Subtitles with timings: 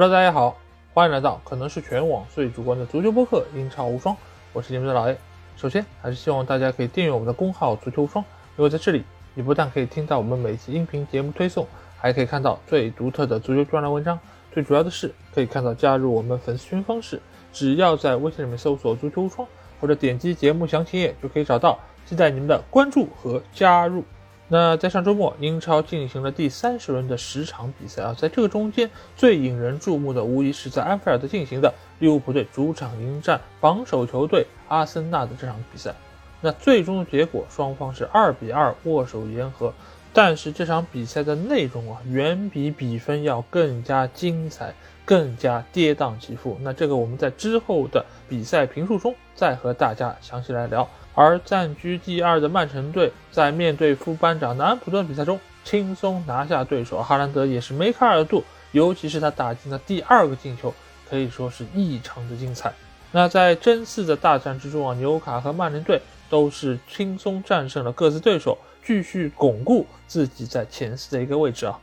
[0.00, 0.56] Hello，大家好，
[0.94, 4.14] 欢迎来到可能是全网最主观的足球播客《英超无双》，
[4.52, 5.18] 我是你们的老 A。
[5.56, 8.24] 首先，还是希望大家可以订阅我们的公号“足球无双”，
[8.56, 9.02] 因为在这里，
[9.34, 11.66] 你不但可以听到我们每期音频节目推送，
[11.98, 14.16] 还可以看到最独特的足球专栏文章。
[14.52, 17.20] 最主要的是，可以看到加入我们粉丝群方式，
[17.52, 19.48] 只要在微信里面搜索“足球无双”
[19.82, 21.76] 或者点击节目详情页就可以找到。
[22.06, 24.04] 期待你们的关注和加入。
[24.50, 35.94] 那在上周末，英超进行了第三十轮的十场比赛啊，在这个中间最引人注目的，无疑是在安菲尔德进行的利物浦队主场迎战榜首球队阿森纳的这场比赛。
[36.40, 39.72] 那最终的结果，双方是二比二握手言和。
[40.14, 46.56] 但是这场比赛的内容啊，远比比分要更加精彩，更加跌宕起伏。
[46.62, 50.88] 那这个我们在之后的比赛评述中再和大家详细来聊。
[51.18, 60.72] 而暂居第二的曼城队在面对副班长南安普顿比赛中轻松拿下对手，哈兰德也是梅开二度，尤其是他打进的第二个进球，
[61.10, 62.72] 可以说是异常的精彩。
[63.10, 71.80] 那在争四的大战之中啊，纽卡和曼联队都是轻松战胜了各自对手，继续巩固自己在前四的一个位置啊。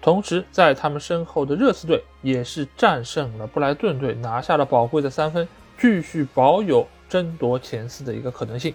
[0.00, 5.46] 同时，在他们身后的热刺队也是战胜了布莱顿队，拿下了宝贵的三分，
[5.78, 6.88] 继续保有。
[7.14, 8.74] 争夺前四的一个可能性，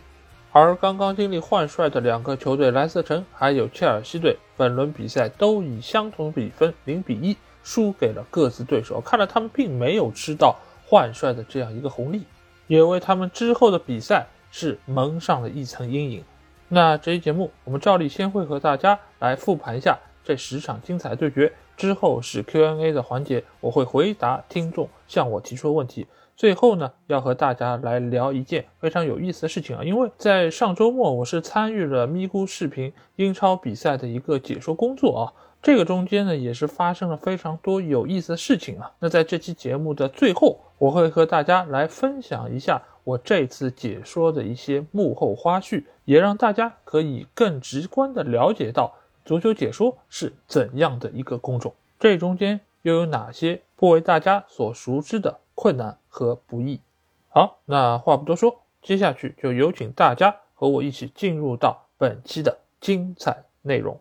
[0.54, 9.02] 而刚刚经历换帅的两个球队莱斯特城还有切尔西队，本轮比赛都以相同比分零比一输给了各自对手。
[9.02, 12.24] 看来他们并没有吃到换帅的这样一个红利，
[12.68, 16.24] 也为他们之后的比赛是蒙上了一层阴影。
[16.70, 26.08] 那这一节目，我们照例先会和大家来复盘一下这十场精彩对决，之后是 Q&A 的环节，我会回答听众向我提出的问题。
[26.40, 35.24] 最后呢，要和大家来聊一件非常有意思的事情啊，因为在上周末我是参与了咪咕视频英超比赛的一个解说工作啊，
[35.62, 38.90] 这个中间呢也是发生了非常多有意思的事情啊。
[39.00, 48.96] 那在这期节目的最后，我会和大家来分享一下我这次解说的一些幕后花絮，也让大家可以更直观的了解到
[49.26, 55.38] 足球解说是怎样的一个工种，这中间又有哪些不为大家所熟知的。
[55.60, 56.80] 困难和不易。
[57.28, 64.00] 好，那话不多说，接下去就有请大家和我一起进入到本期的精彩内容。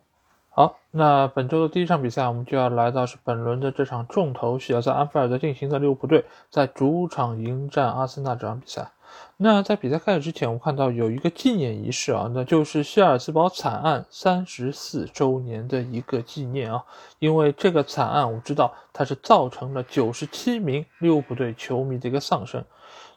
[0.51, 8.93] 好，那本周的第一场比赛，我们就要来到是本轮的这场重头戏，要在安菲尔德进行的利物浦队在主场迎战阿森纳这场比赛。
[9.41, 16.85] 那在比赛开始之前，我看到有一个纪念仪式啊，那就是希尔斯堡惨案三十四周年的一个纪念啊。
[17.21, 22.65] 因为这个惨案，我知道它是造成了九十七名利物浦队球迷的一个丧生。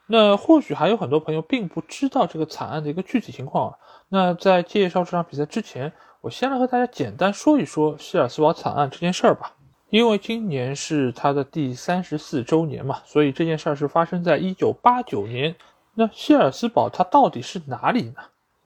[0.06, 3.78] 那或许还有很多朋友并不知道这个惨案的一个具体情况啊。
[4.10, 9.56] 那在介绍这场比赛之前，我先来和大家简单说一说希尔斯堡惨案这件事儿吧。
[9.90, 15.56] 因为今年是他的第三十四周年嘛，所以这件事儿是发生在一九八九年。
[15.94, 18.16] 那谢尔斯堡它到底是哪里呢？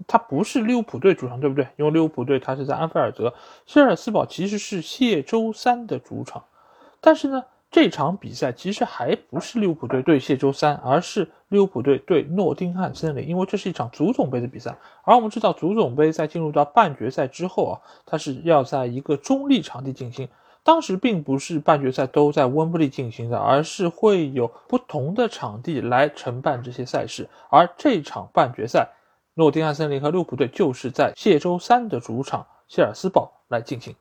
[0.08, 1.68] 它不是利物浦队主场，对不对？
[1.78, 3.34] 因为利物浦队它是在安菲尔德，
[3.66, 6.44] 谢尔斯堡其实是谢周三的主场。
[7.00, 14.76] 但是呢，这场比赛其实还不是利物浦队对谢周三，而是利物浦队对诺丁汉森林，因为这是一场足总杯的比赛。
[15.04, 20.28] 而我们知道，足总杯在进入到半决赛之后啊，它是要在一个中立场地进行。
[20.66, 27.30] 当时并不是半决赛都在温布利进行的，而是会有不同的场地来承办这些赛事。
[27.52, 28.90] 而这场半决赛，
[29.36, 33.96] 诺丁汉森林和利物浦队就是在谢周三的主场谢尔斯堡来进行。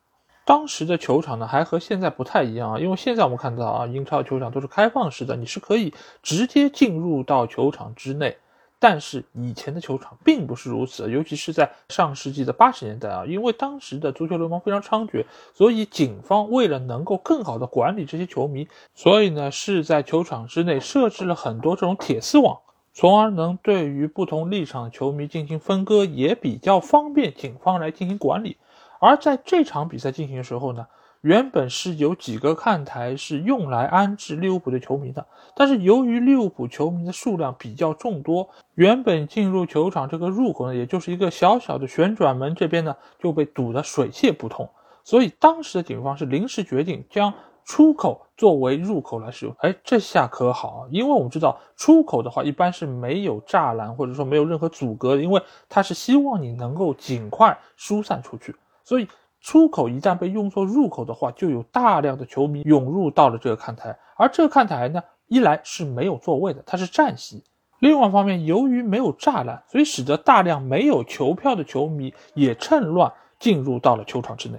[0.47, 5.93] 当时的球场呢，还和现在不太一样啊，因为现在我们看到啊，英超球场都是开放式的，你是可以
[6.23, 8.39] 直接进入到球场之内。
[8.87, 22.61] 但是以前的球场并不是如此，尤其是在上世纪的八十年代啊，因为当时的足球流氓非常猖獗，所以警方为了能够更好的管理这些球迷，所以呢是在球场之内设置了很多这种铁丝网，
[22.93, 28.59] 从而能对于不同立场的球迷进行分割，也比较方便警方来进行管理。
[29.01, 30.87] 而在这场比赛进行的时候呢。
[31.25, 35.27] 原本是有几个看台是用来安置利物浦的球迷的，
[35.57, 44.69] 但是由于利物浦球迷的数量比较众多，原本进入球场这个入口呢，也就是一个小小的旋转门，这边呢就被堵得水泄不通。
[45.03, 47.33] 所以当时的警方是临时决定将
[47.65, 49.57] 出口作为入口来使用。
[49.61, 55.41] 哎，这下可好啊，因为我们知道出口的话一般是没有栅栏或者说没有任何阻隔的，因为
[55.71, 58.55] 他是希望你能够尽快疏散出去，
[58.85, 59.09] 所以。
[59.45, 67.43] 出口一旦被用作入口的话，就有大量的球迷涌入到了这个看台，而这个看台呢，一来是没有座位的，它是站席；
[67.79, 74.59] 另外一方面，由于没有栅栏，所以使得大量没有球票的球迷也趁乱进入到了球场之内。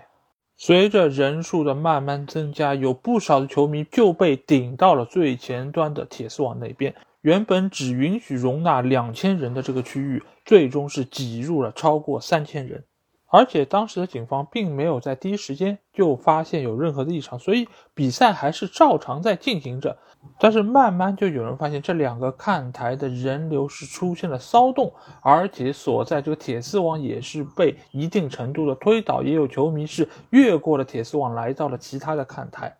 [0.55, 6.93] 随着人数的慢慢增加，有不少的球迷就被顶到了最前端的铁丝网那边。
[7.21, 12.83] 原本只允许容纳两千人的这个区域，最终是挤入了超过三千人。
[13.27, 19.97] 而且当时的警方并没有在第一时间就发现有任何的异常，所以比赛还是照常在进行着。
[20.39, 24.91] 但是慢慢就有人发现这两个看台的人流是出现了骚动，
[25.21, 32.75] 而且所在这个铁丝网也是被一定程度的推倒，也有球迷是越过了铁丝网来到了其他的看台。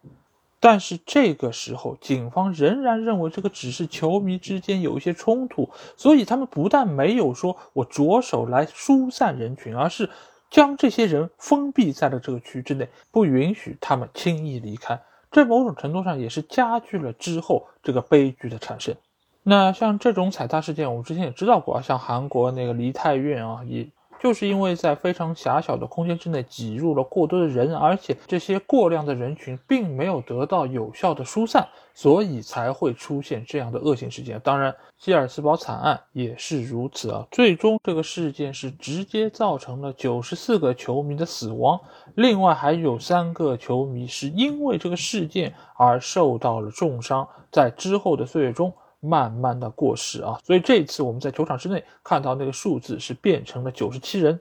[0.60, 10.10] 但是这个时候，警方仍然认为这个只是球迷之间有一些冲突，所以他们不但没有说我着手来疏散人群，而是。
[10.56, 14.98] 将这些人封闭在了这个区之内，不允许他们轻易离开。
[15.30, 18.96] 这某种程度上也是加剧了之后这个悲剧的产生。
[19.44, 23.86] 那像这种踩踏事件，我们之前也知道过啊，像韩国那个梨泰院啊，也。
[24.26, 34.42] 就是因为在非常狭小的空间之内挤入了过多的人，而且这些过量的人群并没有得到有效的疏散，所以才会出现这样的恶性事件。
[34.44, 37.28] 当然，基尔斯堡惨案也是如此啊。
[37.30, 41.80] 最终，这个事件是直接造成了九十四个球迷的死亡，
[42.16, 48.74] 另外还有三个球迷是因为这个事件而受到了重伤，在之后的岁月中。
[49.06, 54.40] 慢慢的过时啊，所以这次我们在球场之内看到那个数字是变成了九十七人，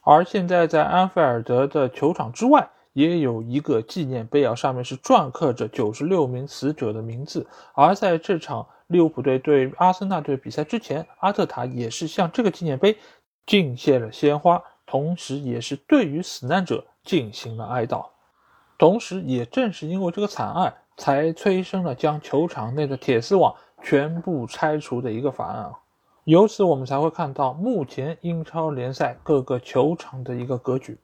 [0.00, 7.46] 而现在在安菲尔德的球场之外也有一个纪念碑啊，上面是篆刻着九十六名死者的名字。
[7.74, 12.96] 而在这场利物浦队对阿森纳队比赛之前，阿特塔也是向这个纪念碑
[13.46, 18.04] 敬献了鲜花，同时也是对于死难者进行了哀悼。
[18.76, 23.54] 同时，也正是因为这个惨案，才催生了将球场内的铁丝网。
[23.82, 25.72] 全部拆除的一个法案啊，
[26.24, 30.98] 由此我们才会看到目前英超联赛各个球场的一个格局。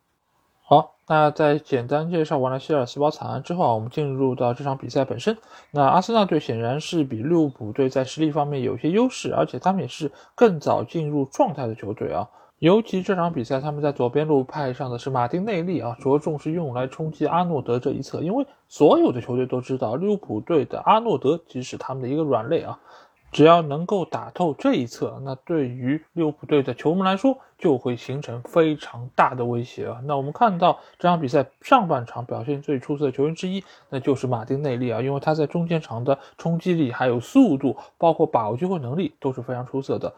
[0.62, 5.36] 好，那在简单介绍完了希尔斯堡惨案之后啊，我们进入到这场比赛本身。
[5.70, 12.28] 那阿森纳队显然是比利物浦队在实力方面有些优势，而且他们也是更早进入状态的球队啊。
[12.58, 18.20] 尤其这场比赛，他们在左边路派上的是马丁内利啊，着重是用来冲击阿诺德这一侧。
[18.20, 22.76] 因为所有的球队都知道，利物浦队的阿诺德即使他们的一个软肋啊，
[23.30, 30.00] 只要能够打透这一侧，那对于利物浦队的球门来说，就会形成非常大的威胁啊。
[30.04, 40.12] 那我们看到这场比赛上半场表现最出色的球员之一，那就是马丁内利啊，因为他在中间场的冲击力、还有速度，包括把握机会能力都是非常出色的。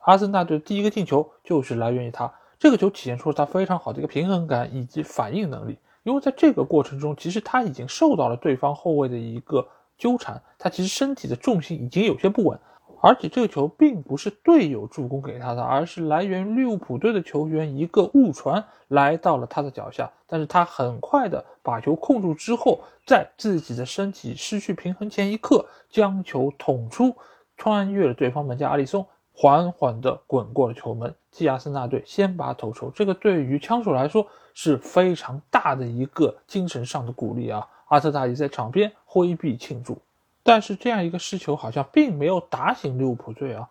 [0.00, 5.78] 阿森纳队第一个进球就是来源于他，这个球体现出了他非常好的一个平衡感以及反应能力。
[6.02, 9.66] 因为在这个过程中，其实他已经受到了对方后卫的一个
[9.98, 12.58] 纠缠，他其实身体的重心已经有些不稳，
[13.02, 27.14] 而且这个球并不是队友助攻给他的，而是来源于利物浦队的球员一个误传来到了他的脚下，但是他很快的把球控住之后，在自己的身体失去平衡前一刻将球捅出，
[27.58, 29.06] 穿越了对方门将阿里松。
[29.40, 32.90] 缓缓地滚过了球门，替阿森纳队先拔头筹。
[32.90, 37.66] 这个对于枪手来说是非常大的一个精神上的鼓励啊！
[37.88, 39.96] 阿特塔也在场边挥臂庆祝。
[40.42, 43.66] 但是这样一个失球好像并没有打醒利物浦队啊！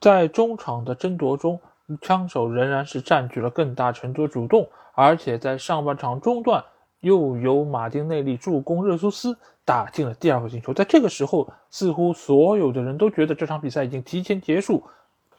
[0.00, 1.60] 在中场的争夺中，
[2.00, 6.64] 枪手仍然是占据了更大程度的主动，而且在上半场中段。
[7.04, 10.72] 又由马丁内利助攻热苏斯打进了第二个进球。
[10.72, 14.82] 在这个时候，似乎所有的人都觉得这场比赛已经提前结束。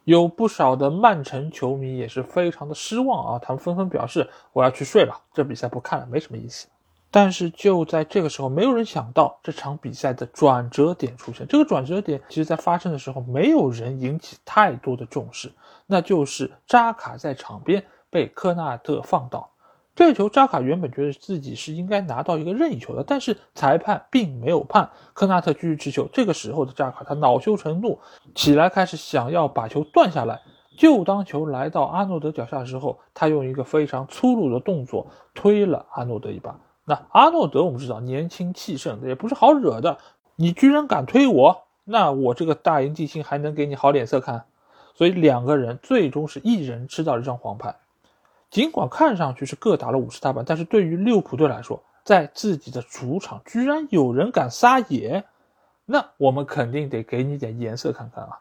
[0.03, 6.67] 有不少的曼城球迷也是非常的失望啊，他们纷纷表示我要去睡了，这比赛不看了，没什么意思。
[7.09, 11.47] 但是就在这个时候，没有人想到这场比赛的转折点出现。
[11.47, 15.51] 这个转折点其实在发生的时候，没有人引起太多的重视，
[15.87, 19.49] 那就是扎卡在场边被科纳特放倒。
[19.95, 26.05] 这个球，扎卡原本觉得自己是应该拿到一个任意球的，但是裁判并没有判，科纳特继续持球。
[26.11, 27.97] 这个时候的扎卡，他恼羞成怒，
[28.35, 30.41] 起来开始想要把球断下来。
[30.77, 36.59] 就当球来到阿诺德脚下的时候，他用一个非常粗鲁的动作推了阿诺德一把。
[36.83, 39.97] 那阿诺德我们知道年轻气盛，也不是好惹的。
[40.35, 44.43] 你居然敢推我，那我这个大英帝星还能给你好脸色看？
[44.93, 47.73] 所以两个人最终是一人吃到了一张黄牌。
[48.55, 55.25] 尽管看上去是各打了五十大板，但是对于利物浦队来说，在自己的主场居然有人敢撒野，
[55.83, 58.39] 那我们肯定得给你点颜色看看啊！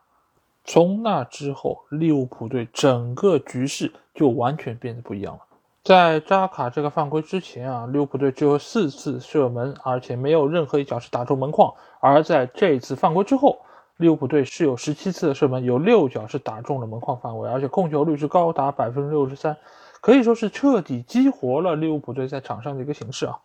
[0.65, 5.41] 从那之后，利物浦队整个局势就完全变得不一样了。
[5.83, 13.59] 在扎卡这个犯规之前啊，利物浦队只有四次射门，而且没有任何一脚是打中门框；而在这次犯规之后，
[13.97, 19.57] 利物浦队是有十七次的射门，有六脚是打中了门框范围，而且控球率是高达百分之六十三。
[20.05, 23.39] 可以说是彻底激活了利物浦队在场上的一个形势啊。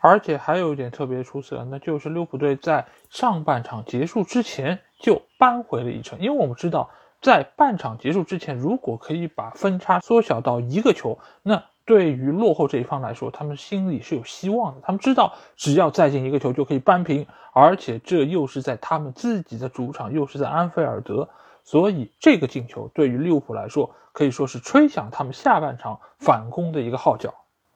[0.00, 6.20] 而且还有一点特别出色，那就是利物浦队在上半场结束之前就扳回了一城。
[6.20, 6.88] 因为我们知道，
[7.20, 14.80] 在半场结束之前，如果可以把分差缩小到一个球，那对于落后这一方来说，他们心里是有希望的。
[14.84, 21.28] 他们知道，只要再进一个球就可以扳平，而且这又是在他们自己的主场，又是在安菲尔德，
[21.70, 27.34] 所以这个进球对于利物浦来说，可以说是吹响他们下半场反攻的一个号角。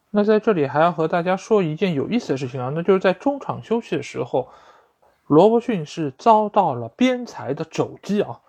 [0.08, 4.48] 那在这里还要和大家说一件有意思的事情啊，那就是在中场休息的时候，
[5.26, 8.40] 罗伯逊是遭到了边裁的肘击啊。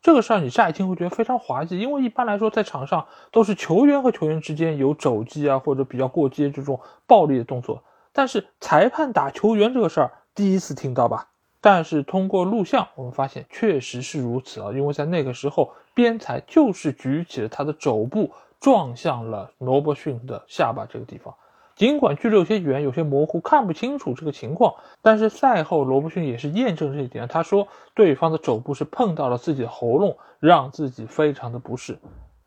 [0.00, 7.84] 这个事儿你乍一听会觉得非常滑稽，因为一般来说在场上都是球员和球员之间有肘击啊或者比较过激这种暴力的动作，
[8.14, 11.28] 但是裁判打球员这个事儿第一次听到吧？
[11.60, 18.30] 但是通过录像我们发现确实是如此啊，因为在那个时候边裁就是举起了他的肘部。
[18.58, 21.32] 撞向了罗伯逊的下巴这个地方，
[21.76, 27.28] 尽管距离有些远，有些模糊，看不清楚这个情况，但是赛后罗伯逊也是验证这一点。
[27.28, 31.98] 他说，对方的肘部是碰到了自己的喉咙，让自己非常的不适。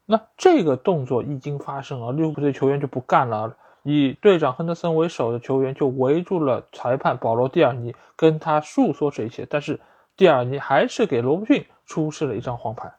[0.07, 9.47] 那这个动作一经发生啊，利物浦队球员就不干了，以队长亨德森为首的球员就围住了裁判保罗·蒂尔尼，跟他诉说这一切。
[9.49, 9.79] 但是
[10.17, 12.91] 蒂尔尼还是给罗伯逊出示了一张黄牌。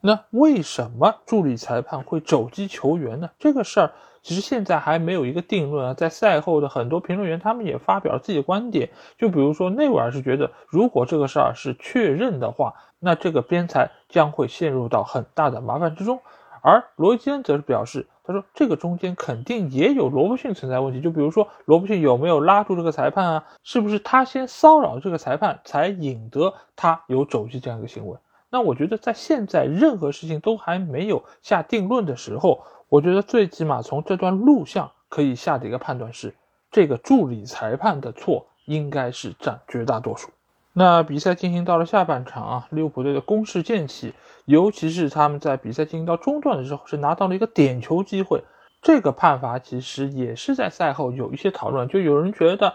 [0.00, 3.30] 那为什么助理裁判会肘击球员呢？
[3.38, 3.92] 这个事儿
[4.22, 5.94] 其实现在还没有一个定论啊。
[5.94, 8.90] 在赛后的很多评论员，他们也发表了自己的观点。
[9.18, 16.20] 就比如说内维尔是觉得，如果这个事儿是确认的话，那这个边裁将会陷入到很大的麻烦之中。
[16.66, 21.00] 而罗伊基恩则是表示，他说这个中间肯定也有罗伯逊存在问题。
[21.00, 23.44] 就比如说罗伯逊有没有拉住这个裁判啊？
[23.62, 28.18] 是不是他先骚扰这个裁判，才引得他有肘击这样一个行为？
[28.50, 36.34] 那我觉得，在现在任何事情都还没有下定论的时候，我觉得最起码从这段录像可以下的一个判断是，
[36.72, 40.30] 这个助理裁判的错应该是占绝大多数。
[40.72, 44.12] 那比赛进行到了下半场啊，利物浦队的攻势渐起，
[44.46, 48.42] 尤其是他们在比赛进行到中段的时候，是拿到了一个点球机会。
[48.80, 52.72] 这个判罚其实也是在赛后有一些讨论，就有人觉得。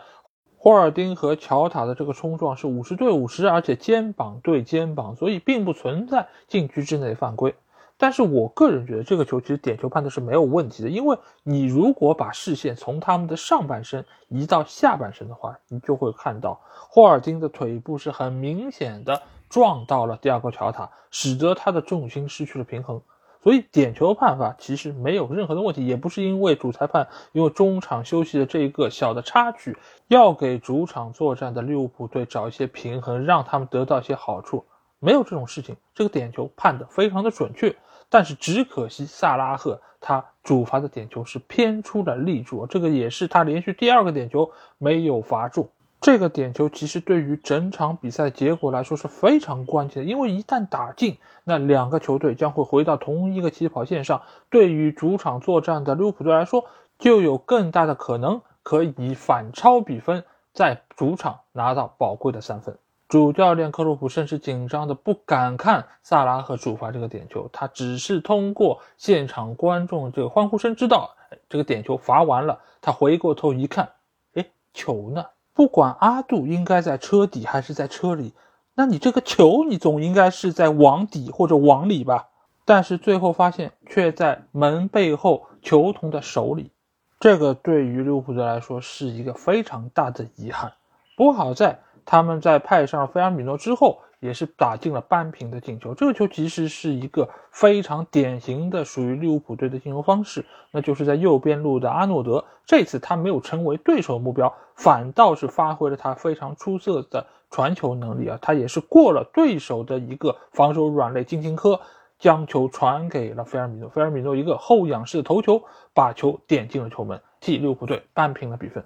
[0.63, 7.55] 霍尔丁和乔塔的这个冲撞是五十对五十，而且肩膀对肩膀，所以并不存在禁区之内犯规。
[7.97, 16.61] 但是我个人觉得这个球其实点球判的是没有问题的，因为你如果把视线从他们的上半身移到下半身的话，你就会看到
[16.91, 19.19] 霍尔丁的腿部是很明显的
[19.51, 22.99] 撞到了第二个桥塔，使得他的重心失去了平衡。
[23.43, 29.77] 所以点球判罚其实没有任何的问题，也不是因为主裁判因为中场休息的这一个小的插曲，
[30.07, 34.63] 要给主场作战的利物浦队找一些平衡，让他们得到一些好处，
[34.99, 35.75] 没有这种事情。
[35.93, 37.75] 这个点球判的非常的准确，
[38.09, 45.67] 但是只可惜萨拉赫他主罚的点球是偏出了立柱，这个也是他连续第二个点球没有罚中。
[46.01, 54.23] 这个点球其实对于整场比赛结果来说是非常关键的，因为一旦打进，那两个球队将会回到同一个起跑线上。
[54.49, 56.65] 对于主场作战的利物浦队来说，
[56.97, 62.75] 就有更大的可能可以反超比分，在主场拿到宝贵的三分。
[63.07, 71.15] 主教练克洛普甚至紧张的不敢看萨拉赫主罚这个点球，他只是通过现场观众这个欢呼声知道
[71.47, 72.59] 这个点球罚完了。
[72.81, 73.89] 他回过头一看，
[74.33, 75.23] 哎，球呢？
[75.53, 78.33] 不管阿杜应该在车底还是在车里，
[78.75, 82.29] 那你这个球你总应该是在网底或者网里吧？
[82.65, 86.71] 但是最后发现却在门背后球童的手里，
[87.19, 90.73] 这个对于利物浦队来说是一个非常大的遗憾。
[91.15, 93.99] 不过好在他们在派上菲尔米诺之后。
[94.21, 95.93] 也是打进了扳平的进球。
[95.93, 102.45] 这个球其实是一个非常典型的属于利物浦队的进球方式，那就是在右边路的阿诺德。
[102.65, 108.39] 这次他没有成为对手目标，反倒是发挥了他非常出色的传球能力啊！
[108.41, 111.81] 他也是过了对手的一个防守软肋金琴科，
[112.17, 113.89] 将球传给了菲尔米诺。
[113.89, 115.63] 菲尔米诺一个后仰式的头球，
[115.93, 118.85] 把球点进了球门，替利物浦队扳平了比分。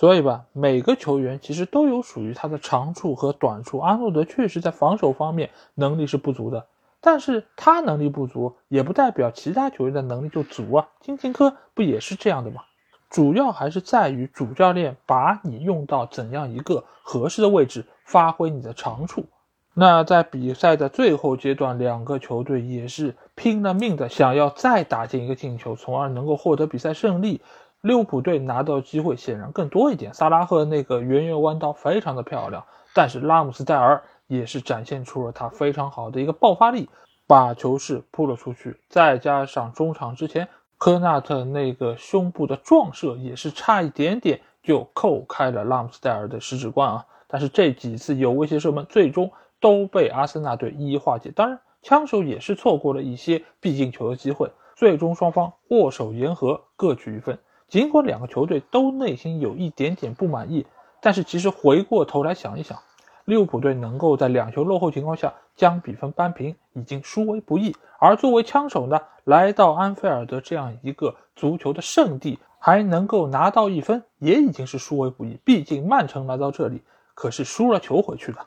[0.00, 3.80] 所以吧，每个球员其实都有属于他的长处和短处。
[3.80, 6.64] 阿诺德确实在防守方面能力是不足的，
[7.02, 10.88] 但是他能力不足，也不代表其他球员的能力就足啊。
[11.02, 12.62] 金琴科不也是这样的吗？
[13.10, 19.26] 主要还是在于主教练把你用到怎样一个合适的位置，发挥你的长处。
[19.74, 27.42] 那在比赛的最后阶段，两个球队也是拼了命的想要再打进一个进球，从而能够获得比赛胜利。
[27.82, 36.90] 利物浦队拿到机会显然更多一点，萨拉赫那个圆圆弯刀非常的漂亮，但是拉姆斯戴尔也是展现出了他非常好的一个爆发力，
[37.26, 40.46] 把球势扑了出去，再加上中场之前
[40.76, 47.06] 科纳特那个胸部的撞射也是差一点点就扣开了拉姆斯戴尔的十指关啊！
[47.26, 51.30] 但是这几次有威胁射门最终都被阿森纳队一一化解。
[51.30, 54.50] 当然，枪手也是错过了一些必进球的机会。
[54.76, 57.38] 最终双方握手言和，各取一分。
[57.70, 60.66] 尽管两个球队都内心有一点点不满意，
[61.00, 62.78] 但是其实回过头来想一想。
[63.26, 67.76] 利物浦队能够在两球落后情况下将比分扳平，已经殊为不易。
[68.00, 75.38] 而作为枪手呢，来到安菲尔德这样一个足球的圣地，还能够拿到一分，也已经是殊为不易。
[75.44, 76.82] 毕竟曼城来到这里
[77.14, 78.40] 可是输了球回去的。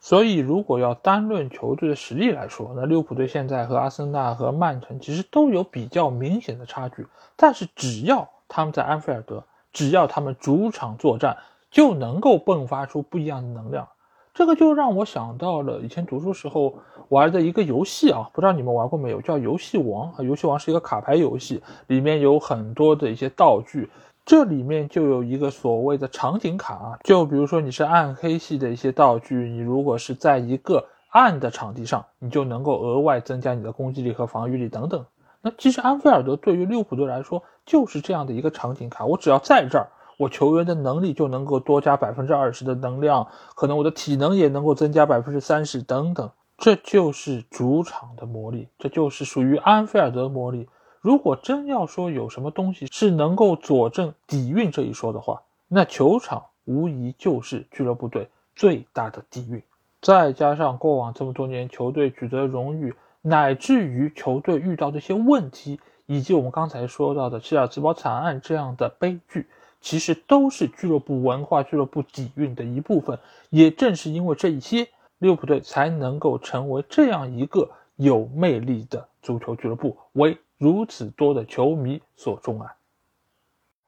[0.00, 7.06] 所以，如果要单论球队的实力来说，那利物浦队现在和阿森纳和曼城其实都有比较明显的差距。
[7.36, 11.36] 但是，只要他们在安菲尔德，只要他们主场作战，
[11.70, 13.88] 就能够迸发出不一样的能量。
[14.32, 16.74] 这个就让我想到了以前读书时候
[17.08, 19.18] 玩的一个游戏啊，不知道你们玩过没有？
[19.20, 20.22] 叫游戏王啊。
[20.22, 23.88] 游戏王是一个卡牌游戏，里面有很多的一些道具，
[24.26, 26.98] 这里面就有一个所谓的场景卡啊。
[27.02, 35.02] 就比如说你是暗黑系的一些道具，你如果是在一个暗的场地上，你就能够额外增加你的攻击力和防御力等等。
[35.46, 39.88] 那其实安菲尔德对于利物浦队来说就是这样的一个场景卡，我只要在这儿。
[40.16, 50.68] 我球员的能力就能够多加百分之二十的能量，可能我的体能也能够增加百分之三十等等，这就是主场的魔力，这就是属于安菲尔德魔力。
[51.00, 59.62] 如果真要说有什么东西是能够佐证底蕴这一说的话，那球场无疑就是俱乐部队最大的底蕴。
[60.00, 62.94] 再加上过往这么多年球队取得荣誉，
[63.28, 69.48] 乃至于球队遇到的一些问题，以及我们刚才说到的切尔兹堡惨案这样的悲剧。
[69.80, 73.18] 其实都是俱乐部文化、俱乐部底蕴的一部分。
[73.50, 82.68] 也正是因为这一些，利物浦队才能够成为这样一个有魅力的足球俱乐部，为如此多的球迷所钟爱。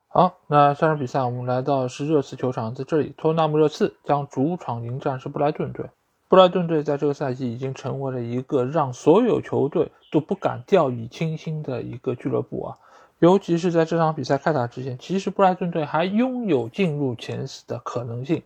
[0.09, 5.87] 好，那下场比赛我们来到是热刺球场，在这里，托纳姆热刺将主场迎战是布莱顿队。
[6.29, 12.79] 布莱顿队在这个赛季已经成为了一个让所有球队都不敢掉以轻心的一个俱乐部啊。
[13.19, 18.43] 尤其是在这场比赛开打之前，其实布莱顿队还拥有进入前四的可能性，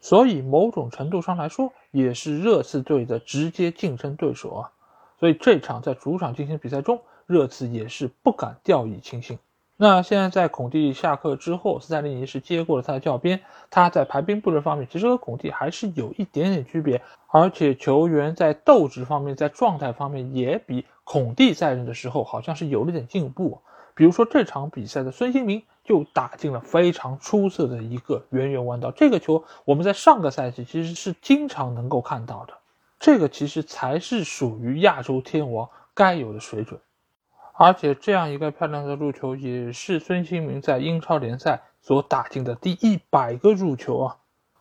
[0.00, 4.72] 所以某种程度上来说，也是热刺队的直接竞争对手啊。
[5.20, 9.38] 所以这场在主场进行比赛中，热刺也是不敢掉以轻心。
[9.82, 13.40] 那现在在孔蒂下课之后，斯泰林尼是接过了他的教鞭，
[13.70, 23.58] 他在排兵布阵方面其实和孔蒂还是有一点点区别，而且球员在斗志方面、在状态方面也比孔蒂在任的时候好像是有了点进步。
[23.94, 32.52] 比如说这场比赛的孙兴民就打进了非常出色的一个圆圆弯道，这个球我们在上个赛季其实是经常能够看到的，
[32.98, 36.78] 这个其实才是属于亚洲天王该有的水准，
[37.62, 44.16] 而且这样一个漂亮的入球也是孙兴民在英超联赛所打进的第一百个入球啊，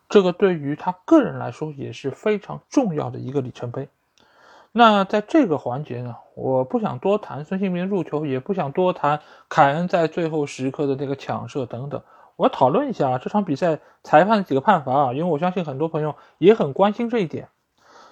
[0.10, 3.88] 这个对于他个人来说也是非常重要的一个里程碑。
[4.74, 12.02] 那在这个环节呢，我不想多谈孙兴民入球，也不想多谈凯恩在最后时刻的那个抢射等等。
[12.36, 17.48] 我讨论一下这场比赛裁判的几个判罚啊，因为我相信很多朋友也很关心这一点。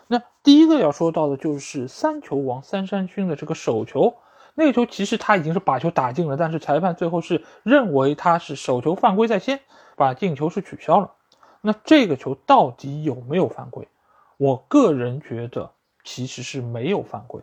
[0.07, 4.15] 那第一个要说到的就是三球王三山勋的这个手球，
[4.57, 9.61] 那个球其实他已经是把球打进了，但是裁判最后是认为他是手球犯规在先，
[9.95, 11.13] 把进球是取消了。
[11.61, 13.87] 那这个球到底有没有犯规？
[14.35, 15.71] 我个人觉得。
[16.09, 17.41] 其实是没有犯规，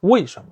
[0.00, 0.48] 为什么？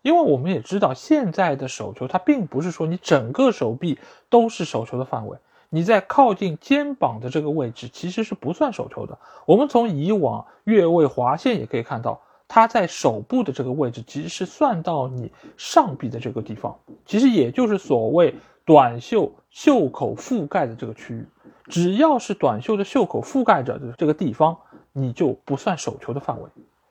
[0.00, 3.98] 因为我们也知道，现在的手球它并不是说你整个手臂
[4.30, 5.36] 都是手球的范围，
[5.68, 9.18] 你在靠近肩膀的这个位置其实是不算手球的。
[9.44, 21.26] 我们从以往越位划线也可以看到，它在手部的这个位置其实是算到你上臂的这个地方，其实也就是所谓短袖袖口覆盖的这个区域，
[21.66, 24.56] 只要是短袖的袖口覆盖着的这个地方。
[24.96, 26.48] 你就不算手球的范围，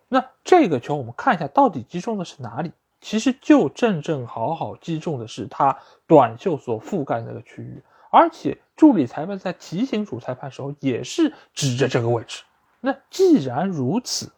[0.10, 2.74] 那这个球我们看一下到底击中的是哪里？
[3.00, 12.44] 其实就正正好好击中的是他短袖所覆盖那个区域，而且助理裁判在提醒主裁判时候也是指着这个位置。
[12.82, 14.30] 那既然如此，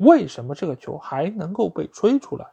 [0.00, 2.44] 为什么这个球还能够被吹出来？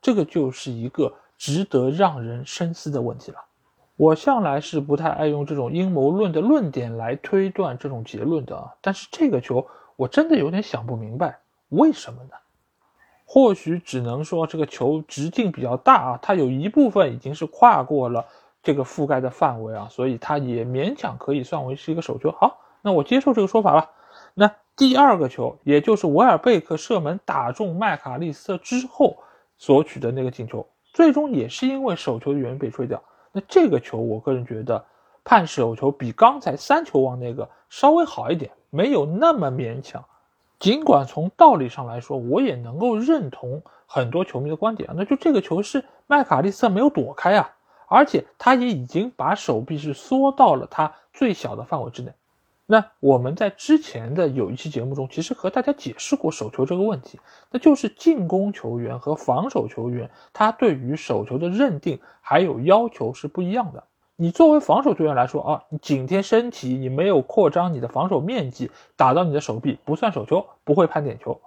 [0.00, 3.38] 这个就是一个值得让人深思的问题了。
[3.96, 9.66] 我向来是不太爱用这种阴谋论的论点来推断这种结论的啊，但是这个球。
[9.94, 11.38] 我真的有点想不明白，
[11.68, 12.30] 为什么呢？
[13.26, 18.24] 或许只能说这个球直径比较大啊，它有一部分已经是跨过了
[18.62, 22.32] 这个覆盖的范围啊，所以它也勉强可以算为是一个手球。
[22.32, 23.90] 好，那我接受这个说法吧。
[24.34, 29.16] 那第二个球，也就是维尔贝克射门打中麦卡利斯特之后
[29.58, 33.02] 所取的那个进球，最终也是因为手球的原因被吹掉。
[33.32, 34.84] 那这个球，我个人觉得
[35.24, 40.02] 判手球比刚才三球王那个稍微好一点，没有那么勉强。
[40.58, 47.50] 尽管从道理上来说，我也能够认同很多球迷的观点，那就这个球是麦卡利斯特没有躲开啊，
[47.88, 52.12] 而且他也已经把手臂是缩到了他最小的范围之内。
[52.64, 57.18] 那我们在之前的有一期节目中，其实和大家解释过手球这个问题，
[57.50, 63.84] 那就是进攻球员和防守球员，他对于手球的认定还有要求是不一样的。
[64.16, 71.40] 你作为防守球员来说啊，你紧贴身体，你没有扩张你的防守面积，打到你的手臂不算手球，不会判点球，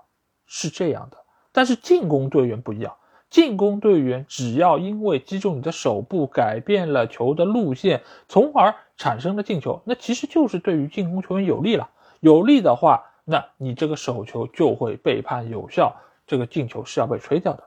[0.45, 1.17] 是这样的。
[1.53, 2.93] 但是进攻队员不一样。
[3.35, 11.89] 进攻队员只要因为击中你的手部改变了球的路线，从而产生了进球，那其实就是对于进攻球员有利了。
[12.21, 15.93] 有利的话，那你这个手球就会被判有效，
[16.25, 17.63] 这个进球是要被吹掉的。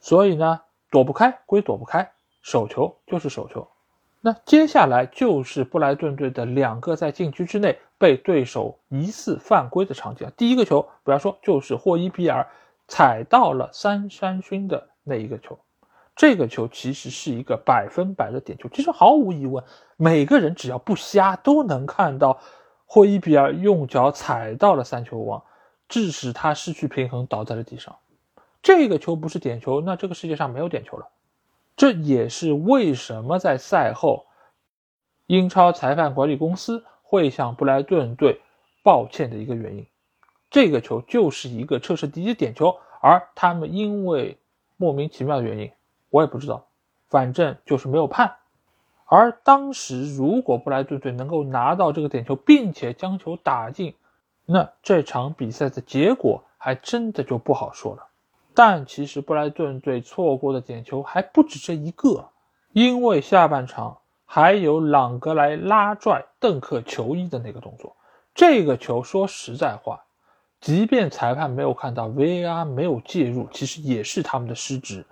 [0.00, 2.10] 所以呢，躲不开归躲不开，
[2.42, 3.68] 手球就是手球。
[4.22, 10.28] 那接下来就是布莱顿队的两个在禁区之内被对手疑似犯规的场景。
[10.36, 12.44] 第一个球不要说，就是霍伊比尔
[12.88, 14.88] 踩到了三山勋的。
[15.04, 15.58] 那一个球，
[16.14, 18.68] 这个球其实是一个百分百的点球。
[18.68, 19.64] 其实毫无疑问，
[19.96, 22.38] 每个人只要不瞎，都能看到
[22.86, 25.42] 霍伊比尔用脚踩到了三球王，
[25.88, 27.96] 致使他失去平衡，倒在了地上。
[28.62, 31.08] 这个球不是点球，那这个世界上没有点球了。
[31.74, 34.26] 这也是为什么在赛后，
[35.26, 38.40] 英超裁判管理公司会向布莱顿队
[38.84, 39.84] 抱歉的一个原因。
[40.48, 44.38] 这个球就是一个彻彻底底点球，而他们因为。
[44.82, 45.70] 莫名其妙的原因，
[46.10, 46.66] 我也不知道，
[47.08, 48.34] 反正就是没有判。
[49.06, 53.94] 而当时如果布莱顿队能够拿到这个点球，并且将球打进，
[54.44, 58.08] 那这场比赛的结果还真的就不好说了。
[58.54, 62.30] 但其实布莱顿队错过的点球还不止这一个，
[62.72, 67.94] 因为下半场还有朗格莱拉拽邓克球衣的那个动作。
[68.34, 70.02] 这个球说实在话。
[70.62, 75.04] 即便裁判没有看到 VAR 没有介入，其实也是他们的失职，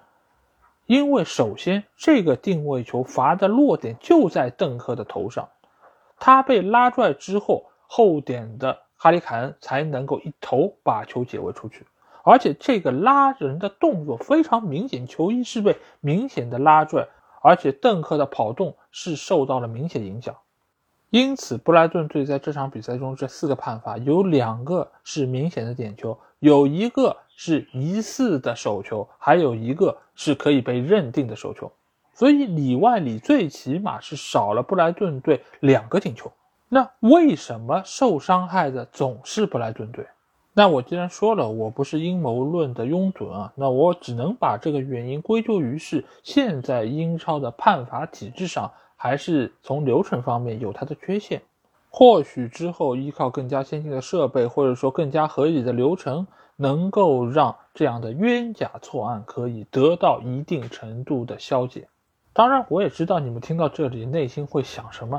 [0.86, 5.48] 因为首先这个定位球罚的落点就在邓克的头上，
[6.20, 11.84] 他被拉拽之后，后点的哈里凯恩才能够一头把球解围出去，
[12.22, 17.08] 而且这个拉人的动作非常明显，球衣是被明显的拉拽，
[17.42, 20.36] 而且邓克的跑动是受到了明显影响。
[21.10, 31.72] 因此，布莱顿队在这场比赛中这四个判罚有两个是明显的点球，有一个是疑似的手球，还有一个是可以被认定的手球。
[32.14, 36.30] 所以里外里最起码是少了布莱顿队两个进球。
[36.68, 40.06] 那为什么受伤害的总是布莱顿队？
[40.52, 48.70] 那我既然说了我不是阴谋论的拥趸啊，那我只能把这个原因归咎于是现在英超的判罚体制上。
[49.02, 51.40] 还是从流程方面有它的缺陷，
[51.88, 61.88] 或许之后依靠更加先进的设备，或者说更加合理的流程，能够让这样的冤假错案可以得到一定程度的消解。
[62.34, 65.18] 当然，我也知道你们听到这里内心会想什么？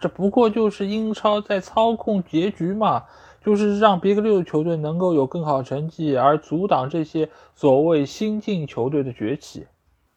[0.00, 3.04] 这不过就是英超在操控结局嘛，
[3.44, 9.68] 就是让 Big 六球队能够有更好成绩，而阻挡这些所谓新晋球队的崛起。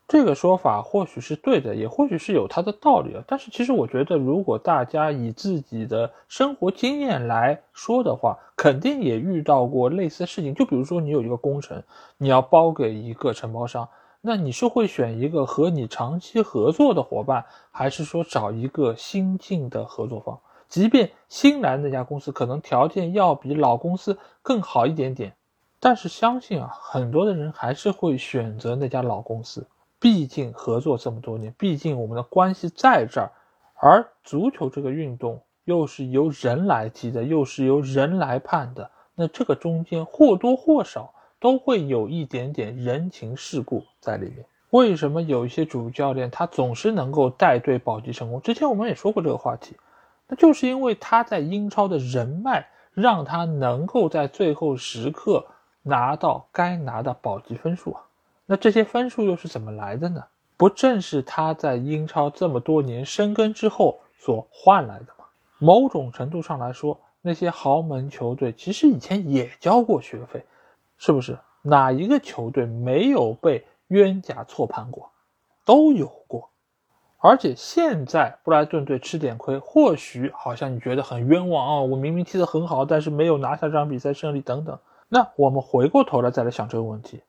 [0.07, 3.23] 这个说法或许是对的，也或许是有它的道理啊。
[3.25, 10.53] 但是其实我觉得，如果大家以自己的生活经验来说的话，肯定也遇到过类似的事情。
[10.53, 11.81] 就比如说，你有一个工程，
[12.17, 13.89] 你要包给一个承包商，
[14.21, 20.39] 那你是会选一个和你长期合作的伙伴，还是说找一个新进的合作方？
[20.67, 25.33] 即便新来那家公司可能条件要比老公司更好一点点，
[25.79, 29.65] 但是相信啊，很多的人还是会选择那家老公司。
[30.05, 33.31] 毕竟合作这么多年，毕竟我们的关系在这儿，
[33.73, 44.45] 而足球这个运动又是由人来踢的，又是由人来判的，那这个中间或多或少都会有一点点人情世故在里面。
[44.69, 48.39] 为什么有一些主教练他总是能够带队保级成功？
[48.39, 49.75] 之前我们也说过这个话题，
[50.27, 55.47] 那就是因为他在英超的人脉，让他能够在最后时刻
[55.81, 58.03] 拿到该拿的保级分数啊。
[58.45, 60.23] 那这些分数又是怎么来的呢？
[60.57, 65.25] 不正是他在英超这么多年生根之后所换来的吗？
[65.57, 70.45] 某种程度上来说，那些豪门球队其实以前也交过学费，
[70.97, 71.37] 是不是？
[71.61, 75.09] 哪一个球队没有被冤假错判过？
[75.65, 76.49] 都有过。
[77.17, 81.81] 而且现在布莱顿队吃点亏，或许好像你觉得很冤枉啊！
[81.81, 84.77] 我明明踢得很好，但是没有拿下这场比赛胜利等等。
[85.07, 87.21] 那我们回过头来再来想这个问题。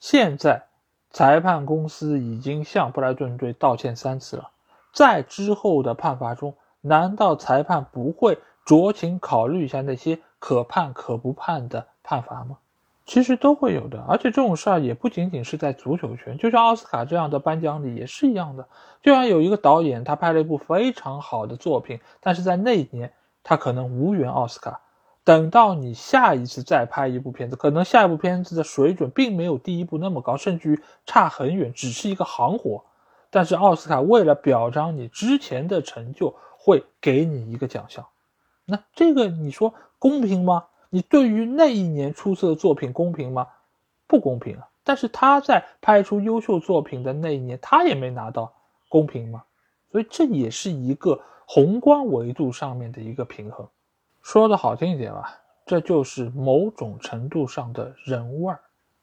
[0.00, 0.64] 现在，
[1.10, 4.50] 裁判公司已经向布莱顿队道歉三次了，
[4.92, 12.58] 在之后的判罚中，难道裁判不会酌情考虑一下那些可判可不判的判罚吗？
[13.04, 18.68] 其实都会有的，而且这种事儿也不仅仅是在足球圈，就像奥斯卡这样的颁奖礼也是一样的。
[19.02, 24.80] 就像有一个导演，他拍了一部非常好的作品，但是在那一年他可能无缘奥斯卡。
[25.28, 32.82] 等到你下一次再拍一部片子，可能下一部片子的水准并没有第一部那么高，甚至于差很远，只是一个行活。
[33.28, 38.06] 但是奥斯卡为了表彰你之前的成就，会给你一个奖项。
[38.64, 40.64] 那这个你说公平吗？
[40.88, 43.48] 你对于那一年出色的作品公平吗？
[44.06, 44.66] 不公平啊！
[44.82, 48.50] 但是他在拍出优秀作品的那一年，他也没拿到，
[48.88, 49.44] 公平吗？
[49.92, 53.68] 所以这也是一个宏观维度上面的一个平衡。
[54.30, 58.60] 说的好听一点吧，这就是某种程度上的人味儿。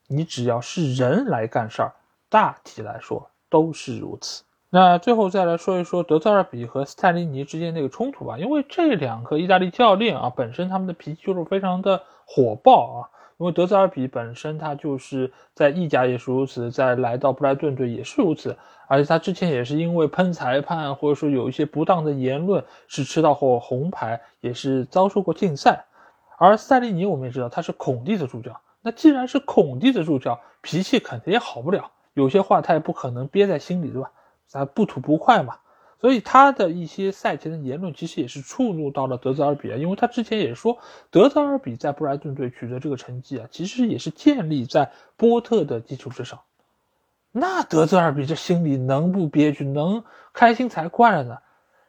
[0.07, 1.95] 你只要是人来干事儿，
[2.29, 4.43] 大体来说都是如此。
[4.69, 13.09] 那最后再来说一说德泽尔比和斯坦尼尼之间那个冲突吧，因为这两个意大利教练啊，本身他们的脾气就是非常的火爆啊。
[13.37, 18.57] 因为德泽尔比本身他就是在意甲也是如此，在来到布莱顿队也是如此。
[18.87, 25.85] 而且他之前也是因为喷裁判，或者说有一些不当的言论，是吃到过红牌，也是遭受过禁赛。
[26.37, 34.11] 而塞利尼我们也知道他是孔蒂的助教，那既然是孔蒂的助教，脾气肯定也好不了，有些话他也不可能憋在心里，对吧？
[34.47, 35.57] 咱不吐不快嘛。
[36.05, 40.77] 所以他的一些赛前的言论，其实也是触怒到了德泽尔比啊，因为他之前也说，
[41.09, 46.41] 德泽尔比在布莱顿队取得这个成绩啊，其实也是建立在波特的基础之上。
[47.31, 51.37] 那德泽尔比这心里能不憋屈，能开心才怪了呢。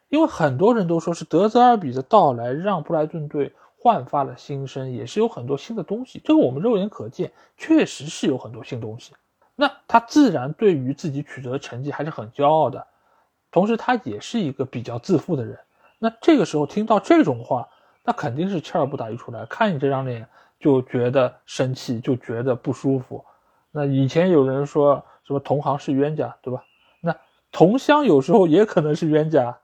[0.09, 6.22] 因为很多人都说是德泽尔比的到来让布莱顿队焕发了新生，也是有很多新的东西。
[6.24, 9.12] 这个我们肉眼可见，确实是有很多新东西。
[9.55, 12.87] 那他自然对于自己取得的成绩还是很骄傲的，
[13.57, 15.59] 同时他也是一个比较自负的人。
[15.99, 17.66] 那这个时候听到这种话，
[18.05, 20.29] 那肯定是气儿不打一处来，看你这张脸
[20.61, 23.25] 就觉得生气，就觉得不舒服。
[23.71, 25.03] 那以前有人说。
[25.27, 26.62] 什么同行是冤家，对吧？
[27.01, 27.16] 那
[27.51, 29.59] 同乡有时候也可能是冤家，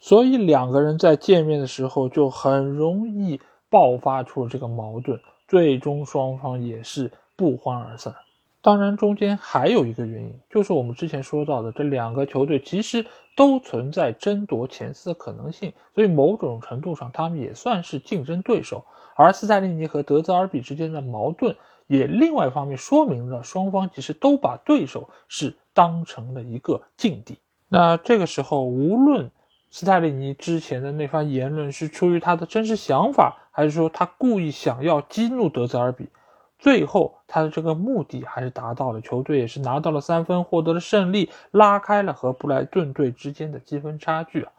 [0.00, 8.14] 所以两个人在见面的时候就很容易爆发出这个矛盾，最终双方也是不欢而散。
[8.60, 18.84] 当然，中间还有一个原因，就是我们之前说到的，这两个球队其实都存在争夺前四的可能性，所以某种程度上他们也算是竞争对手。
[19.16, 21.56] 而斯泰利尼和德泽尔比之间的矛盾。
[21.90, 27.38] 也另外一方面说明了双方其实都把对手是当成了一个劲敌。
[27.66, 29.30] 那这个时候，无论
[29.70, 36.10] 斯泰利尼之前的那番言论是出于他的真实想法，还是说他故意想要激怒德泽尔比，
[36.58, 44.52] 最后他的这个目的还是达到了，球队也是拿到了三分，获得了胜利，拉开了和布莱顿队之间的积分差距啊。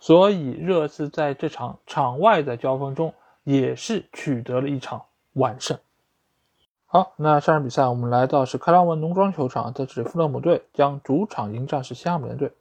[0.00, 3.14] 所以热刺在这场场外的交锋中
[3.44, 5.02] 也是取得了一场
[5.34, 5.78] 完胜。
[6.86, 12.52] 好，那下场比赛我们来到是克拉文农庄球场，这里，富勒姆队将主场迎战是西汉姆联队。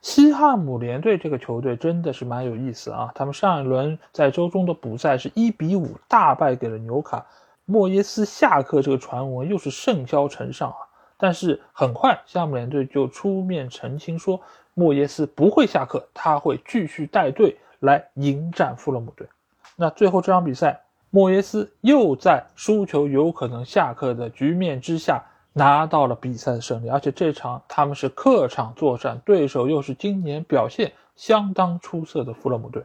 [0.00, 3.10] 西汉姆联队这个球队真的是蛮有意思啊！
[3.16, 7.26] 他们上一轮在周中的补赛是一比五大败给了纽卡，
[7.70, 10.88] 莫耶斯下课这个传闻又是甚嚣尘上啊！
[11.18, 14.40] 但是很快西汉姆联队就出面澄清说，
[14.72, 19.28] 莫耶斯不会下课，他会继续带队来迎战富勒姆队。
[19.76, 20.80] 那最后这场比赛。
[21.10, 32.82] 莫耶斯又在输球有可能下课的局面之下拿到了比赛的胜利，而且这场他们是客场作战，对手又是今年表现相当出色的富勒姆队。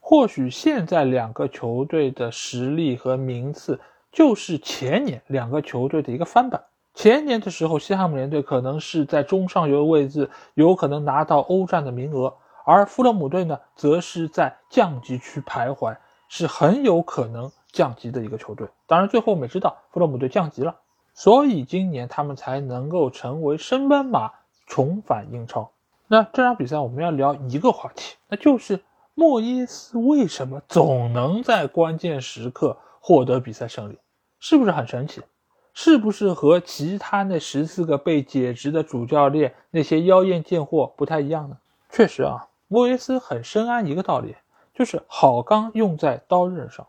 [0.00, 3.78] 或许现在两个球队的实力和名次
[4.12, 6.64] 就是前年两个球队的一个翻版。
[6.94, 15.96] 前年的时候，西汉姆联队可能是在中上游的位置，有可能拿到欧战的名额，而富勒姆队呢，则是在降级区徘徊，
[16.28, 17.50] 是很有可能。
[17.72, 20.76] 降级的一个球队，当然最后我们也知道，富勒姆队降级了，
[21.12, 24.32] 所以今年他们才能够成为升班马，
[24.66, 25.70] 重返英超。
[26.06, 28.80] 那这场比赛我们要聊一个话题，那就是
[29.14, 33.96] 莫耶斯为什么总能在关键时刻获得比赛胜利，
[34.40, 35.22] 是不是很神奇？
[35.72, 41.56] 是不是和其他那十四个被解职的主教练那些妖艳贱货不太一样呢？
[41.88, 44.34] 确实啊，莫耶斯很深谙一个道理，
[44.74, 46.84] 就是好钢用在刀刃上。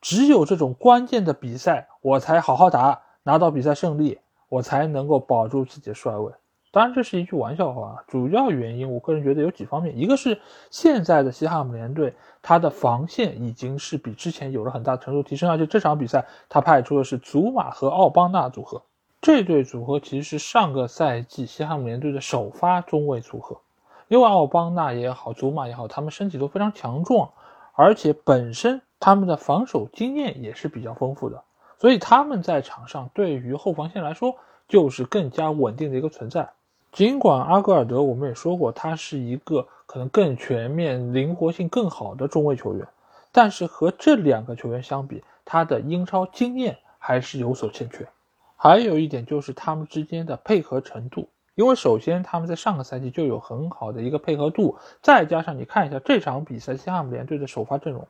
[0.00, 6.32] 只有这种关键的比赛，我才好好打，拿到比赛胜利，我才能够保住自己的帅位。
[6.74, 8.04] 当然，这是一句玩笑话。
[8.08, 10.40] 主要原因，我个人觉得有几方面：一个是
[10.72, 18.82] 现在的西汉姆联队，他的防线已经是比之前有了很大程度提升，而且这场比赛他派出的是祖马和奥邦纳组合，
[19.20, 23.60] 这对组合其实是上个赛季西汉姆联队的首发中卫组合，
[24.08, 27.30] 因为奥邦纳也好，祖马也好，他们身体都非常强壮，
[27.74, 31.44] 而且本身他们的防守经验也是比较丰富的，
[31.78, 34.34] 所以他们在场上对于后防线来说
[34.66, 36.50] 就是更加稳定的一个存在。
[36.94, 42.86] 尽管阿格尔德我们也说过，他是一个可能更全面、灵活性更好的中卫球员，
[43.32, 48.06] 但是和这两个球员相比，他的英超经验还是有所欠缺。
[48.54, 58.06] 还有一点就是他们之间的配合程度，因为首先他们在上个赛季就有很好的一个配合度，再加上你看一下这场比赛西汉姆联队的首发阵容，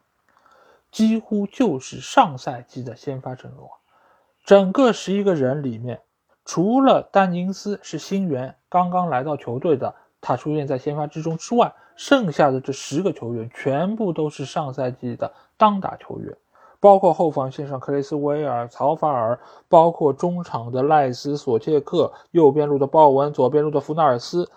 [0.92, 3.66] 几乎就是上赛季的先发阵容，
[4.44, 6.03] 整个十一个人里面，
[6.44, 16.37] 除了丹尼斯是新援，刚刚来到球队的，他出现在先发之中之外，剩下的这十个球员全部都是上赛季的当打球员。
[16.80, 24.50] 包括后防线上克雷斯威尔、曹法尔，包括中场的赖斯、索切克，右边路的鲍文，左边路的弗纳尔斯，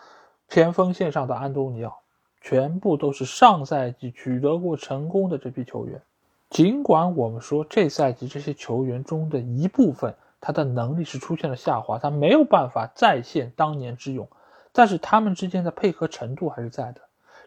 [0.49, 1.99] 前锋线上的安东尼奥，
[2.41, 6.01] 全部都是上赛季取得过成功的这批球员。
[6.49, 10.13] 尽管我们说这赛季这些球员中的一部分
[10.47, 14.29] 他的能力是出现了下滑，他没有办法再现当年之勇，
[14.71, 17.01] 但是他们之间的配合程度还是在的。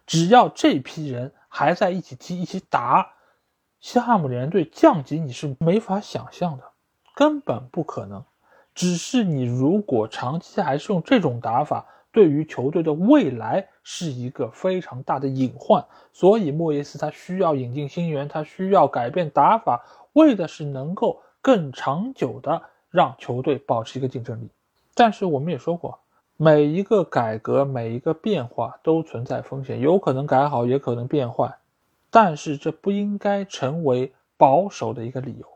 [0.06, 3.12] 只要这批人还在一起踢、一起打。
[3.80, 6.64] 西汉姆联队降级你是没法想象的，
[7.14, 8.22] 根本不可能。
[8.74, 15.82] 只是你如果长期还是用这种打法，对于球队的未来是一个非常大的隐患。
[16.12, 24.48] 所以莫耶斯他需要引进新援，他需要改变打法，为的是能够更长久的让球队保持一个竞争力。
[24.94, 26.00] 但是我们也说过，
[26.36, 31.56] 每一个改革，每一个变化都存在风险，有可能改好，也可能变坏。
[32.10, 35.46] 但是这不应该成为保守的一个理由。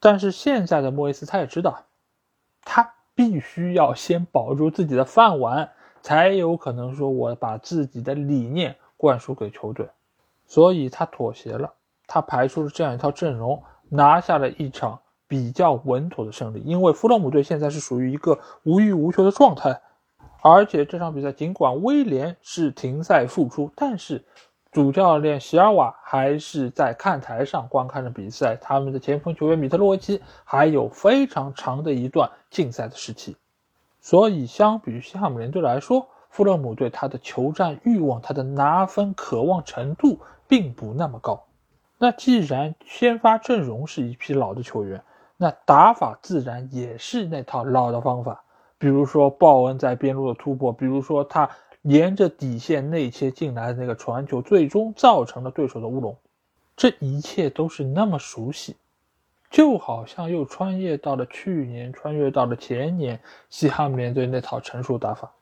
[0.00, 1.84] 但是现在的莫耶斯他也知道，
[2.64, 9.88] 他必须要先保住自己的饭碗，才有可能说我把自己的理念灌输给球队。
[10.46, 11.74] 所以他妥协了，
[12.06, 15.00] 他排出了这样一套阵容，拿下了一场
[15.32, 16.60] 比较稳妥的胜利。
[16.60, 19.80] 因为弗洛姆队现在是属于一个无欲无求的状态，
[20.42, 24.22] 而且这场比赛尽管威廉是停赛复出，但是。
[24.70, 33.36] 主教练席尔瓦还是在看台上观看着比赛，他们的前锋球员米特洛维奇还有非常长的一段禁赛的时期，
[34.00, 40.18] 所以相比于西汉姆联队来说，富勒姆队他的求战欲望、他的拿分渴望程度
[40.48, 41.44] 并不那么高。
[41.98, 45.02] 那既然先发阵容是一批老的球员，
[45.42, 48.44] 那打法自然也是那套老的方法，
[48.78, 51.50] 比如说鲍恩在边路的突破，比如说他。
[51.82, 56.16] 沿着底线内切进来的那个传球，最终造成了对手的乌龙。
[56.76, 58.76] 这一切都是那么熟悉，
[59.50, 65.32] 就好像又穿越到了去年，穿越到了前年，西汉姆联队那套成熟打法。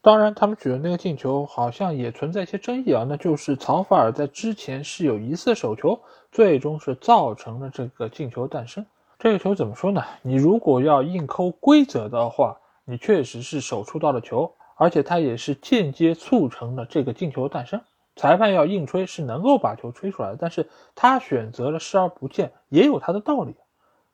[0.00, 5.98] 当然，他们举的那个进球好像也存在一些争议啊，那就是曹法尔在之前是有疑似手球，
[6.30, 8.86] 最终是造成了这个进球诞生。
[9.22, 10.02] 这个球怎么说呢？
[10.22, 14.50] 你如果要硬抠规则的话，你确实是手触到了球。
[14.76, 17.82] 而且他也是间接促成了这个进球诞生。
[18.16, 23.54] 裁判要硬吹是能够把球吹出来的，但是他选择了视而不见，也有他的道理。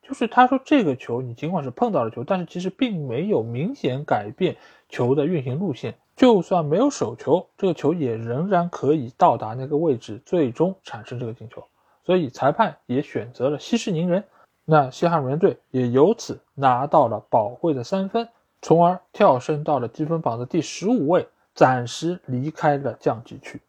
[0.01, 4.57] 就是他说这个球你尽管是碰到了球，但是其实并没有明显改变
[4.89, 5.95] 球的运行路线。
[6.17, 11.63] 就算没有手球，这个球也仍然可以到达那个位置，最终产生这个进球。
[12.03, 14.25] 所以裁判也选择了息事宁人。
[14.69, 18.27] 那西汉姆联队也由此拿到了宝贵的三分。
[18.59, 23.61] 从而跳升到了积分榜的第十五位，暂时离开了降级区。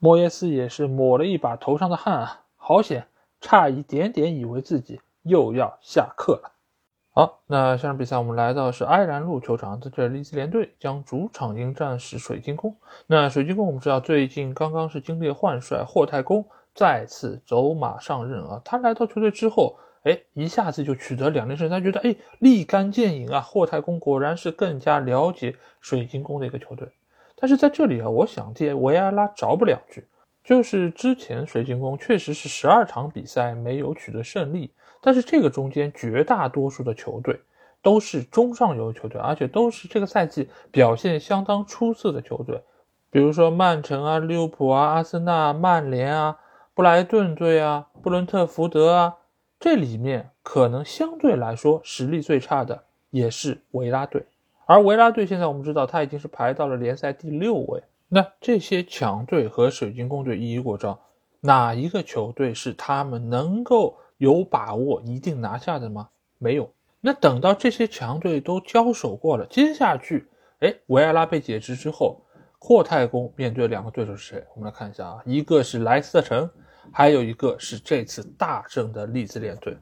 [0.00, 3.06] 莫耶斯也是抹了一把头上的汗啊，好险，
[3.40, 6.50] 差一点点以为自己又要下课了。
[7.12, 12.74] 好，那下场比赛我们来到是埃兰路球场，在这里利兹联队将主场迎战是水晶宫。
[13.06, 16.44] 那水晶宫我们知道最近刚刚是经历换帅，霍太公
[16.74, 19.78] 再次走马上任啊，他来到球队之后。
[20.02, 23.40] 哎，一下子就取得两连胜，他觉得哎立竿见影啊！
[23.40, 26.88] 霍太公果然是更加了解水晶宫的一个球队。
[27.36, 30.04] 但是在这里啊，我想替维埃拉找补两句，
[30.42, 37.40] 就是之前水晶宫确实是十二场比赛没有取得胜利，但是这个中间绝大多数的球队
[37.80, 42.60] 都是中上游球队，而且都是这个赛季表现相当出色的球队，
[43.08, 46.38] 比如说曼城啊、利物浦啊、阿森纳、曼联啊、
[46.74, 49.14] 布莱顿队啊、布伦特福德啊。
[49.62, 54.26] 这里面可能相对来说实力最差的也是维拉队，
[54.66, 57.80] 而维拉队现在我们知道他已经是排到了联赛第六位。
[58.08, 60.98] 那这些强队和水晶宫队一一过招，
[61.38, 66.08] 哪一个球队是他们能够有把握一定拿下的吗？
[66.38, 66.68] 没有，
[67.00, 70.26] 那等到这些强队都交手过了，接下去，
[70.58, 72.20] 哎，维埃拉被解职之后，
[72.58, 74.44] 霍太公面对两个对手是谁？
[74.56, 76.50] 我们来看一下啊，一个是莱斯特城，
[76.90, 79.76] 还有一个是这次大胜的利兹联队。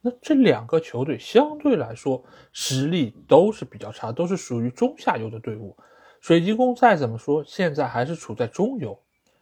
[0.00, 2.22] 那这两个球队相对来说
[2.52, 5.76] 实力都是比较差，都是属于中下游的队伍。
[6.20, 8.98] 水晶宫再怎么说，现在还是处在中游，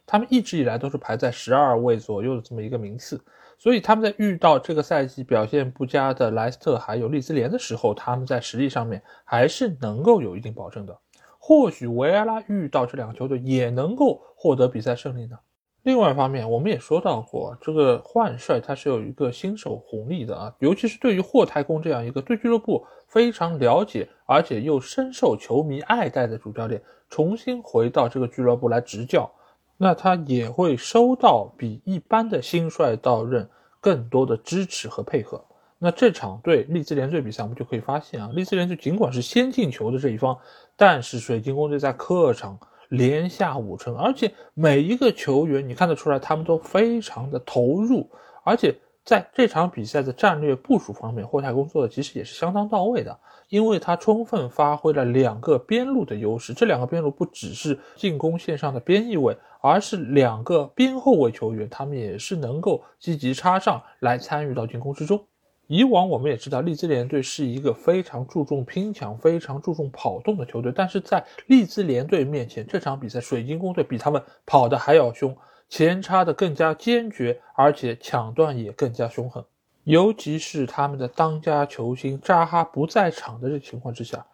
[0.06, 3.20] 他们一直以来都是排在十二位左右的这么一个名次。
[3.58, 10.98] 所以他们在遇到这个赛季表现不佳的莱斯特还有利兹联的时候，他们在实力上面还是能够有一定保证的。
[11.38, 15.36] 或许维埃拉遇到这两个球队也能够获得比赛胜利呢。
[15.82, 26.80] 另外一方面，我们也说到过，这个换帅他是有一个新手红利的啊，尤其是对于霍太公这样一个对俱乐部非常了解，而且又深受球迷爱戴的主教练，
[27.10, 29.28] 重新回到这个俱乐部来执教。
[29.76, 35.44] 那他也会收到比一般的新帅到任更多的支持和配合。
[35.80, 40.38] 那这场对利兹联队比赛，我们就可以发现啊，利兹联队尽管是先进球的这一方，
[40.76, 42.56] 但是水晶宫队在客场
[42.92, 48.06] 连下五城，而且每一个球员你看得出来，他们都非常的投入，
[48.44, 53.18] 而且在这场比赛的战略部署方面，霍太公做的其实也是相当到位的。
[53.48, 65.26] 因为他充分发挥了两个边路的优势，这两个边路不只是进攻线上的边翼位，而是两个边后卫球员，他们也是能够积极插上来参与到进攻之中。
[65.68, 75.34] 以往我们也知道，利兹联队是一个非常注重拼抢、非常注重跑动的球队，但是在利兹联队面前，这场比赛水晶宫队比他们跑的还要凶，
[75.68, 79.42] 前插的更加坚决，而且抢断也更加凶狠。
[79.84, 84.24] 尤其是他们的当家球星扎哈不在场的这情况之下，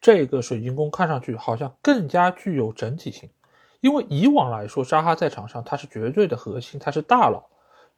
[0.00, 3.28] 这个水晶宫看上去好像更加具有整体性。
[3.80, 7.44] 因为以往来说，扎哈在场上他是绝对的核心，他是大佬，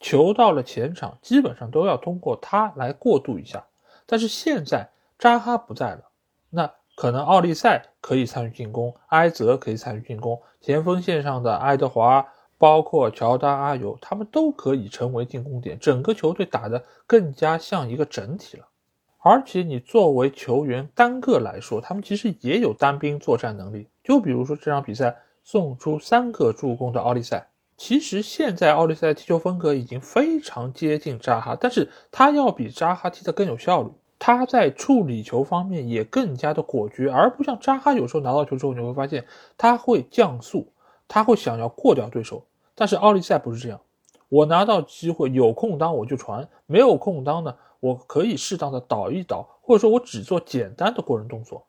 [0.00, 3.64] 球到了前场基本上都要通过他来过渡一下。
[4.06, 6.10] 但是现在扎哈不在了，
[6.50, 12.26] 那可能奥利赛可以参与进攻，埃泽可以参与进攻，前锋线上的爱德华。
[12.58, 18.68] 包括乔丹、阿尤，他们都可以成为进攻点，整个球队打得更加像一个整体了。
[19.16, 23.88] 而且你作为球员单个来说，他们其实也有单兵作战能力。
[24.04, 27.48] 就比如说这场比赛送出三个助攻的奥利赛，
[27.80, 33.90] 其实现在奥利赛踢球风格已经非常接近扎哈，但是他要比扎哈踢得更有效率。
[34.18, 39.24] 他在处理球方面也更加的果决，而不像扎哈有时候拿到球之后，你会发现
[39.56, 40.70] 他会降速，
[41.08, 42.44] 他会想要过掉对手。
[42.74, 43.80] 但是奥利赛不是这样，
[44.28, 51.64] 我拿到机会有空当我就传，没有空当呢，我可以适当的倒一倒，或者说我只做简单的过人动作，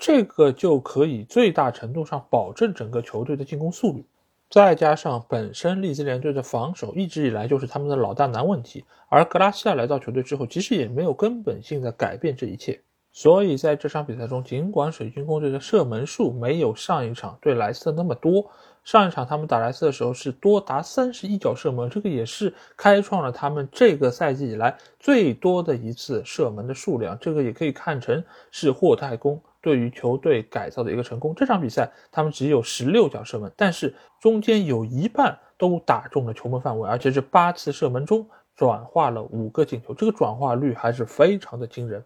[0.00, 4.04] 这个就可以最大程度上保证整个球队的进攻速率。
[4.50, 12.80] 再加上本身利兹联队的防守一直以来就是他们的老大难问题，而格拉西亚来到球队之后，其实也没有根本性的改变这一切。
[13.10, 18.50] 所以在这场比赛中，尽管水晶宫队的射门数没有上一场对莱斯特那么多。
[18.84, 27.18] 上一场他们打莱斯的时候是多达三十一脚射门，这个也是开创了他们这个赛季以来最多的一次射门的数量。
[27.18, 31.34] 这个也可以看成是霍太公对于球队改造的一个成功。
[31.34, 42.04] 这场比赛他们只有十六脚射门，但是中间有一半都打中了球门范围，而且这八次射门中转化了五个进球，这个转化率还是非常的惊人。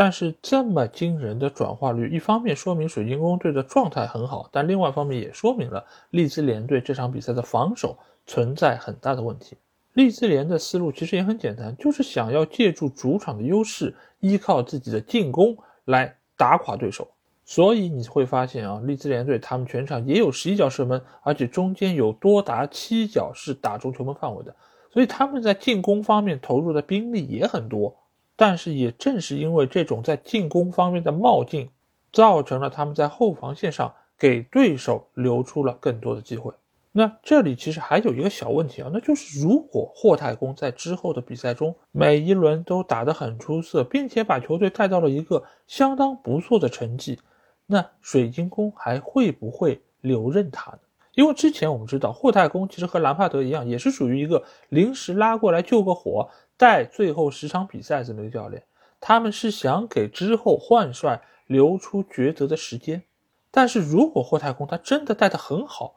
[0.00, 9.58] 但是这么惊人的转化率，一方面说明水晶宫队的状态很好，但另外一方面也说明了利兹联队这场比赛的防守存在很大的问题。
[9.92, 17.06] 利兹联的思路其实也很简单，就是想要借助主场的优势，依靠自己的进攻来打垮对手。
[17.44, 24.56] 所以你会发现啊，利兹联队他们全场也有十一脚射门，而且中间有多达七脚是打中球门范围的，
[24.90, 27.94] 所以他们在进攻方面投入的兵力也很多。
[28.40, 31.68] 但是也正是因为这种在进攻方面的冒进，
[32.10, 36.50] 造成了他们在后防线上给对手留出了更多的机会。
[36.90, 47.18] 那这里其实还有一个小问题啊，那就是如果霍太公在之后的比赛中每一轮都打得很出色，并且把球队带到了一个相当不错的成绩，
[47.66, 50.78] 那水晶宫还会不会留任他呢？
[51.14, 56.30] 因为之前我们知道霍太公其实和兰帕德一样，也是属于一个临时拉过来救个火。
[56.60, 58.62] 带最后十场比赛这么一个教练，
[59.00, 63.02] 他们是想给之后换帅留出抉择的时间。
[63.50, 65.94] 但是如果霍太公他真的带得很好，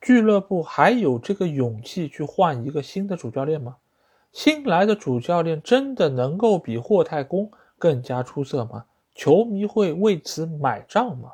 [0.00, 3.78] 俱乐部还有这个勇气去换一个新的主教练吗？
[4.32, 8.84] 新来的主教练真的能够比霍太公更加出色吗？
[9.16, 11.32] 球迷会为此买账吗？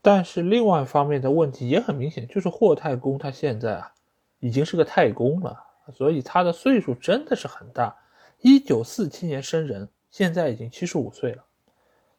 [0.00, 3.92] 但是另外一方面的问题也很明显，就是霍太公他现在啊
[4.40, 5.62] 已经是个太公了，
[5.92, 7.94] 所以他的岁数真的是很大。
[8.40, 11.44] 一九四七年生人，现在已经七十五岁了，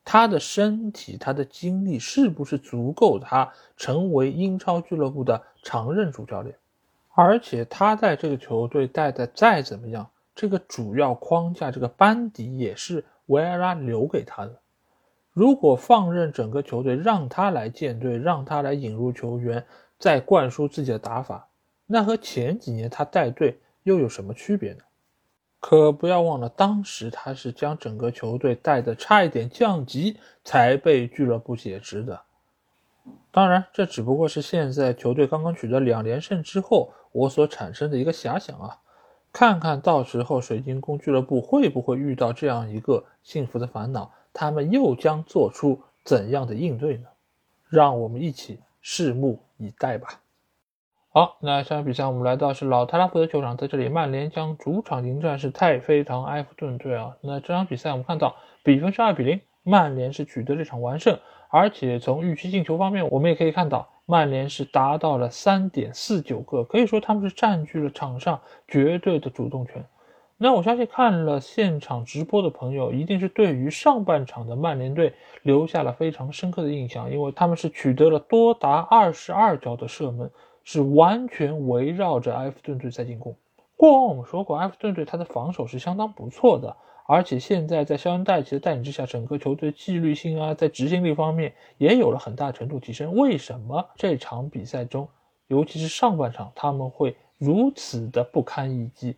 [0.04, 6.56] 他的身体、他的精力是不是足够他成为英超俱乐部的常任主教练？
[7.14, 14.60] 而且他在这个球队带的再怎么样，这个主要框架、这个班底也是维埃拉留给他的。
[15.34, 19.66] 如果放任整个球队让他来建队，让他来引入球员，
[20.00, 21.48] 再灌输自己的打法，
[21.86, 24.80] 那和前几年他带队又有什么区别呢？
[25.60, 32.22] 可不要忘了，当时他是将整个球队带的差一点降级，才被俱乐部解职的。
[33.32, 38.78] 当然，这只不过是现在球队刚刚取得两连胜之后我所产生的一个遐想啊。
[39.34, 47.08] 看看到时候水晶宫俱乐部会不会遇到这样一个幸福的烦恼，他们又将做出怎样的应对呢？
[47.68, 50.22] 让我们一起拭目以待吧。
[51.18, 57.18] 好，那下场比赛我们来到是老特拉福德球场，在这里曼联将主场迎战是太妃堂埃弗顿队啊。
[57.22, 61.18] 那这场比赛我们看到比分是二比零，曼联是取得这场完胜，
[61.50, 69.84] 而且从预期进球方面，我们也可以看到曼联是达到了三点四九个，可以说他们是占据了场上绝对的主动权。
[70.38, 75.12] 那我相信看了现场直播的朋友，一定是对于上半场的曼联队
[75.42, 80.30] 留下了非常深刻的印象，因为他们是取得了多达二十二脚的射门。
[80.68, 83.34] 是完全围绕着埃弗顿队在进攻。
[83.78, 93.16] 过往我们说过，埃弗顿队他的防守是相当不错的，而且现在在肖恩戴奇的带领之下，整个球队纪律性啊，在执行力方面也有了很大程度提升。
[93.16, 95.08] 为什么这场比赛中，
[95.48, 99.16] 尤其是上半场，他们会如此的不堪一击？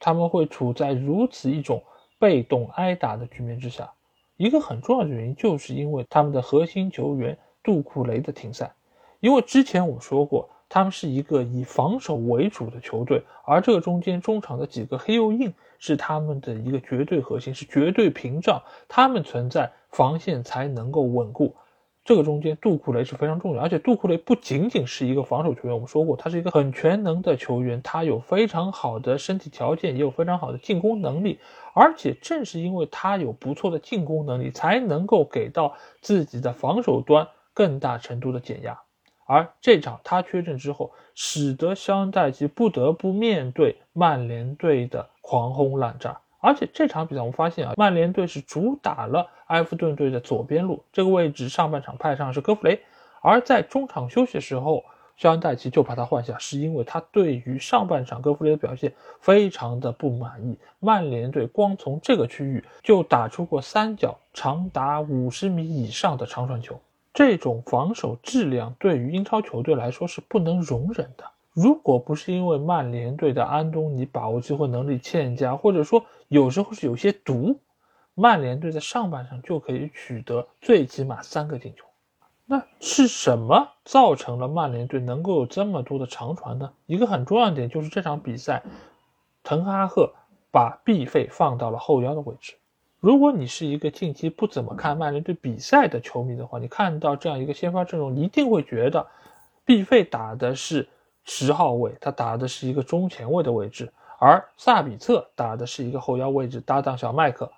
[0.00, 1.82] 他们会处在如此一种
[2.18, 3.92] 被动挨打的局面之下？
[4.38, 8.72] 一个很重要的原因，就是因为他们的核心球员杜库雷的停赛。
[9.20, 10.48] 因为之前我说过。
[10.68, 18.62] 他们是一个以防守为主的球队，而这个中间中场的几个黑又硬是他们的一个绝对核心，是绝对屏障。
[18.86, 21.54] 他们存在，防线才能够稳固。
[22.04, 31.38] 这个中间，杜库雷是非常重要，而且杜库雷不仅仅是一个防守球员，我们说过，他是一个很全能的球员，他有非常好的身体条件，也有非常好的进攻能力。
[31.74, 38.80] 而且正是因为他有不错的进攻能力，才能够给到自己的防守端更大程度的减压。
[39.28, 46.18] 而这场他缺阵之后，使得肖恩戴奇不得不面对曼联队的狂轰滥炸。
[46.40, 52.80] 而且这场比赛我们发现啊，曼联队是主打了埃弗顿队的左边路这个位置，上半场派上是戈弗雷，
[53.20, 54.82] 而在中场休息的时候，
[55.18, 60.58] 肖恩戴奇就把他换下，是因为他对于上半场戈弗雷的表现非常的不满意。
[60.80, 66.80] 曼联队光从这个区域就打出过三脚长达五十米以上的长传球。
[67.18, 71.24] 这种防守质量对于英超球队来说是不能容忍的。
[71.52, 77.58] 如果不是因为曼联队的安东尼把握机会能力欠佳，或者说有时候是有些毒，
[78.14, 81.84] 曼联队在上半场就可以取得最起码三个进球。
[82.46, 86.72] 那是什么造成了曼联队能够有这么多的长传呢？
[86.86, 88.62] 一个很重要的点就是这场比赛，
[89.42, 90.14] 滕哈赫
[90.52, 92.54] 把毕费放到了后腰的位置。
[93.00, 99.06] 如果你是一个近期不怎么看曼联队比赛的球迷的话，你看到这样一个先发阵容，一定会觉得
[99.64, 100.88] 毕费打的是
[101.22, 107.48] 十号位，他打的是一个中前卫的位置，而萨比策打的是一个后腰位置，搭档小麦克。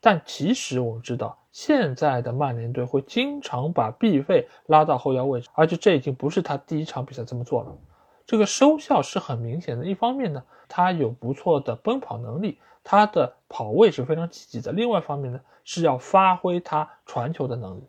[0.00, 7.72] 但其实我们知道，现在的曼联队会经常把毕费拉到后腰位置，而且这已经不是他第一场比赛这么做了，
[8.26, 9.84] 这个收效是很明显的。
[9.86, 12.58] 一方面呢，他有不错的奔跑能力。
[12.90, 14.72] 他的跑位是非常积极的。
[14.72, 17.82] 另外一方面呢，是要发挥他传球的能力，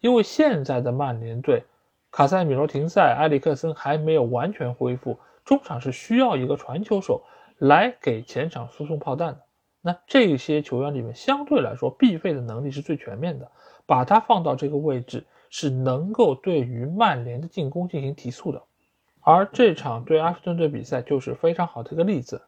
[0.00, 1.62] 因为现在的曼联队，
[2.10, 7.22] 卡塞米罗停赛，埃里克森还没有完全恢复，中场是需要一个传球手
[7.58, 9.40] 来给前场输送炮弹的。
[9.82, 13.48] 那这些球员里面，相对来说，必费的能力是最全面的，
[13.86, 18.60] 把他放到这个位置，是能够对于曼联的进攻进行提速的。
[19.20, 22.42] 而这场对阿斯顿队比赛就是非常好的一个例子。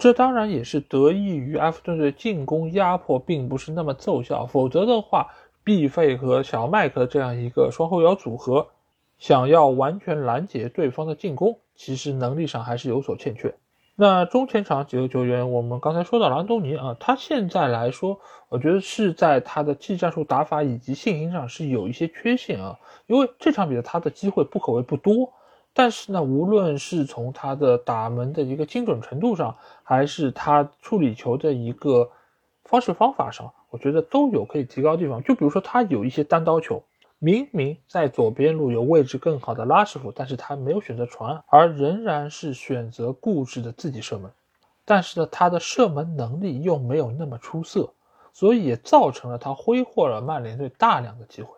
[0.00, 5.28] 这当然也是得益于埃弗顿队进攻压迫并不是那么奏效，否则的话，
[5.62, 8.68] 毕费和小麦克这样一个双后腰组合，
[9.18, 13.54] 想要完全拦截对方的进攻，其实能力上还是有所欠缺。
[13.94, 25.30] 那中前场几个球员，我们刚才说到了安东尼啊，他现在来说，我觉得是在他的技战术打法以及信心上是有一些缺陷啊，因为这场比赛他的机会不可谓不多。
[25.72, 32.10] 但是呢，无论是从他的打门的一个精准程度上，还是他处理球的一个
[32.64, 35.22] 方式方法上，我觉得都有可以提高的地方。
[35.22, 36.82] 就比如说，他有一些单刀球，
[37.18, 44.30] 明明在左边路有位置更好的拉什福，但是他没有选择传，而仍然是选择固执的自己射门。
[44.84, 47.90] 但是呢，他的射门能力又没有那么出色。
[48.32, 51.52] 所以也造成了他挥霍了曼联队大量的机会。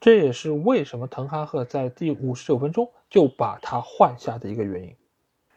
[0.00, 4.94] 这也是为什么滕哈赫在第五十九分钟就把他换下的一个原因。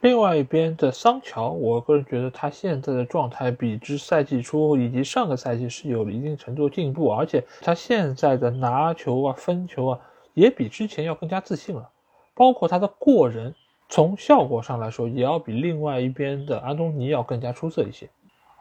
[0.02, 10.00] 另外一边的桑乔，我个人觉得他现在的状态比之赛季初以及上个赛季是有了一定程度进步，而且他现在的拿球啊、分球啊
[10.34, 11.90] 也比之前要更加自信了。
[12.34, 13.54] 包括他的过人，
[13.90, 18.10] 从效果上来说，也要比另外一边的安东尼要更加出色一些。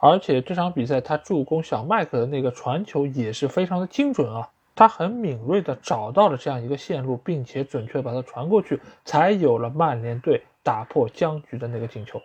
[0.01, 4.49] 而且这场比赛他助攻小麦克的那个传球也是非常的精准啊。
[4.79, 12.21] 他很敏锐地找到了这样一个线路，并且准确把它传过去，才有了曼联队打破僵局的那个进球。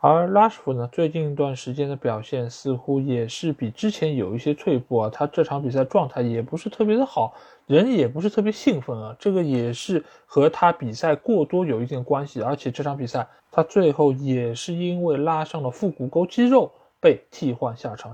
[0.00, 5.10] 而拉什福德呢，最近一段时间的表现似乎也是比之前有一些退步啊。
[5.10, 7.34] 他这场比赛状态也不是特别的好，
[7.68, 9.14] 人也不是特别兴奋啊。
[9.16, 12.42] 这个也是和他比赛过多有一定关系。
[12.42, 18.12] 而且这场比赛他最后也是因为拉伤了腹股沟肌肉被替换下场。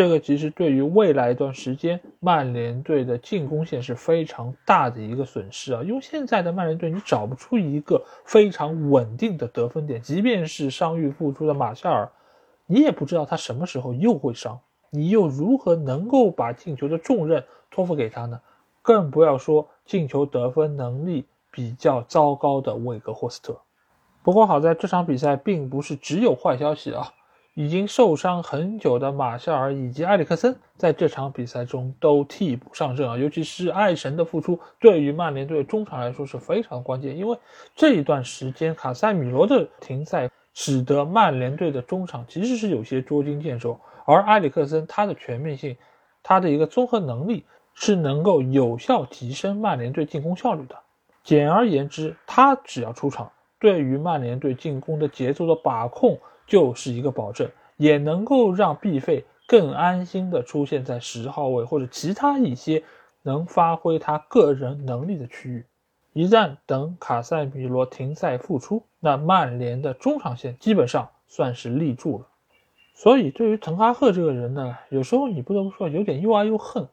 [0.00, 5.82] 这个其实对于未来一段时间曼联队的进攻线是非常大的一个损失啊！
[5.82, 12.10] 因为现在的曼联队你找不出一个非常稳定的得分点，即便是伤愈复出的马夏尔，
[12.64, 18.40] 你也不知道他什么时候又会伤，你又如何能够把进球的重任托付给他呢？
[18.80, 23.60] 更不要说进球得分能力比较糟糕的韦格霍斯特。
[24.22, 27.12] 不过好在这场比赛并不是只有坏消息啊！
[27.54, 37.16] 已经受伤很久的马夏尔以及埃里克森在这场比赛中都替补上阵啊，尤其是爱神的复出，对于曼联队中场来说是非常关键。
[37.16, 37.36] 因为
[37.74, 43.78] 这一段时间卡塞米罗的停赛，使得曼联队的中场其实是有些捉襟见肘。
[44.06, 45.76] 而埃里克森他的全面性，
[46.22, 47.44] 他的一个综合能力
[47.74, 50.76] 是能够有效提升曼联队进攻效率的。
[51.24, 56.18] 简而言之，他只要出场，对于曼联队进攻的节奏的把控。
[56.50, 62.82] 就是一个保证，也能够让毕费更安心的出现在十号位或者其他一些
[63.22, 65.64] 能发挥他个人能力的区域。
[66.12, 72.26] 一旦等卡塞米罗停赛复出，那曼联的中场线基本上算是立住了。
[72.94, 76.88] 所以对于滕哈赫这个人呢，有时候你不得不说有点又爱又恨。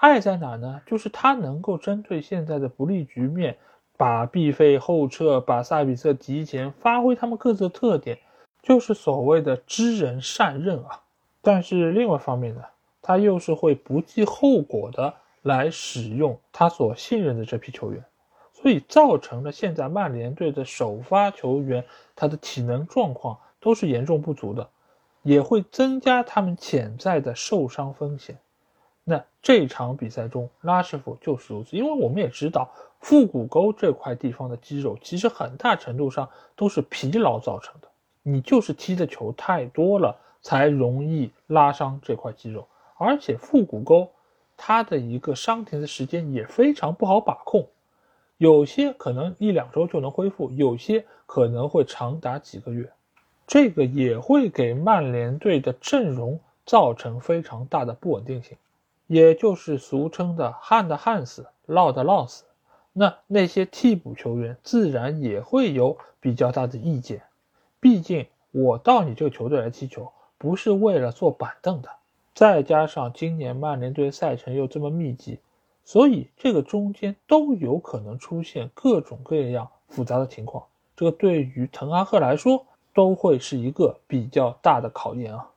[0.00, 0.80] 爱在哪呢？
[0.86, 3.58] 就是他能够针对现在的不利局面，
[3.98, 8.18] 把毕费后撤，把萨比策提前，发挥他们各自的特点。
[8.62, 11.02] 就是所谓的知人善任啊，
[11.40, 12.62] 但是另外一方面呢，
[13.02, 18.04] 他又是会不计后果的来使用他所信任的这批球员，
[18.52, 21.84] 所以造成了现在曼联队的首发球员
[22.14, 24.68] 他的体能状况都是严重不足的，
[25.22, 28.38] 也会增加他们潜在的受伤风险。
[29.02, 37.88] 那这场比赛中，拉什福就是如此，因为我们也知道腹股沟这块地方的肌肉其实很大程度上都是疲劳造成的。
[38.22, 42.66] 你就是踢的球太多了，才容易拉伤这块肌肉，
[42.96, 44.08] 而且腹股沟
[44.56, 47.66] 它的一个伤停的时间也非常不好把控，
[48.38, 52.92] 有些可能一两周就能恢复，有些可能会长达几个月，
[53.46, 58.56] 这个也会给曼联队的阵容造成非常大的不稳定性，
[59.08, 62.44] 也就是俗称的旱的旱死，涝的涝死，
[62.92, 67.22] 那那些替补球员自然也会有比较大的意见。
[67.82, 71.88] 毕竟我到你这个球队来踢球，不是为了坐板凳的。
[72.32, 75.40] 再加上今年曼联队赛程又这么密集，
[75.84, 80.64] 所以这个中间都有可能出现各种各样复杂的情况。
[80.94, 82.64] 这个对于滕哈赫来说，
[82.94, 85.50] 都会是一个比较大的考验啊。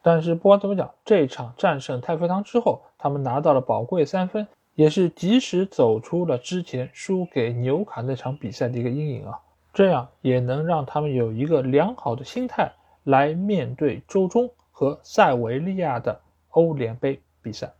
[0.00, 4.46] 但是不管怎么讲，这场战胜太妃汤之后，他们拿到了宝贵三分，
[4.76, 9.40] 也是及时走出了之前输给纽卡那场比赛的一个阴影啊。
[9.74, 12.72] 这样也能让他们有一个良好的心态
[13.02, 16.20] 来面对周中和塞维利亚的
[16.50, 17.72] 欧联杯比赛。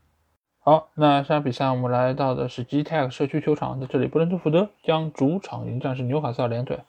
[0.58, 6.80] 好，那下场比赛我们来到的是 GTEC 社区球场，在这里布伦特福德将主场迎战是纽卡斯尔联队。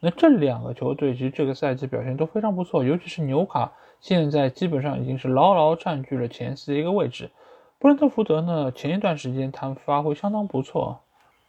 [0.00, 7.30] 那这两个球队其实这个赛季表现都非常不错，尤其是纽卡现在基本上已经是牢牢占据了前四的一个位置。
[7.78, 11.00] 布伦特福德呢，前一段时间他们发挥相当不错。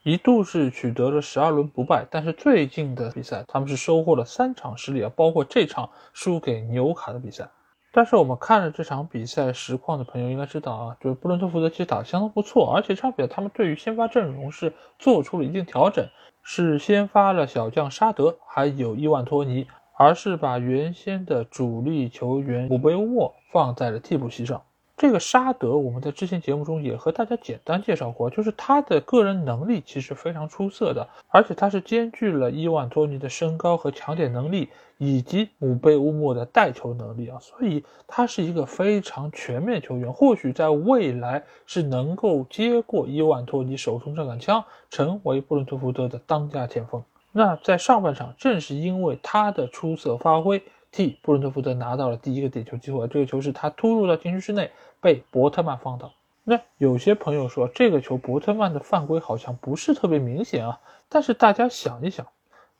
[0.08, 7.50] 一度是取得了十二轮不败，但是最近的比赛他们是收获了三场失利啊，包括这场输给纽卡的比赛。
[7.92, 16.08] 但是我们看了这场比赛实况的朋友应该知道啊，就是布伦特福德其实打得相当不错，而且这场比赛他们对于先发阵容是做出了一定调整，
[16.42, 24.62] 是先发了小将沙德还有伊万托尼，而是把原先的主力球员姆贝沃放在了替补席上。
[24.98, 47.04] 这个沙德，我们在之前节目中也和大家简单介绍过，就是他的个人能力其实非常出色的，而且他是兼具了伊万托尼的身高和抢点能力，以及姆贝乌莫的带球能力啊，所以他是一个非常全面球员，或许在未来是能够接过伊万托尼手中这杆枪，成为布伦特福德的当家前锋。
[47.32, 50.60] 那在上半场，正是因为他的出色发挥，
[50.92, 54.72] 替布伦特福德拿到了第一个点球机会，这个球是他突入到禁区之内。
[55.02, 56.12] 被伯特曼放倒。
[56.44, 60.80] 那有些朋友说，这个球伯特曼的犯规好像不是特别明显啊。
[61.10, 62.26] 但是大家想一想，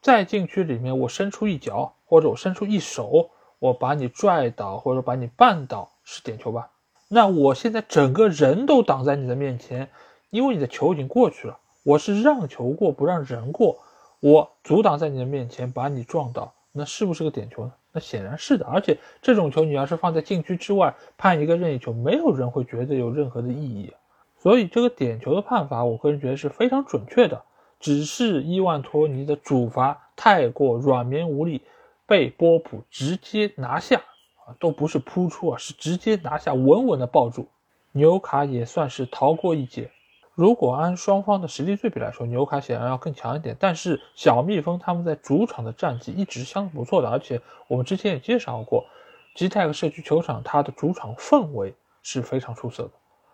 [0.02, 6.70] 在禁区里面，我伸出一脚或者我伸出一手，我把你拽倒或者把你绊倒是点球吧？
[7.10, 9.90] 那我现在整个人都挡在你的面前，
[10.30, 13.80] 因为你的球已经过去了，我是让球过不让人过，
[14.20, 17.74] 我阻挡在你的面前把你撞倒，那是不是个点球呢？
[17.98, 23.92] 那显然是的，而且这种球你要是放在禁区之外判一个任意球，没有人会觉得有任何的意义。
[24.38, 27.42] 所以这个点球的判罚，我个人觉得是非常准确的。
[27.80, 31.64] 只是伊万托尼的主罚太过软绵无力，
[32.06, 33.98] 被波普直接拿下
[34.46, 37.48] 啊，都不是扑出啊，是直接拿下，稳稳的抱住。
[37.94, 39.90] 纽卡也算是逃过一劫。
[40.38, 43.58] 如果按双方的实力对比来说，纽卡显然要更强一点。
[43.60, 48.86] 但是小蜜蜂他们在主场的战绩一直相当不错的，而且我们之前也介绍过
[49.34, 51.74] ，G Tech 社区球场它的主场氛围
[52.04, 52.92] 是非常出色的。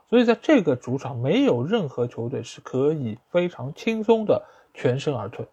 [0.10, 4.42] 所以在这个主场，没有任何球队是可以非常轻松的
[4.74, 5.46] 全身而退。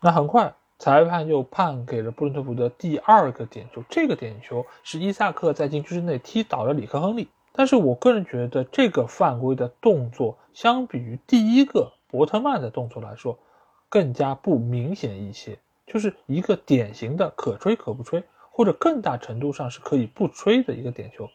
[0.00, 7.28] 那很快，裁判又判给了布伦特福德第二个点球，这个点球是伊萨克在禁区之内踢倒了里克亨利。
[7.56, 13.38] 但是我个人觉得，这个犯规的动作相比于第一个伯特曼的动作来说，
[13.88, 21.30] 更加不明显一些，就是一个典型的可吹可不吹，或者更大程度上是可以不吹的一个点球。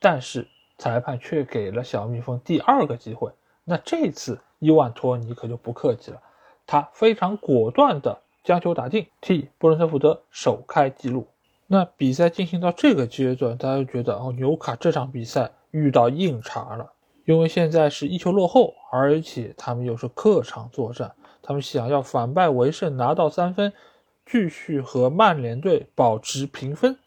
[0.00, 0.48] 但是
[0.78, 3.30] 裁判却给了小蜜蜂第二个机会，
[3.62, 6.20] 那这次伊万托尼可就不客气了，
[6.66, 11.28] 他非常果断的将球打进，替布伦特福德首开纪录。
[11.72, 16.92] 那比赛进行到这个阶段，大家就觉得哦，纽卡这场比赛遇到硬茬了，
[17.24, 23.72] 因为现在是一球落后，而且他们又是客场作战，他们想要反败为胜，拿到三分，
[24.26, 26.98] 继续和曼联队保持平分，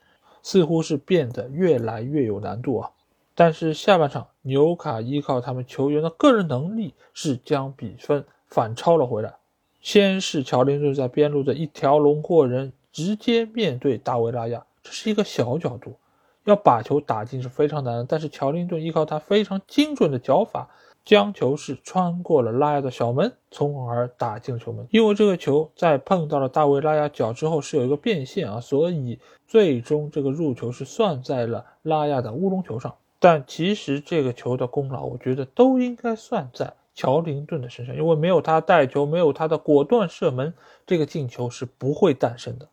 [0.41, 2.89] 似乎是变得越来越有难度啊。
[3.35, 9.35] 但是下半场，纽卡依靠他们球员的个人能力，是将比分反超了回来。
[9.79, 12.73] 先是乔林顿在边路的一条龙过人。
[12.95, 15.97] 直接面对大卫拉亚，这是一个小角度，
[16.45, 18.05] 要把球打进是非常难的。
[18.05, 20.69] 但是乔林顿依靠他非常精准的脚法，
[21.03, 24.87] 将球是穿过了拉亚的小门，从而打进球门。
[24.91, 32.95] 因为这个球在碰到了大卫拉亚脚之后是有一个变线啊，所以最终这个入球是算在了拉亚的乌龙球上。
[33.19, 40.53] 但其实这个球的功劳，我觉得都应该算在乔林顿的身上，因为没有他带球，没有他的果断射门，
[40.87, 42.69] 这个进球是不会诞生的。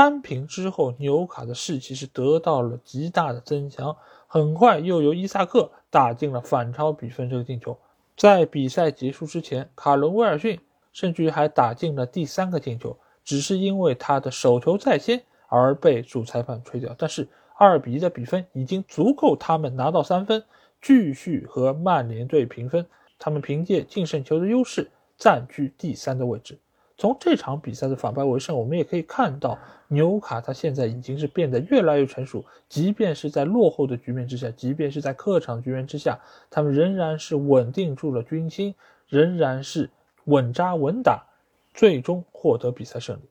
[0.00, 3.94] 扳平之后，纽卡的士气是得到了极大的增强。
[4.26, 7.76] 很快又由伊萨克打进了反超比分这个进球。
[8.16, 10.58] 在比赛结束之前，卡伦威尔逊
[10.94, 16.94] 甚至于还打进了第三个进球，只是因为他的手球在先而被主裁判吹掉。
[16.96, 17.28] 但是
[17.58, 20.42] 二比一的比分已经足够他们拿到三分，
[20.80, 22.86] 继续和曼联队平分。
[23.18, 26.58] 他们凭借净胜球的优势占据第三的位置。
[27.00, 32.44] 从这场比赛的反败为胜，我们也可以看到纽卡他现在已经是变得越来越成熟。
[32.68, 36.20] 即便是在落后的局面之下，即便是在客场局面之下，
[36.50, 38.74] 他们仍然是稳定住了军心，
[39.08, 39.88] 仍然是
[40.24, 41.24] 稳扎稳打，
[41.72, 43.22] 最终获得比赛胜利。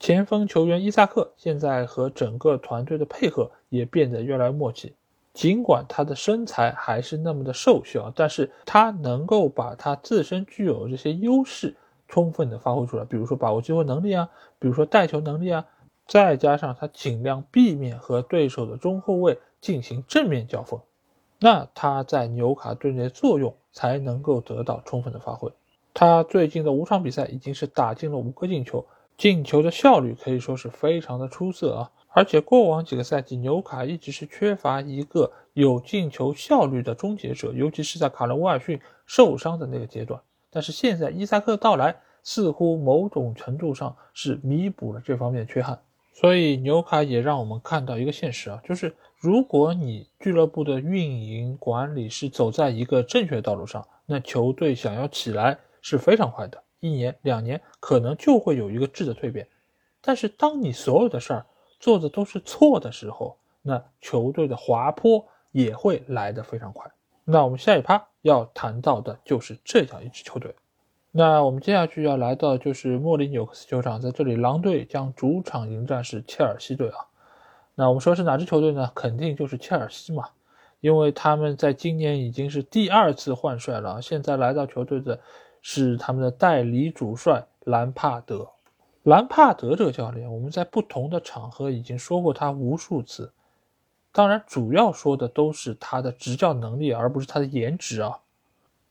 [0.00, 4.94] 前锋球员伊萨克现在和整个团队的配合也变得越来越默契。
[5.34, 11.76] 尽管他的身材还是那么的瘦小，但是他能够把他自身具有这些优势。
[12.08, 14.28] 充分的发挥出来，比如说把握机会能力啊，
[14.58, 15.66] 比如说带球能力啊，
[16.06, 20.80] 再加上他尽量避免和对手的中后卫进行正面交锋，
[21.38, 25.52] 那他在纽卡队内的作用才能够得到充分的发挥。
[25.94, 28.86] 他最近的五场比赛已经是打进了五个进球，
[29.16, 31.90] 进球的效率可以说是非常的出色啊！
[32.10, 40.20] 而且过往几个赛季，纽卡一直是缺乏一个有进球效率的终结者，尤其是在卡伦威尔逊受伤的那个阶段。
[40.50, 45.78] 但是现在伊萨克的到来，似乎某种程度上是弥补了这方面的缺憾。
[46.14, 59.46] 所以纽卡也让我们看到一个现实啊，就是如果你俱乐部的运营管理是走在一个正确的道路上，那球队想要起来是非常快的，一年两年可能就会有一个质的蜕变。
[60.00, 61.46] 但是当你所有的事儿
[61.78, 66.90] 做的都是错的时候，那球队的滑坡也会来得非常快。
[67.24, 70.54] 那我们下一趴要谈到的就是这样一支球队。
[71.10, 77.06] 那我们接下去要来到就是莫里纽克斯球场，在这里，狼队将主场迎战是切尔西队啊。
[77.74, 78.90] 那我们说是哪支球队呢？
[78.94, 80.28] 肯定就是切尔西嘛，
[80.80, 85.18] 因为他们在今年已经是第二次换帅了，现在来到球队的
[85.62, 88.48] 是他们的代理主帅兰帕德。
[89.04, 93.32] 兰帕德这个教练，我们在不同的场合已经说过他无数次，
[94.12, 98.18] 当然主要说的都是他的执教能力，而不是他的颜值啊。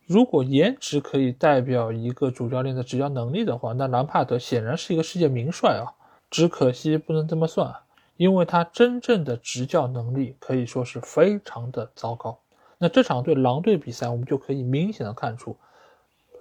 [0.05, 5.91] 如果颜值可以代表一个主教练的执教能力的话，那兰帕德显然是一个世界名帅啊。
[6.30, 7.74] 只可惜不能这么算，
[8.18, 12.39] 因为他真正的执教能力可以说是非常的糟糕。
[12.78, 15.57] 那这场对狼队比赛，我们就可以明显的看出，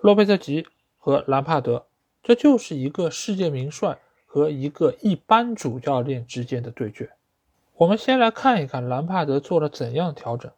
[0.01, 0.66] 洛佩特吉
[0.99, 1.87] 和兰帕德，
[2.22, 7.11] 这就是一个世界名帅和一个一般主教练之间的对决。
[7.79, 10.51] 我们先来看一看兰帕德做了怎样调整，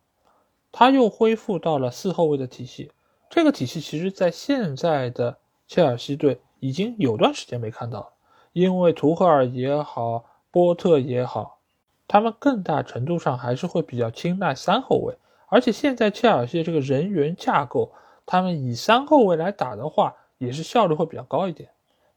[0.70, 2.92] 他又恢复到了四后卫的体系。
[3.28, 8.08] 这个体系其实，在现在的切尔西队已经有段时间没看到了，
[8.52, 11.58] 因为图赫尔也好，波特也好，
[12.06, 15.16] 他们更大程度上还是会比较青睐三后卫。
[15.48, 17.90] 而且现在切尔西这个人员架构，
[18.26, 21.68] 他们以三后卫来打的话，也是效率会比较高一点。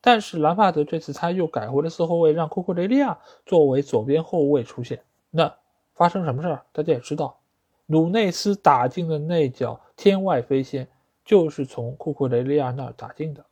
[0.02, 5.04] 但是兰帕德这次他又改回了四后卫，让库库雷利亚作为左边后卫出现。
[5.30, 5.56] 那
[5.94, 6.62] 发生什么事儿？
[6.72, 7.40] 大家也知道，
[7.86, 10.88] 鲁内斯打进的那脚天外飞仙。
[11.24, 13.46] 就是从库库雷利亚那儿打进的，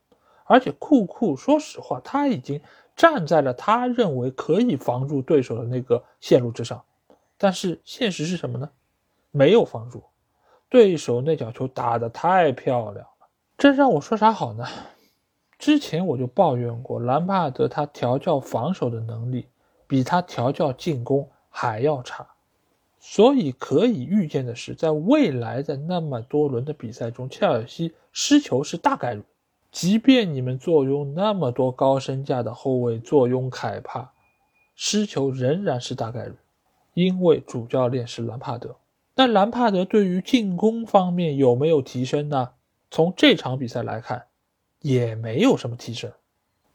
[0.45, 2.60] 而且库库说实话，他已经
[2.95, 6.84] 站在了他认为可以防住对手的那个线路之上，
[7.38, 8.70] 但是现实是什么呢？
[9.30, 10.04] 没有防住，
[10.68, 14.66] 对手那脚球打得太漂亮了，这让我说啥好呢？
[15.60, 19.45] 之前我就抱怨过兰帕德他调教防守的能力
[19.88, 22.26] 比他调教进攻还要差。
[23.01, 29.24] 所以可以预见的是，在未来的那么多轮的比赛中，切尔西失球是大概率。
[29.72, 34.12] 即便你们坐拥那么多高身价的后卫，坐拥凯帕，
[34.76, 36.34] 失球仍然是大概率，
[36.93, 38.76] 因为主教练是兰帕德。
[39.16, 42.49] 但兰帕德对于进攻方面有没有提升呢？
[42.91, 44.26] 从这场比赛来看，
[44.82, 46.11] 也没有什么提升。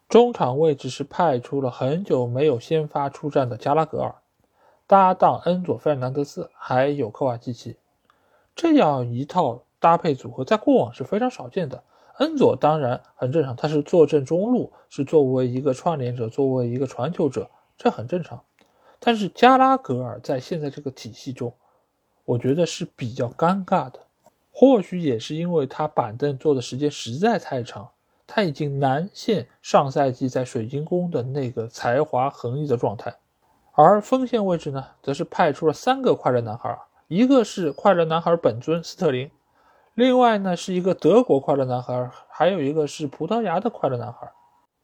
[0.08, 4.14] 中场位置是派出了很久没有先发出战的加拉格尔。
[4.86, 7.76] 搭档恩佐·费尔南德斯还有科瓦基奇，
[8.54, 11.82] 这样一套搭配组合在过往是非常少见的。
[12.18, 18.44] 恩佐当然很正常，他是坐镇中路，是作为一个串联者，作为一个传球者，这很正常。
[19.00, 21.52] 但是加拉格尔在现在这个体系中，
[22.24, 23.98] 我觉得是比较尴尬的。
[24.52, 27.90] 或许也是因为他板凳坐的时间实在太长，
[28.26, 33.14] 他已经难现上赛季在水晶宫的那个才华横溢的状态。
[33.72, 39.30] 而锋线位置呢，则是派出了三个快乐男孩，一个是快乐男孩本尊斯特林，
[39.94, 44.32] 另外呢是一个德国快乐男孩，还有一个是葡萄牙的快乐男孩。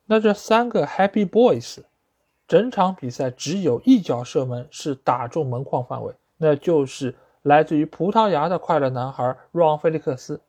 [0.07, 1.78] 那这三个 Happy Boys，
[2.49, 10.41] 整场比赛只有一脚射门是打中门框范围，那就是来自于葡萄牙的快乐男孩若昂·菲利克斯，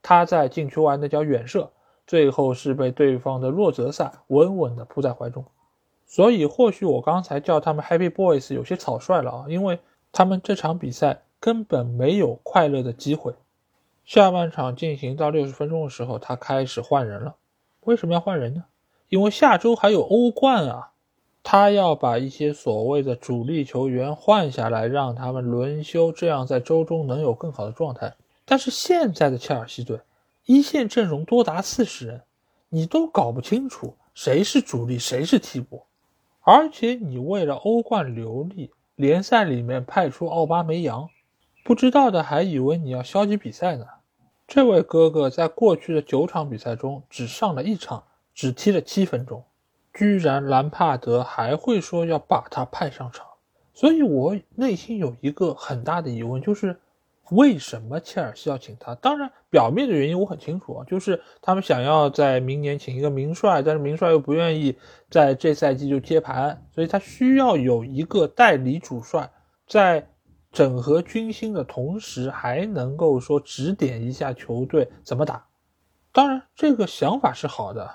[0.00, 1.70] 他在禁区外那脚远射，
[2.10, 5.44] 最后是被对方的若泽萨稳稳地扑在怀中。
[6.06, 9.78] 所以，或许我刚才叫他们 Happy Boys 有些草率了啊，因为
[10.10, 13.32] 他们这场比赛根本没有快乐的机会。
[14.04, 17.36] 下半场进行到六十分钟的时候，他开始换人了。
[17.84, 18.64] 为什么要换人呢？
[19.08, 20.90] 因为下周还有欧冠啊，
[21.44, 28.12] 他要把一些所谓的主力球员换下来，让他们轮休，这样在周中能有更好的状态。
[28.44, 30.00] 但是现在的切尔西队
[30.50, 32.22] 一线阵容多达四十人，
[32.70, 35.84] 你都搞不清楚谁是主力，谁是替补。
[36.40, 41.08] 而且你为了欧冠留力，联赛里面派出奥巴梅扬，
[41.62, 43.86] 不知道的还以为你要消极比赛呢。
[44.48, 48.02] 这位哥哥在过去的九场比赛中只上了一场，
[48.34, 49.44] 只踢了七分钟，
[49.94, 53.24] 居然兰帕德还会说要把他派上场，
[53.72, 56.80] 所以我内心有一个很大的疑问，就是。
[57.30, 58.94] 为什么切尔西要请他？
[58.96, 64.76] 当然，表面的原因我很清楚啊，就是他们想要在明年请一个名帅，但是名帅又不愿意
[65.08, 69.30] 在这赛季就接盘，所以他需要有一个代理主帅，
[69.66, 70.08] 在
[70.52, 75.46] 整合军心的同时，还能够说指点一下球队怎么打。
[76.12, 77.88] 当然，这个想法是好的，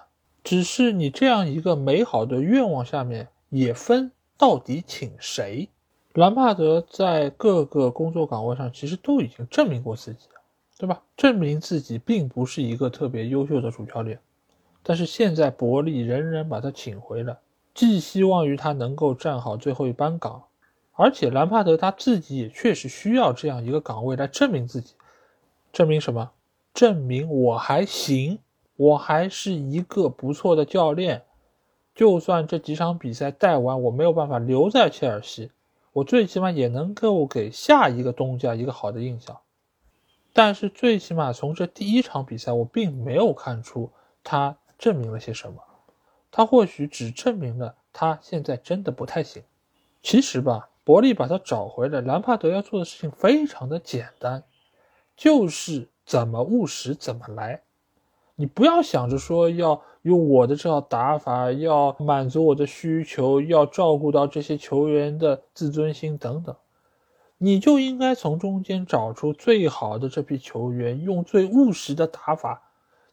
[0.43, 5.69] 只是你这样一个美好的愿望下面，也分到底请谁。
[6.15, 10.29] 兰帕德在各个工作岗位上其实都已经证明过自己，
[10.77, 11.01] 对吧？
[11.17, 14.17] 证明自己并不是一个特别优秀的主教练，
[14.81, 17.35] 但是现在伯利仍然把他请回来，
[17.73, 20.41] 寄希望于他能够站好最后一班岗，
[20.93, 24.93] 而且兰帕德他自己也确实需要这样一个岗位来证明自己，
[25.73, 26.31] 证明什么？
[26.73, 28.39] 证明我还行，
[28.77, 31.23] 我还是一个不错的教练。
[31.93, 35.51] 就算这几场比赛带完，我没有办法留在切尔西，
[35.95, 39.39] 我最起码也能够给下一个东家一个好的印象。
[40.33, 43.89] 但是最起码从这第一场比赛，我并没有看出
[44.21, 45.63] 他证明了些什么。
[46.29, 49.41] 他或许只证明了他现在真的不太行。
[50.03, 54.43] 其实吧，伯利把他找回来，兰帕德要做的事情非常的简单，
[55.15, 57.61] 就是怎么务实怎么来。
[58.37, 66.53] 你不要想着说要用我的这套打法，要满足我的需求，要照顾到这些球员的自尊心等等，
[67.37, 72.61] 你就应该从中间找出最好的这批球员，用最务实的打法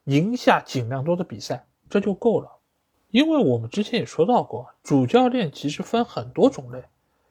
[0.04, 2.58] 赢下尽量多的比赛，这就够了。
[3.12, 6.82] 因为我们之前也说到过，主教练其实分很多种类，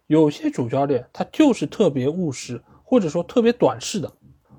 [0.08, 4.14] 有些主教练他就是特别务实，或者说特别短视的。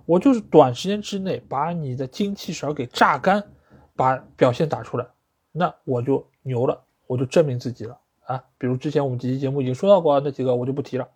[0.05, 3.43] 我就是短时间之内把你的精气神给榨干，
[3.95, 5.07] 把表现打出来，
[5.53, 8.45] 那我就牛了，我就证明自己了啊！
[8.59, 11.09] 比如之前我们几期节目已经说到过那几个，我就不提了。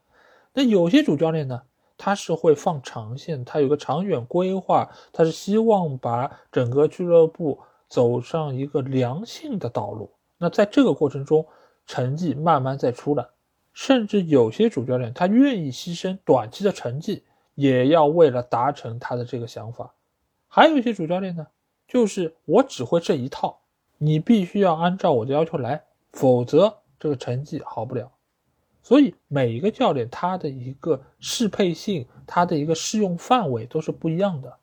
[0.53, 1.63] 那有些主教练呢，
[1.99, 7.59] 他是会放长线，他有个长远规划，他是希望把整个俱乐部
[7.89, 10.11] 走上一个良性的道路。
[10.39, 11.47] 那在这个过程中，
[11.87, 13.27] 成绩慢慢再出来，
[13.73, 17.25] 甚至有些主教练他愿意牺牲短期的成绩。
[17.57, 19.95] 也要为了达成他的这个想法，
[20.47, 21.47] 还有一些主教练呢，
[21.89, 23.59] 就是我只会这一套，
[23.97, 25.83] 你必须要按照我的要求来，
[26.13, 28.13] 否则这个成绩好不了。
[28.83, 34.55] 所以每一个教练他的一个适配性，他的一个适用范围都是不一样的。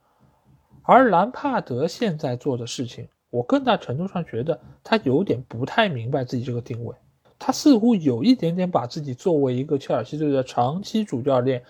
[0.84, 6.96] 而兰帕德现在做的事情，我更大程度上觉得他有点不太明白自己这个定位，
[7.40, 11.64] 他似乎有一点点把自己作为一个切尔西队的长期主教练。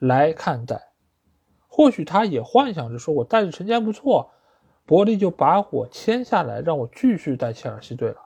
[0.00, 0.88] 来看待，
[1.68, 4.30] 或许他也幻想着说，我带着成绩还不错，
[4.86, 8.16] 伯利就把我签下来，让我继续带切尔西队了。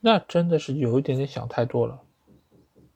[0.00, 2.02] 那真的是有一点点想太多了。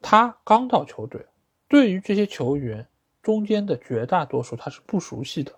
[0.03, 1.25] 他刚到球队，
[1.69, 2.87] 对于这些球员
[3.23, 5.53] 中间的绝大多数他是不熟悉的，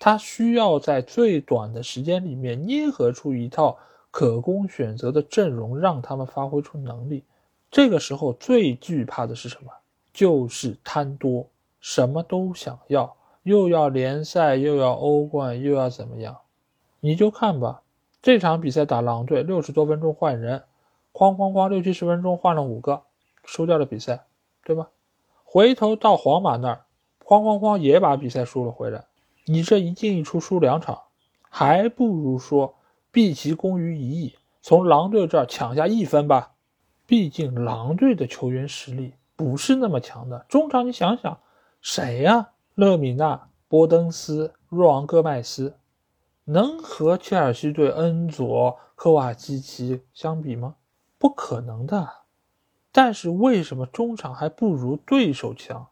[0.00, 3.78] 他需要在最短的时间里面捏合出一套
[4.10, 7.24] 可供选择的阵容，让他们发挥出能力。
[7.70, 9.70] 这个时候最惧怕的是什么？
[10.14, 11.48] 就是贪多。
[11.80, 16.38] 什么都想要，又要联赛，又要欧冠，又要怎么样？
[17.00, 17.82] 你就看吧。
[18.20, 20.64] 这场比赛打狼队，六十多分钟换人，
[21.12, 23.02] 哐哐哐，六七十分钟换了五个，
[23.44, 24.24] 输掉了比赛，
[24.64, 24.88] 对吧？
[25.44, 26.84] 回头到皇马那儿，
[27.24, 29.04] 哐哐哐也把比赛输了回来。
[29.46, 31.02] 你这一进一出输两场，
[31.48, 32.74] 还不如说
[33.12, 36.52] 毕其功于一役，从狼队这儿抢下一分吧。
[37.06, 41.38] 毕竟狼队的球员实力不是那么强的，中场你想想。
[41.80, 42.50] 谁呀？
[42.74, 45.76] 勒米纳、波登斯、若昂戈麦斯，
[46.44, 50.76] 能和切尔西队恩佐、科瓦基奇相比吗？
[51.18, 52.08] 不可能的。
[52.90, 55.88] 但是为什么中场还不如对手强？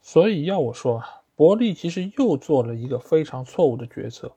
[0.00, 4.32] 所以要我说啊，伯利其实又做了一个非常错误的决策，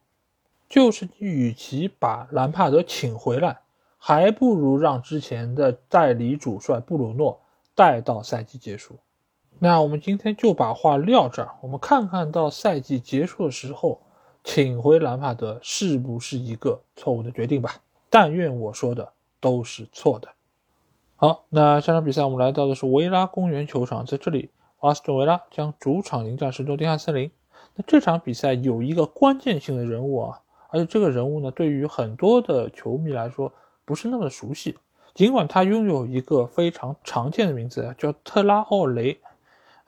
[0.70, 3.62] 就是与其把兰帕德请回来，
[3.98, 7.40] 还不如让之前的代理主帅布鲁诺
[7.74, 8.98] 带到赛季结束。
[9.64, 14.02] 那我们今天就把话撂这儿，我们看看到赛季结束的时候，
[14.44, 17.76] 请回兰帕德是不是一个错误的决定吧？
[18.10, 20.28] 但愿我说的都是错的。
[21.16, 24.50] 好，那下场比赛我们来到的是维拉公园球场，在这里，
[24.82, 27.32] 阿斯顿维拉将主场迎战神州丁汉森林。
[27.76, 30.42] 那这场比赛有一个关键性的人物啊，
[30.72, 33.50] 而且这个人物呢，对于很多的球迷来说
[33.86, 34.78] 不是那么熟悉，
[35.14, 39.18] 尽管他拥有一个非常常见的名字，叫特拉奥雷。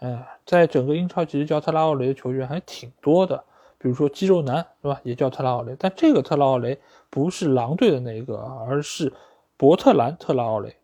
[0.05, 3.43] 哎，在整个英超，其实叫特拉奥雷的球员还挺多的，
[3.79, 5.75] 比如说肌肉男是吧，也叫特拉奥雷。
[5.79, 6.77] 但这个特拉奥雷
[7.09, 8.37] 不是狼队的那个，
[8.69, 9.11] 而是
[9.57, 10.75] 伯特兰特拉奥雷，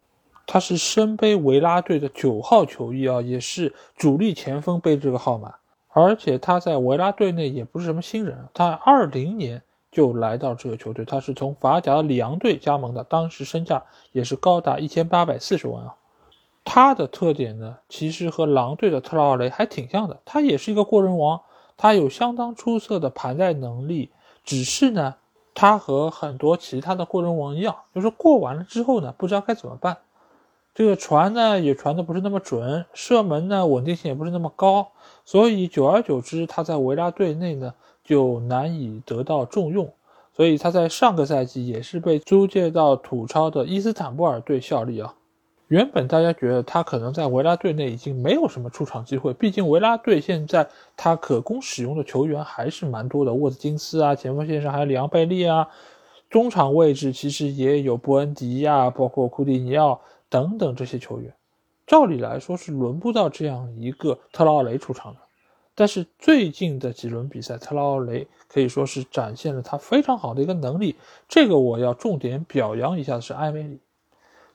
[0.47, 5.53] 他是身背维拉队的九号球衣啊，也是主力前锋背这个号码。
[5.89, 9.61] 而且他在维拉队内也不是什么新人，他二零年
[9.91, 15.95] 就来到这个球队，他是从法甲里昂队加盟的，当时身价也是高达一千八百四十万啊。
[16.63, 20.19] 他的特点呢，其实和狼队的特劳雷还挺像的。
[20.25, 21.41] 他也是一个过人王，
[21.75, 24.11] 他有相当出色的盘带能力。
[24.43, 25.15] 只是呢，
[25.53, 29.97] 他和很多其他的过人王一样，就是过完了之后呢，不知道该怎么办。
[30.73, 34.91] 这个传呢也传的不是那么准，射门呢稳定性也不是那么高，
[35.25, 39.91] 所以久而久之，他在维拉队内呢就难以得到重用。
[40.33, 45.13] 所以他在上个赛季也是被租借到土超的伊斯坦布尔队效力啊。
[45.71, 50.67] 原本大家觉得他可能在维拉队内已经没有什么出场机会，毕竟维拉队现在
[50.97, 55.69] 他可供使用的球员还是蛮多的，沃兹金斯啊，前锋线上还有里昂贝利啊，
[56.29, 61.33] 中场位置其实也有伯恩迪呀，包括库蒂尼奥等等这些球员，
[61.87, 65.21] 照理来说是轮不到这样一个特劳雷出场的。
[65.73, 70.97] 但是最近的几轮比赛，特劳雷可以说是展现了他非常好的一个能力，
[71.29, 73.79] 这个我要重点表扬一下的是埃梅里。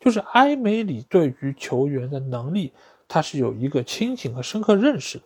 [0.00, 2.72] 就是埃梅里对于球员的能力，
[3.08, 5.24] 他是有一个清醒和深刻认识的，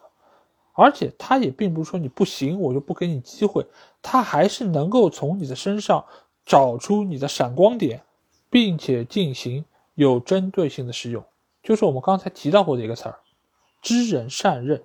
[0.72, 3.66] 而且他也并不是说你不行我就不给你机会，
[4.00, 6.04] 他还是能够从你的身上
[6.46, 8.02] 找出你的闪光点，
[8.48, 9.64] 并且进行
[9.94, 11.22] 有针对性的使用，
[11.62, 13.18] 就是我们刚才提到过的一个词儿，
[13.82, 14.82] 知人善任。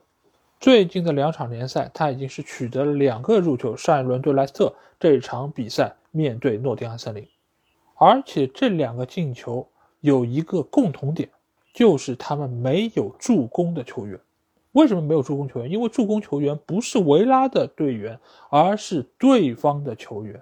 [0.59, 7.27] 最近的两场联赛，他已经是取得了两个入球，上一轮对莱斯特，这场比赛面对诺丁汉森林，
[7.97, 9.67] 而且这两个进球。
[10.01, 11.29] 有一个共同点，
[11.73, 14.19] 就是他们没有助攻的球员。
[14.73, 15.71] 为什么没有助攻球员？
[15.71, 18.19] 因为助攻球员不是维拉的队员，
[18.49, 20.41] 而是对方的球员。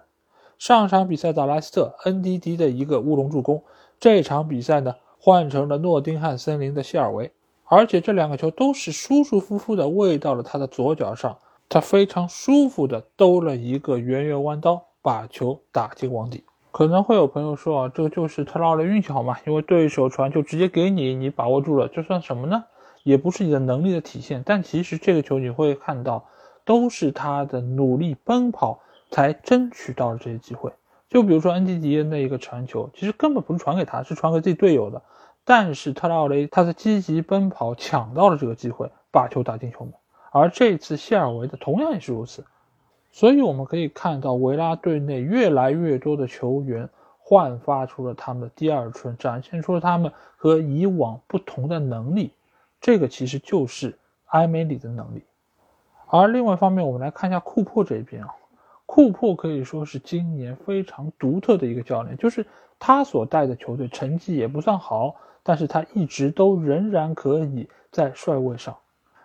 [0.58, 3.64] 上场比赛打莱斯特，恩迪迪的一个乌龙助攻。
[4.00, 7.32] 这场比赛呢，换成了诺丁汉森林的谢尔维，
[7.66, 11.38] 而且这两个球都是舒舒服服的喂到了他的左脚上，
[11.70, 16.44] 他非常舒服的兜了一个圆圆弯刀，把球打进网底。
[16.74, 19.38] 可能会有朋友说啊，这个就是特劳雷运气好嘛？
[19.46, 22.64] 因为对手传就直接给你，你把握住了，这算什么呢？
[23.04, 24.42] 也不是你的能力的体现。
[24.44, 26.26] 但其实这个球你会看到，
[26.66, 28.80] 都是他的努力奔跑
[29.12, 30.72] 才争取到了这些机会。
[31.10, 35.00] 就比如说恩迪迪的那一个传球，其实根本不是传给他，是传给自己队友的。
[35.46, 39.94] 但是特劳雷他的积极奔跑抢到了这个机会，把球打进球门。
[40.32, 42.44] 而这次谢尔维的同样也是如此。
[43.14, 46.90] 所以我们可以看到，维拉队内越来越多的球员
[47.20, 52.32] 焕发出了他们的第二春，展现出了他们和以往不同的能力。
[52.82, 53.96] 这个其实就是
[54.30, 55.22] 埃梅里的能力。
[56.08, 58.30] 而另外一方面，我们来看一下库珀这边啊，
[58.88, 62.44] 库珀可以说是今年非常独特的一个教练，就是
[62.80, 68.76] 他所带的球队成绩也不算好，但是他一直都仍然可以在帅位上，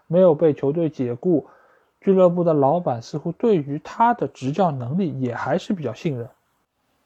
[0.06, 1.46] 没有被球队解雇。
[2.00, 6.28] 俱乐部的老板似乎对于他的执教能力也还是比较信任，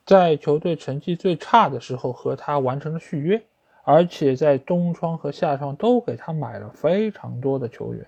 [0.04, 3.42] 在球队成绩最差的时候和他完成了续约，
[3.84, 8.06] 而且在冬窗和夏窗都给他买了非常多的球员。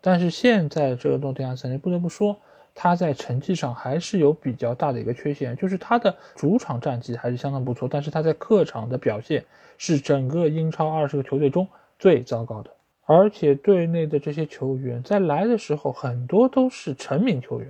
[0.00, 2.36] 但是现在这个诺丁汉森林不得不说，
[2.74, 9.44] 他在成绩上还是有比较大的一个缺陷，就是他的主场战绩还是相当不错，但是他在客场的表现
[9.76, 12.70] 是整个英超二十个球队中最糟糕的。
[13.12, 17.68] 而且队内的这些球员在来的时候很多都是成名球员，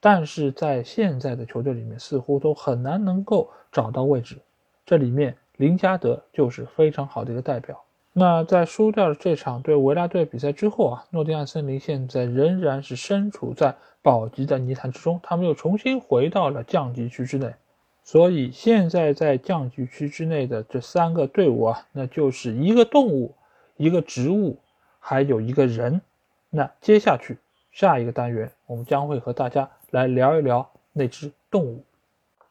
[0.00, 4.36] 但是在现在的球队里面似乎都很难能够找到位置。
[4.84, 7.80] 这里面林加德就是非常好的一个代表。
[8.12, 17.54] 那在输掉了这场对维拉队比赛之后啊，诺丁汉森林现在仍然是身处在保级的泥潭之中，他们又重新回到了降级区之内。
[18.02, 23.36] 所以现在在降级区之内的这三个队伍啊，那就是一个动物，
[23.76, 24.58] 一个植物。
[25.06, 26.00] 还有一个人，
[26.48, 27.36] 那接下去
[27.70, 31.84] 下一个单元，我们将会和大家来聊一聊那只动物。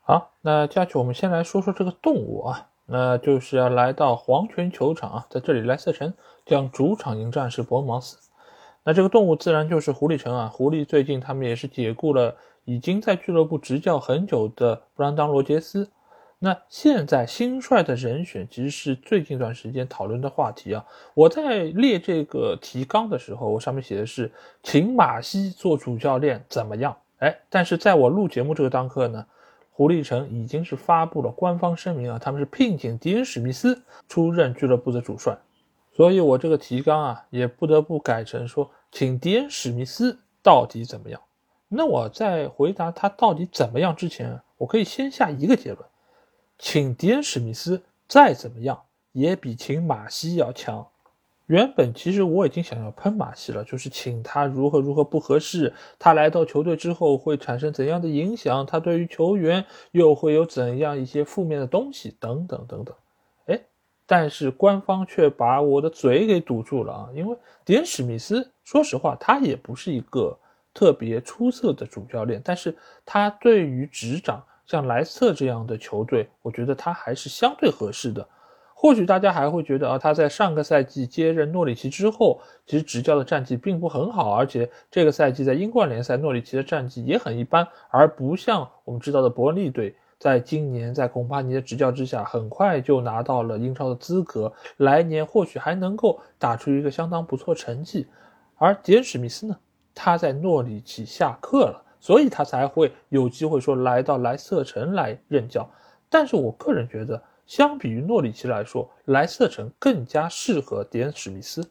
[0.04, 6.14] 好，那接下去我们先来说说这个动物啊，那就是要来到黄泉球场啊，在这里莱斯特城
[6.45, 8.19] 将主场迎战是伯恩茅斯。
[8.84, 15.90] 那这个动物自然就是狐狸城啊，狐狸最近他们也是解雇了已经在俱乐部执教很久的布兰当罗杰斯。
[16.45, 20.86] 那现在新帅的人选其实是最近一段时间讨论的话题啊。
[21.14, 24.30] 我在列这个提纲的时候，我上面写的是
[24.61, 26.98] 请马西做主教练怎么样？
[27.20, 29.26] 哎，但是在我录节目这个当刻呢，
[29.72, 35.38] 狐狸城已经是发布了官方声明啊，他们是聘请迪恩史密斯出任俱乐部的主帅，
[35.94, 41.22] 所以我这个提纲啊也不得不改成说请迪恩史密斯到底怎么样？
[41.70, 45.80] 那我在回答他到底怎么样之前，我可以先下一个结论。
[46.57, 50.88] 请迪恩·史密斯再怎么样，也比请马西要强。
[51.47, 62.95] 原本其实我已经想要喷马西了，就是请他如何如何不合适，他来到球队之后会产生怎样的影响，他对于球员又会有怎样一些负面的东西等等等等。
[63.47, 63.59] 哎，
[64.05, 67.09] 但是官方却把我的嘴给堵住了啊！
[67.13, 70.39] 因为迪恩·史密斯，说实话，他也不是一个
[70.73, 74.41] 特别出色的主教练，但是他对于执掌。
[74.65, 78.27] 像莱斯特这样的球队，我觉得他还是相对合适的。
[78.76, 98.06] 或许大家还会觉得啊，他在上个赛季接任诺里奇之后，其实执教的战绩并不很好，而且这个赛季在英冠联赛，诺里奇的战绩也很一般，而不像我们知道的伯恩利队，在今年在孔帕尼的执教之下，很快就拿到了英超的资格，来年或许还能够打出一个相当不错成绩。
[98.57, 99.56] 而迪恩·史密斯呢，
[99.95, 105.65] 他在诺里奇下课了，所以他才会有机会说来到莱斯特城来任教。
[106.09, 111.65] 但是我个人觉得，相比于诺里奇来说，莱斯特城更加适合迪恩·史密斯。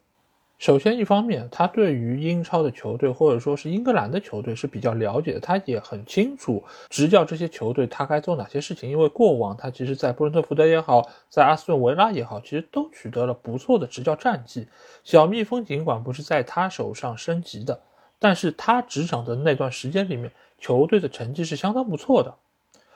[0.56, 8.88] 首先，一方面，他对于英超的球队或者说是英格兰的球队是比较了解的，他也很清楚执教这些球队他该做哪些事情。
[8.88, 14.66] 因为过往他其实，在布伦特福德也好，在阿斯顿维拉也好，其实都取得了不错的执教战绩。
[15.04, 17.78] 小蜜蜂尽管不是在他手上升级的，
[18.23, 22.32] 但是他执掌的那段时间里面，球队的成绩是相当不错的。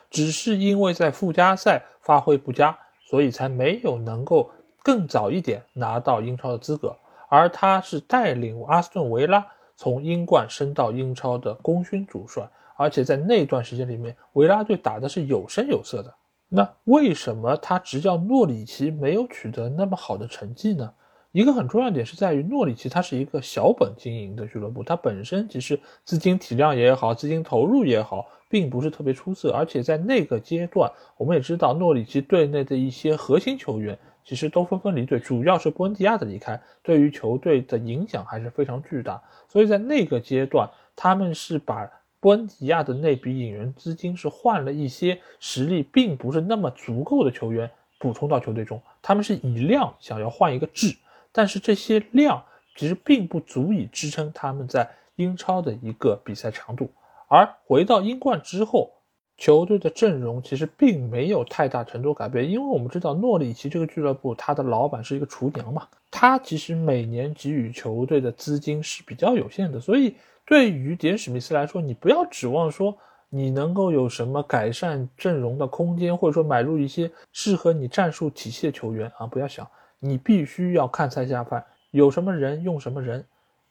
[0.09, 4.49] 只是因为在附加赛发挥不佳，所以才没有能够
[4.81, 6.95] 更早一点拿到英超的资格。
[7.27, 9.45] 而他是带领阿斯顿维拉
[9.75, 16.13] 从英冠升到英超的功勋主帅，而且在那段时间里面，维拉队打的是有声有色的。
[16.47, 20.89] 那为什么他执教诺里奇没有取得那么好的成绩呢？
[21.31, 29.51] 一个很重要点是在于诺里奇，它是一个小本经营的俱乐部，它本身其实资金体量也好，资金投入也好，并不是特别出色。
[29.51, 33.97] 而且在那个阶段，我们也知道诺里奇队内的一些核心球员。
[34.23, 39.23] 其实都纷纷离队，主要是布恩迪亚的离开，对于球队的影响还是非常巨大。
[39.47, 41.89] 所以在那个阶段，他们是把
[42.19, 50.93] 布恩迪亚的那笔引援资金是换了一些实力并不是那么足够的球员补充到球队中，他们是以量想要换一个质，
[51.37, 52.43] 但是这些量
[52.75, 56.89] 其实并不足以支撑他们在英超的一个比赛强度。
[57.29, 58.91] 而回到英冠之后。
[59.39, 72.97] 球队的阵容其实并没有太大程度改变，因为我们知道诺里奇这个俱乐部，他的老板是一个厨娘嘛，他其实每年给予球队的资金是比较有限的，所以对于迪恩史密斯来说，你不要指望说
[73.29, 79.69] 你能够有什么改善阵容的空间，或者说买入一些适合你战术体系的球员啊，不要想，
[79.99, 83.25] 你必须要看菜下饭，有什么人用什么人，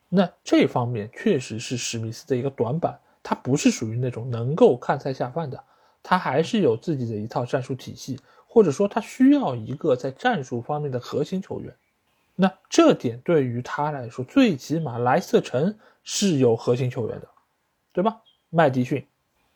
[0.08, 2.98] 那这方面确实是史密斯的一个短板。
[3.22, 5.60] 他不是属于那种能够看菜下饭的，
[6.00, 11.74] 他还是有自己的一套战术体系，或者说他需要一个在战术方面的核心球员。
[12.36, 17.28] 那这点对于他来说，最起码莱斯特城是有核心球员的，
[17.92, 18.20] 对吧？
[18.50, 19.04] 麦迪逊，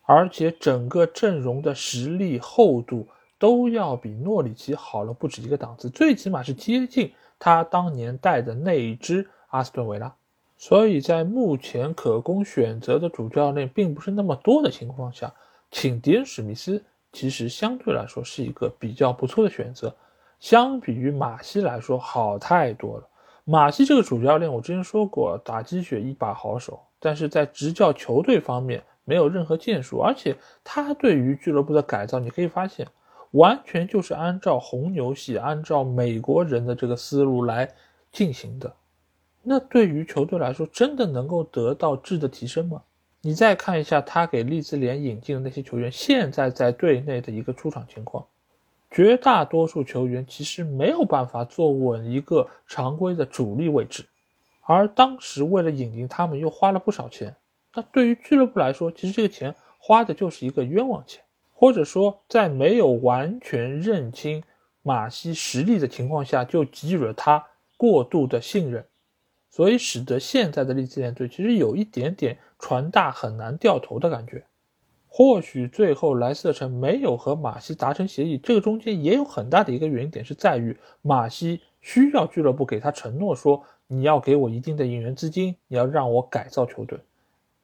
[0.01, 3.07] 而且整个阵容的实力厚度
[3.41, 10.13] 都要比诺里奇好了不止一个档次，最起码是接近他当年带的那一支阿斯顿维拉。
[10.59, 15.33] 所以在目前可供选择的主教练并不是那么多的情况下，
[15.71, 19.91] 请迪恩·史密斯其实相对来说是一个比较不错的选择，
[20.39, 23.07] 相比于马西来说好太多了。
[23.43, 32.87] 马西这个主教练我之前说过，打鸡血一把好手，但是在执教球队方面没有任何建树，而且他对于俱乐部的改造，你可以发现
[33.31, 37.69] 完全就是按照红牛系、按照美国人的这个思路来
[38.11, 38.73] 进行的。
[39.43, 42.83] 那对于球队来说，真的能够得到质的提升吗？
[43.21, 48.25] 你再看一下他给利兹联引进的那些球员，现在在队内的一个出场情况，
[48.89, 54.05] 绝大多数球员其实没有办法坐稳一个常规的主力位置，
[54.63, 57.35] 而当时为了引进他们又花了不少钱。
[57.73, 61.23] 那对于俱乐部来说，其实这个钱花的就是一个冤枉钱，
[61.61, 64.41] 或者说在没有完全认清
[64.81, 67.45] 马西实力的情况下，就给予了他
[67.77, 68.83] 过度的信任。
[69.51, 74.43] 所以使得现在的利兹联队其实有一点点船大很难掉头的感觉。
[75.07, 86.99] 或许最后莱斯特城没有和马西达成协议，这个中间也有很大的一个原因点是在于马西需要俱乐部给他承诺说你要给我一定的引援资金，你要让我改造球队。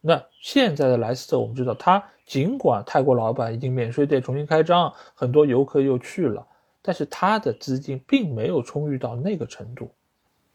[0.02, 6.46] 那现在的莱斯特我们知道，他尽管泰国老板已经免税店重新开张，很多游客又去了，
[6.82, 9.92] 但是他的资金并没有充裕到那个程度。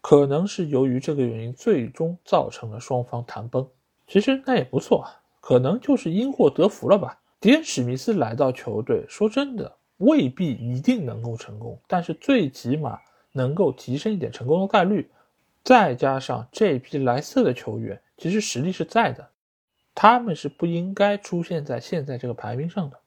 [0.01, 3.67] 可能是由于这个原因，最终造成了双方谈崩。
[4.07, 5.07] 其实那也不错，
[5.39, 7.19] 可能就是因祸得福了吧。
[7.39, 12.99] 迪恩·史密斯来到球队，说真的，未必一定能够成功，但是最起码
[13.31, 15.09] 能够提升一点成功的概率。
[15.63, 19.25] 再加上这批莱斯特的球员，其实实力是在的，
[19.95, 22.99] 他们是不应该出现在现在这个排名上的。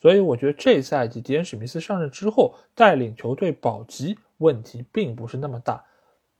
[0.00, 5.82] 所以我觉得这赛季迪恩·史密斯上任之后，带领球队保级问题并不是那么大。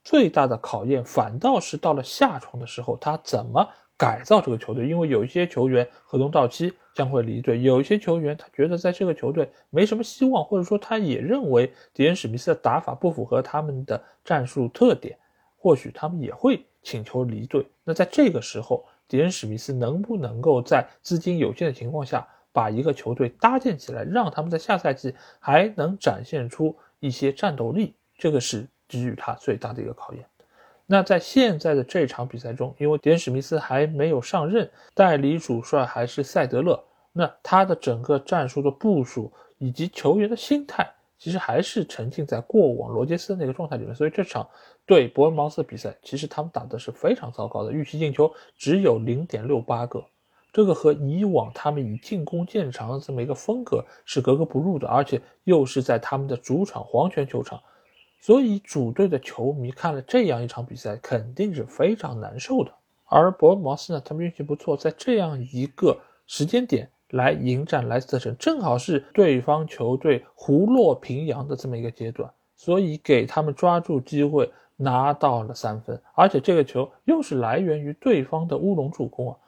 [0.02, 3.66] 最大的考验反倒是到了下窗的时候，他怎么
[3.96, 4.86] 改造这个球队？
[4.86, 15.16] 因为有一些球员合同到期将会离队，有一些球员他觉得在这个球队没什么希望，或者说他也认为迪恩·史密斯的打法不符合他们的战术特点，
[15.56, 17.66] 或许他们也会请求离队。
[17.82, 30.24] 那在这个时候，迪恩·史密斯能不能够在资金有限的情况下把一个球队搭建起来，让他们在下赛季还能展现出一些战斗力，这个是给予他最大的一个考验。
[30.86, 40.86] 那在现在的这场比赛中，因为迪恩史密斯还没有上任，代理主帅还是塞德勒，那他的整个战术的部署以及球员的心态，
[41.18, 43.94] 其实还是沉浸在过往罗杰斯的那个状态里面。
[43.94, 44.46] 所以这场
[44.86, 50.04] 对伯恩茅斯的比赛，其实他们打的是非常糟糕的，预期进球只有零点六八个，
[50.52, 57.60] 这个和以往他们以进攻见长的这么一个风格是格格不入的，而且又是在他们的主场黄泉球场。
[58.20, 62.72] 所以主队的球迷看了这样一场比赛，肯定是非常难受的。
[63.06, 79.38] 而伯恩茅斯呢，他们运气不错，在这样一个时间点来迎战莱斯特城，正好是对方球队胡落平阳的这么一个阶段，所以给他们抓住机会拿到了三分，而且这个球又是来源于对方的乌龙助攻啊。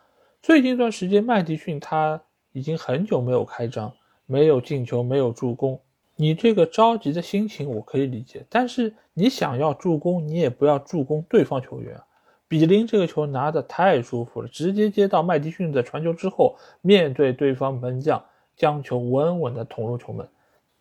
[0.42, 2.22] 最近一段时间，麦迪逊他
[2.52, 3.92] 已经很久没有开张，
[4.26, 5.80] 没有进球，没有助攻。
[6.14, 12.00] 你这个着急的心情我可以理解，但是你想要助攻，你也不要助攻对方球员。
[12.48, 18.24] 比林这个球拿的太舒服了，直接接到麦迪逊的传球之后，面对对方门将，
[18.56, 20.26] 将球稳稳的捅入球门，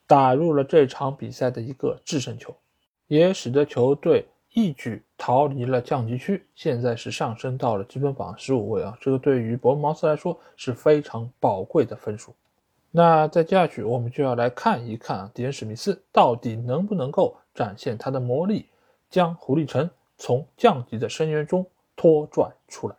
[0.05, 2.55] 打入了这场比赛的一个制胜球，
[3.07, 8.97] 也使得球队一举逃离了降级区，现在是上升到了积分榜十五位啊！
[9.01, 12.33] 这个对于伯恩茅斯来说是非常宝贵的分数。
[12.89, 18.67] 那再接下去，我们就要来看一看迪恩史密斯到底能不能够展现他的魔力，
[19.09, 22.95] 将狐狸城从降级的深渊中拖拽出来。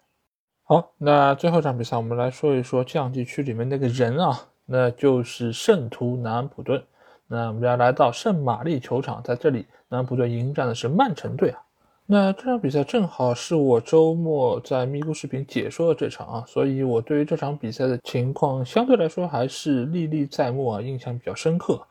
[0.64, 6.84] 好，那最后一场比赛，我们来说一说降级区里面那个人啊，那就是圣徒南安普顿。
[7.28, 11.60] 那我们要来到圣玛丽球场，在这里，南安普顿迎战的是曼城队啊。
[12.08, 21.84] 那这场比赛正好是我周末在咪咕视频解说的这场啊，所以我对于这场比赛的情况相对来说还是历历在目啊，印象比较深刻。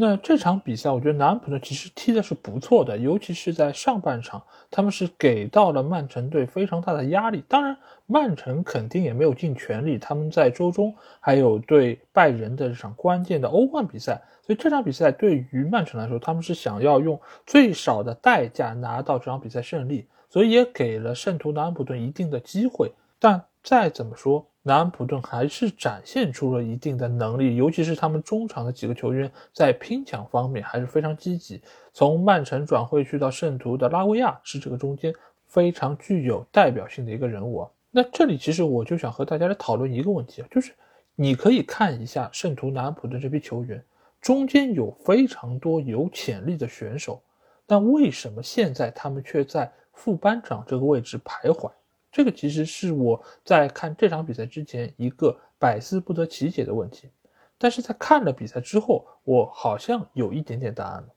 [0.00, 7.42] 那这场比赛，我觉得南安普顿其实踢的是不错的，尤其是在上半场，他们是给到了曼城队非常大的压力。
[7.48, 7.76] 当然，
[8.06, 22.92] 曼城肯定也没有尽全力，他们在周中还有对拜仁的这场关键的欧冠比赛，所以这场比赛对于曼城来说，他们是想要用最少的代价拿到这场比赛胜利，所以也给了圣徒南安普顿一定的机会。
[23.18, 31.58] 但再怎么说，南安普顿还是展现出了一定的能力，尤其是他们中场的几个球员在拼抢方面还是非常积极。
[31.94, 35.10] 从曼城转会去到圣徒的拉维亚是这个中间
[35.46, 37.70] 非常具有代表性的一个人物啊。
[37.90, 40.74] 那这里其实我就想和大家来讨论一个问题啊，就是
[41.14, 43.82] 你可以看一下圣徒南安普顿这批球员
[44.20, 47.22] 中间有非常多有潜力的选手，
[47.66, 51.70] 但为什么现在他们却在副班长这个位置徘徊？
[52.10, 57.10] 这个其实是我在看这场比赛之前一个百思不得其解的问题，
[57.58, 61.08] 但是在看了比赛之后，我好像有一点点答案了。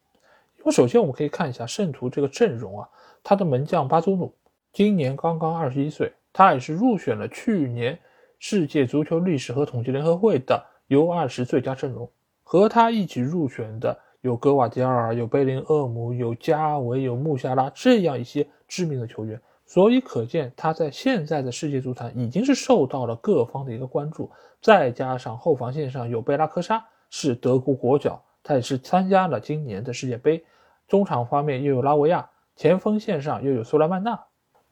[0.58, 2.90] 因为首先我们可以看一下圣徒这个阵容啊，
[3.24, 4.34] 他的门将巴祖努
[4.74, 7.98] 今年刚刚二十一岁，他也是入选了去年
[8.38, 12.10] 世界足球历史和统计联合会的 U 二十最佳阵容，
[12.44, 19.42] 和他一起入选的有格瓦迪奥尔、有贝林厄姆、有加维、有穆夏拉这样一些知名的球员。
[19.72, 24.30] 所以可见，他在现在的世界足坛已经是受到了各方的一个关注。
[24.62, 30.44] 再加上后防线上有贝拉科沙，是德国国脚，他也是参加了今年的世界杯。
[30.90, 34.20] 中场方面又有拉维亚，前锋线上又有苏莱曼纳，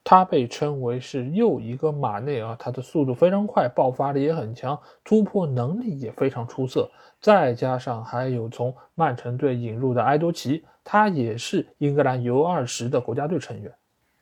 [0.03, 6.91] 他被称为是又一个马内啊，他的速度非常快，爆发力也很强，突破能力也非常出色。
[7.21, 13.73] 再加上还有从曼城队引入的埃多奇，他也是英格兰 U20 的国家队成员。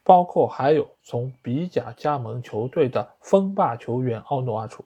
[0.07, 4.85] 包括还有从比甲加盟球队的锋霸球员奥诺阿楚，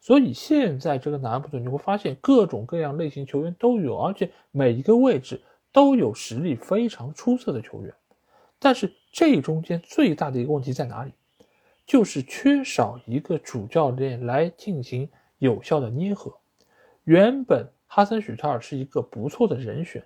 [0.00, 5.38] 所以现在这个南安普顿你会发现各种各样类型球员都有，而且每一个位置
[5.70, 7.92] 都有实力非常出色的球员。
[8.58, 11.12] 但是这中间最大的一个问题在哪里？
[11.86, 16.32] 就是缺少一个主教练来进行有效的捏合。
[17.04, 20.02] 原本哈森许特尔是一个不错的人选，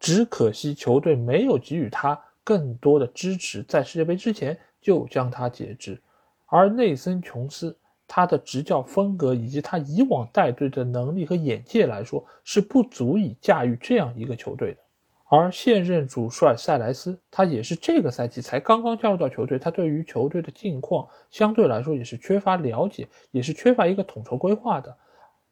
[0.00, 2.18] 只可惜球队没有给予他。
[2.46, 6.00] 更多的支持，在世界杯之前就将他解职，
[6.46, 14.80] 而内森琼斯他的执教风格以及他以往带队的能力和眼界来说，是不足以驾驭这样一个球队的。
[15.28, 24.96] 而现任主帅塞莱斯，他也是这个赛季才刚刚加入到球队，他对于球队的近况相对来说也是缺乏了解，也是缺乏一个统筹规划的。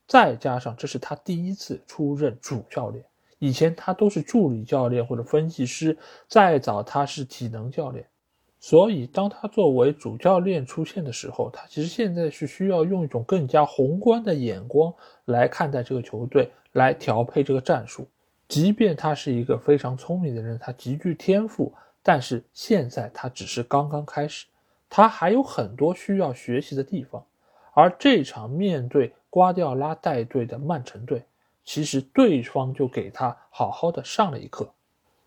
[0.06, 3.04] 再加上这是他第一次出任主教练。
[3.46, 5.94] 以前他都是助理教练或者分析师，
[6.26, 8.06] 再早他是体能教练，
[8.58, 14.90] 所以，当他作为主教练出现的时候，他其实现在是需要用一种更加宏观的眼光
[15.26, 18.08] 来看待这个球队，来调配这个战术。
[18.48, 21.70] 即便他是一个非常聪明的人，他极具天赋，
[22.02, 24.46] 但是现在他只是刚刚开始，
[24.88, 27.22] 他还有很多需要学习的地方。
[27.74, 31.22] 而这场面对瓜迪奥拉带队的曼城队，
[31.64, 34.72] 其实对方就给他好好的上了一课，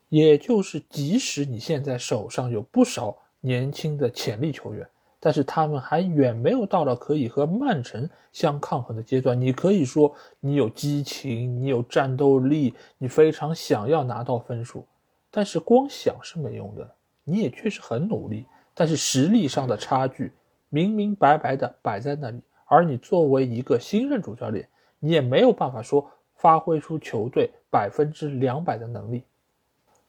[0.10, 3.18] 也就是即使你现在手上有不少。
[3.40, 4.86] 年轻的潜力球员，
[5.20, 9.40] 但是他们还远没有到了可以和曼城相抗衡的阶段。
[9.40, 14.86] 你可以说你有激情，你有战斗力，你非常想要拿到分数，
[15.30, 16.96] 但是光想是没用的。
[17.24, 20.34] 你也确实很努力，但是实力上的差距
[20.70, 22.42] 明明白白的摆在那里。
[22.66, 24.68] 而你作为一个新任主教练，
[25.00, 29.24] 你也没有办法说发挥出球队百分之两百的能力。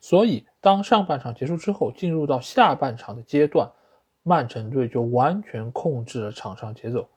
[0.01, 3.69] 所以，当上半场结束之后，进入到下半场的阶段，
[4.23, 7.09] 曼城队就完全控制了场上节奏，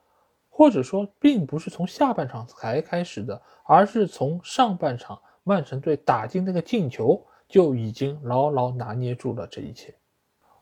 [0.49, 9.93] 或者说，并不是从下半场才开始的，而是从上半场曼城队打进那个进球就已经牢牢拿捏住了这一切。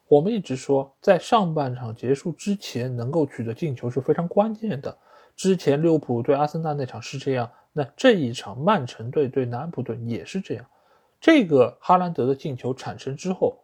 [0.10, 4.98] 我们一直说，在上半场结束之前能够取得进球是非常关键的。
[5.36, 10.66] 之前利物浦对阿森纳那场是这样，那这一场曼城队对南安普顿也是这样。
[11.22, 13.58] 这个哈兰德的进球产生之后，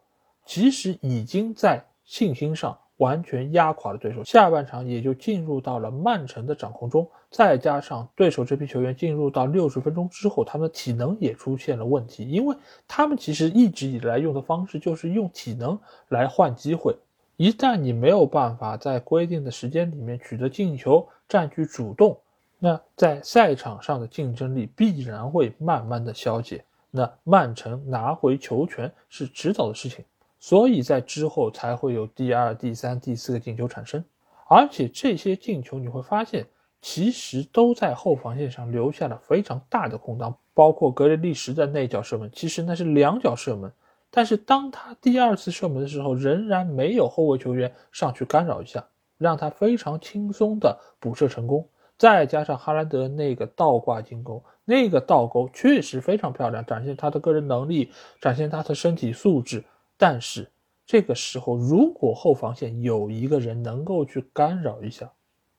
[0.44, 4.22] 其实已经在信心上完全压垮了对手。
[4.24, 12.56] 下半场也就进入到了曼城的掌控中，再加上对手这批球员进入到六十分钟之后，他们的体能也出现了问题，因为
[12.86, 15.78] 他们其实一直以来用的方式就是用体能
[16.08, 16.94] 来换机会。
[17.36, 22.18] 一旦你没有办法在规定的时间里面取得进球，占据主动，
[22.58, 26.64] 那在赛场上的竞争力必然会慢慢的消解。
[26.90, 30.02] 那曼城拿回球权是迟早的事情，
[30.38, 34.02] 所以在之后才会有第二、第三、第四个进球产生，
[34.48, 36.46] 而且这些进球你会发现，
[36.80, 43.70] 其实都在后防线上留下了非常大的空档，包括格雷利什的内脚射门，其实那是两脚射门，
[44.10, 48.82] 但是当他第二次射门的时候，仍然没有后卫球员上去干扰一下，
[49.18, 51.68] 让他非常轻松的补射成功。
[51.98, 57.90] 再加上哈兰德那个倒挂进攻，那个倒钩确实非常漂亮，展现他的个人能力，
[58.20, 59.64] 展现他的身体素质。
[59.96, 60.50] 但是
[60.84, 65.10] 这个时候，如果后防线有一个人能够去干扰一下，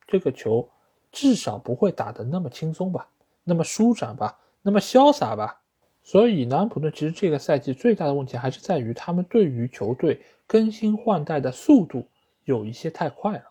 [0.07, 0.69] 这个球
[1.11, 3.09] 至少不会打得那么轻松吧，
[3.43, 5.61] 那么舒展吧，那么潇洒吧。
[6.03, 12.07] 所以南普顿其实这个赛季最大的问题还是在于他们对于球队更新换代的速度
[12.45, 13.43] 有一些太快了。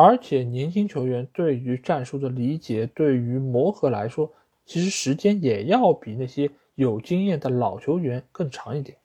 [0.00, 4.32] 而且年轻球员对于战术的理解，对于磨合来说，
[4.64, 8.96] 其实时间也要比那些有经验的老球员更长一点。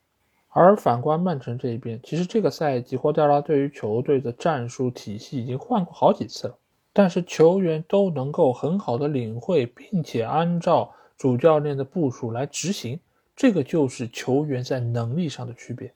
[0.49, 6.55] 而反观曼城这一边，其实这个赛季霍加拉对于球队的战术体系已经换过好几次了，
[6.93, 12.99] 但是球员都能够很好的领会，并且按照主教练的部署来执行，
[13.35, 15.91] 这个就是球员在能力上的区别。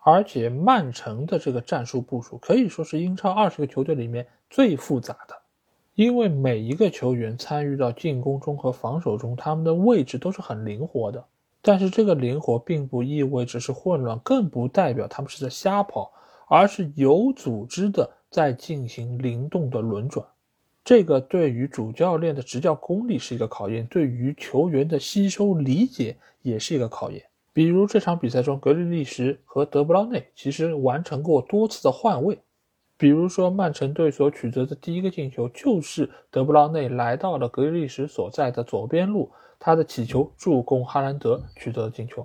[0.00, 5.34] 而且曼城的这个战术部署可以说是英超二十个球队里面最复杂的，
[5.94, 11.22] 因为每一个球员参与到进攻中和防守中，他们的位置都是很灵活的。
[11.60, 16.10] 但是这个灵活并不意味着是混乱，更不代表他们是在瞎跑，
[16.46, 20.24] 而是有组织的在进行灵动的轮转。
[20.84, 27.22] 这个对于主教练的执教功力是一个考验，对于球员的吸收理解也是一个考验。
[27.58, 32.38] 比如这场比赛中，格里利什和德布劳内其实完成过多次的换位。
[32.96, 42.24] 比如说，曼城队所取得的第一个进球，就是德布劳内来到了格里利什所在的左边路，他的起球助攻哈兰德取得了进球。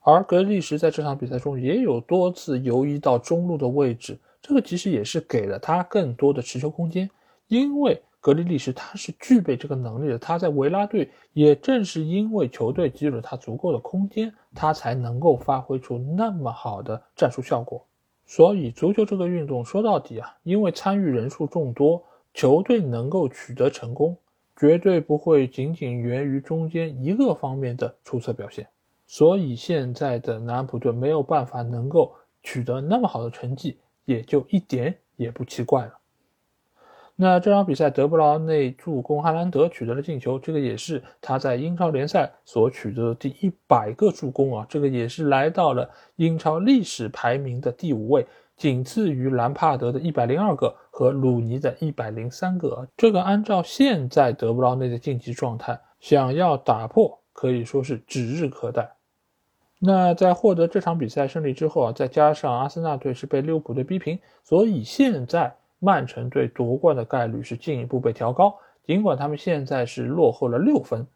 [0.00, 7.10] 而格里利什在这场比赛中也有多次游移到中路的位置，这个其实也是给了他更多的持球空间，
[7.48, 8.02] 因为。
[8.24, 17.84] 格里利什他是具备这个能力的，他在维拉队也正是因为球队给予了他足够的空间，他才能够发挥出那么好的战术效果。
[18.24, 22.02] 所以，足球这个运动说到底啊，因为参与人数众多，
[22.32, 24.16] 球队能够取得成功，
[24.56, 28.66] 绝对不会仅仅源于中间一个方面的出色表现。
[29.06, 33.76] 所以，现在的南安普顿没有办法能够取得那么好的成绩，
[34.06, 35.92] 也就一点也不奇怪了。
[37.16, 48.26] 那这场比赛，德布劳内助攻哈兰德取得了进球，这个也是他在英超联赛所取得的第一百个助攻啊，这个也是来到了英超历史排名的第五位，
[48.56, 52.88] 仅次于兰帕德的一百零二个和鲁尼的一百零三个。
[52.96, 58.90] 这个按照现在德布劳内的竞技状态，想要打破可以说是指日可待。
[59.78, 68.54] 那在获得这场比赛胜利之后啊，再加上阿森纳队是被利物浦队逼平，所以现在曼城队夺冠的概率是进一步被调高。
[68.86, 71.06] 尽管他们现在是落后了六分，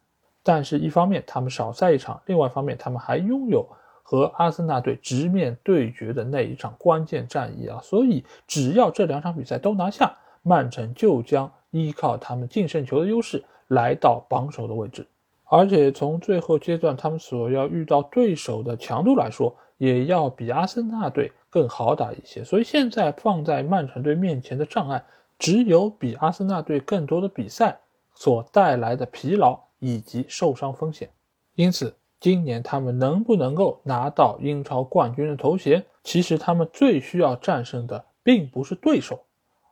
[0.42, 3.68] 但是一方面他们少赛一场，另外一方面他们还拥有
[4.02, 15.06] 和阿森纳队直面对决的那一场关键战役啊，所以只要这两场比赛都拿下，曼城就将依靠他们净胜球的优势来到榜首的位置。
[15.44, 22.44] 而且从最后阶段他们所要遇到对手的强度来说，也要比阿森纳队更好打一些。
[22.44, 25.02] 所以现在放在曼城队面前的障碍，
[25.38, 27.78] 只有比阿森纳队更多的比赛
[28.14, 31.08] 所带来的疲劳以及受伤风险。
[31.54, 39.20] 因此，今年他们能不能够拿到英超冠军的头衔，其实他们最需要战胜的并不是对手，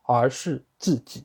[0.05, 1.25] 而是自己。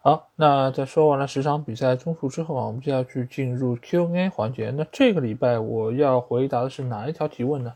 [0.00, 4.70] 好，那在说完了十场比赛综述之后啊，我们就要去进入 Q&A 环节。
[4.70, 7.72] 那这个礼拜我要回答的是哪一条提问呢？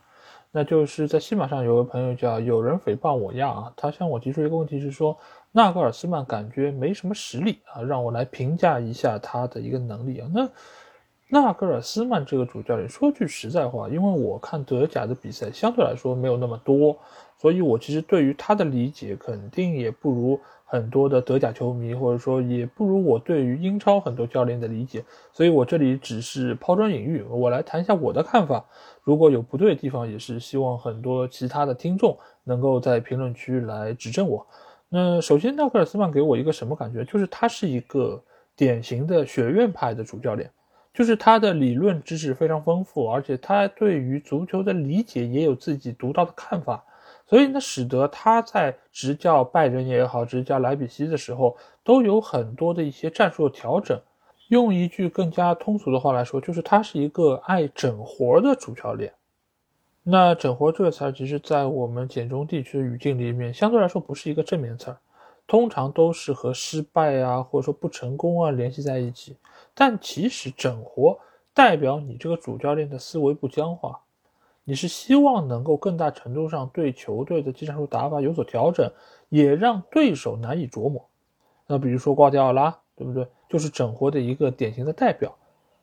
[0.54, 5.16] 那就是在西马上有个朋友叫有人诽谤我呀啊，他向我提出一个问题是说，
[5.50, 10.28] 纳格尔斯曼感觉没什么实力啊，让我来评价一下他的一个能力啊。
[10.34, 10.48] 那
[11.30, 16.98] 纳格尔斯曼这个主教练，说句实在话，因为我看德甲的比赛相对来说没有那么多，
[17.38, 20.38] 所以我其实对于他的理解肯定也不如。
[20.64, 28.64] 很多的德甲球迷，或者说也不如我对于英超很多教练的理解，所以我这里只是抛砖引玉，我来谈一下我的看法。
[29.02, 34.46] 如果有不对的地方，也是希望很多其他的听众能够在评论区来指正我。
[34.88, 37.04] 那首先，纳格尔斯曼给我一个什么感觉？
[37.04, 38.22] 就是他是一个
[38.54, 40.50] 典型的学院派的主教练，
[40.92, 46.84] 就是他的理论知识非常丰富，而且他对于足球的理解也有自己独到的看法。
[47.26, 53.98] 所以呢，使得他在执教拜仁也好，执教莱比锡的时候，都有很多的一些战术调整。
[54.52, 59.10] 用一句更加通俗的话来说，就是他是一个爱整活的主教练。
[60.02, 64.98] 那整活这个词儿，其实在我们简中地区的语境里面，相对来说不是一个正面词儿，
[65.46, 69.38] 通常都是和失败啊，或者说不成功啊联系在一起。
[69.72, 71.18] 但其实整活
[71.54, 74.00] 代表你这个主教练的思维不僵化。
[74.64, 78.92] 你是希望能够更大程度上对球队的技战术打法有所调整，
[79.30, 81.02] 也让对手难以琢磨。
[81.66, 83.26] 那比如说瓜迪奥拉，对不对？
[83.52, 85.36] 就是整活的一个典型的代表。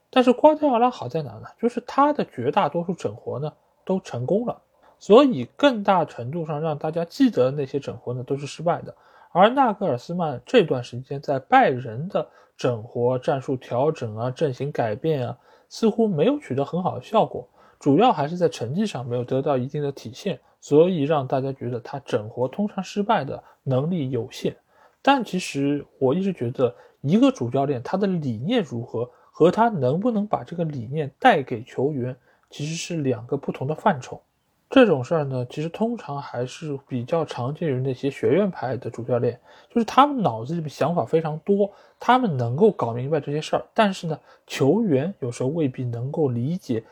[0.10, 1.44] 但是瓜迪奥拉好在哪呢？
[1.62, 3.54] 就是他的绝大多数整活呢
[3.86, 4.60] 都成功了，
[4.98, 8.96] 所以更大程度上让大家记得那些整活呢都是失败的。
[9.32, 12.28] 而纳格尔斯曼这段时间在拜仁的
[12.58, 15.38] 整活、战术调整啊、阵型改变啊，
[15.70, 17.48] 似乎没有取得很好的效果。
[17.80, 24.58] 主要还是在成绩上没有得到一定的体现，所以让大家觉得他整活通常失败的能力有限。
[25.02, 32.16] 但其实我一直觉得，一个主教练他的理念如何，和他能不能把这个理念带给球员，
[32.50, 34.22] 其实是两个不同的范畴。
[34.70, 46.84] 这种事儿呢，其实通常还是比较常见于那些学院派的主教练，就是他们脑子里面想法非常多，他们能够搞明白这些事儿，但是呢，球员有时候未必能够理解。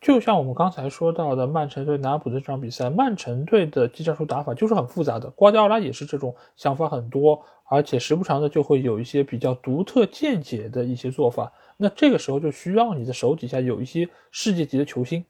[0.00, 11.50] 就像我们刚才说到的曼城对南安普顿这场比赛，曼城队的技战术打法就是很复杂的，瓜迪奥拉也是这种想法很多，而且时不常的就会有一些比较独特见解的一些做法。
[11.76, 15.24] 那这个时候就需要你的手底下有一些世界级的球星，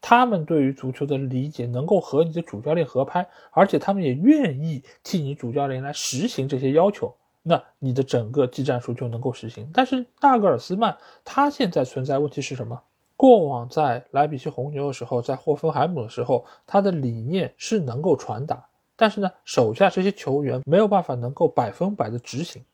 [0.00, 7.12] 他们对于足球的理解能够和你的主教练合拍，而且他们也愿意替你主教练来实行这些要求，
[7.42, 9.68] 那你的整个技战术就能够实行。
[9.72, 12.80] 但是纳格尔斯曼他现在存在问题是什么？
[13.22, 18.66] 过往在莱比锡红牛的时候，在霍芬海姆的时候，他的理念是能够传达，
[18.96, 22.64] 但是呢，手下这些球员没有办法能够百分百的执行。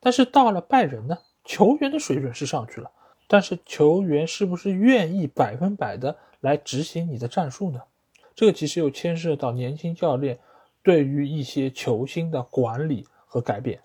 [0.00, 2.90] 但是到了拜仁呢，球员的水准是上去了，
[3.26, 7.78] 但是球员是不是愿意百分百的来执行你的战术呢？
[8.34, 10.38] 这个其实又牵涉到年轻教练
[10.82, 13.78] 对于一些球星的管理和改变。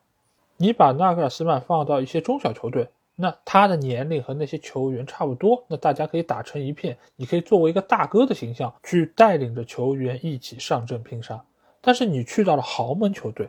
[0.56, 2.88] 你把纳格尔斯曼放到一些中小球队。
[3.16, 11.44] 那他的年龄和那些球员差不多，那大家可以打成一片，你可以作为一个大哥的形象去带领着球员一起上阵拼杀。
[11.80, 13.48] 但是你去到了豪门球队，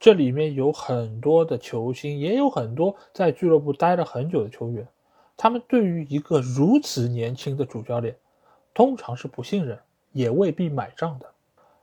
[0.00, 4.86] 这里面有很多的球星，也有很多在俱乐部待了很久的球员，
[5.36, 8.16] 他们对于一个如此年轻的主教练，
[8.72, 9.78] 通常是不信任，
[10.12, 11.26] 也未必买账的。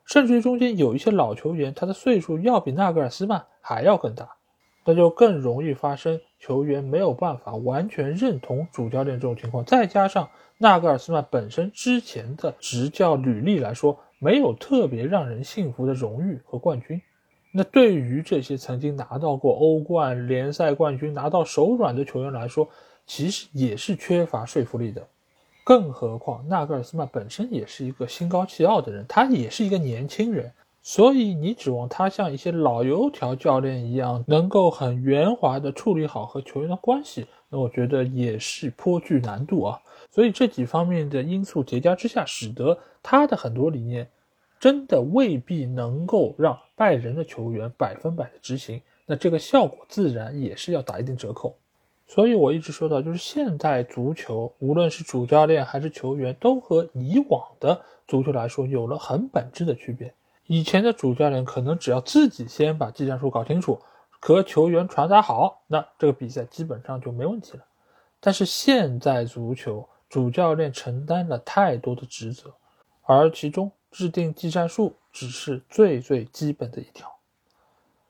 [0.06, 4.36] 甚至于中间有一些老球员，他的岁数要比纳格尔斯曼还要更大。
[4.86, 17.02] 那就更容易发生球员没有办法完全认同主教练这种情况，再加上纳格尔斯曼本身之前的执教履历来说，没有特别让人信服的荣誉和冠军。
[17.52, 22.68] 那对于这些曾经拿到过欧冠联赛冠军、拿到手软的球员来说，
[23.06, 25.08] 其实也是缺乏说服力的。
[25.64, 30.52] 更何况纳格尔斯曼本身也是一个心高气傲的人，他也是一个年轻人，
[30.86, 39.82] 所以你指望他像一些老油条教练一样，能够很圆滑的处理好和球员的关系，那我觉得也是颇具难度啊。
[40.12, 44.10] 所以这几方面的因素叠加之下，使得他的很多理念，
[44.60, 48.82] 真的未必能够让拜仁的球员百分百的执行。
[49.06, 51.56] 那这个效果自然也是要打一定折扣。
[52.06, 60.14] 所以我一直说到，就是现代足球，无论是主教练还是球员，都和以往的足球来说有了很本质的区别。
[60.48, 63.80] 以前的主教练可能只要自己先把技战术搞清楚，
[64.20, 67.64] 和球员传达好，那这个比赛基本上就没问题了。
[68.20, 72.54] 但是现在足球，主教练承担了太多的职责，
[73.04, 77.12] 而其中制定技战术只是最最基本的一条。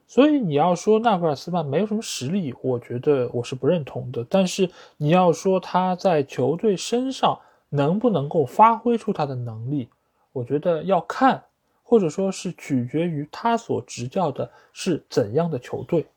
[0.05, 4.23] 所以你要说纳格尔斯曼没有什么实力，我觉得我是不认同的。
[4.29, 7.39] 但是你要说他在球队身上
[7.69, 9.89] 能不能够发挥出他的能力，
[10.31, 11.43] 我觉得要看，
[11.83, 16.07] 或者说是取决于他所执教的是怎样的球队。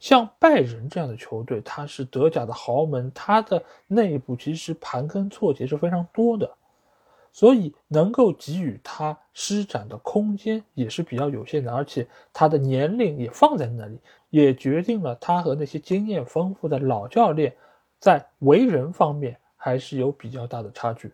[0.00, 6.50] 像拜仁这样的球队，他是德甲的豪门，他的内部其实盘根错节是非常多的，
[7.32, 17.56] 所以能够给予他施展的空间也是比较有限的，而且他的年龄也放在那里，也决定了他和那些经验丰富的老教练
[17.98, 21.10] 在为人方面还是有比较大的差距。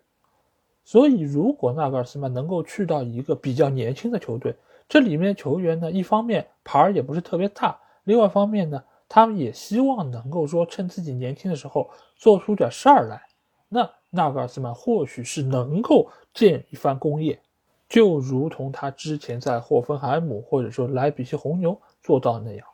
[0.91, 4.57] 所以，如果纳格尔斯曼能够去到一个比较年轻的球队，
[4.89, 7.79] 这里面球员呢，一方面牌儿也不是特别大。
[8.03, 13.23] 另外一方面呢，他们也希望能够说趁自己年轻的时候做出点事儿来。
[13.69, 17.41] 那纳格尔斯曼或许是能够建一番功业，
[17.89, 22.67] 就如同他之前在霍芬海姆或者说莱比锡红牛做到那样。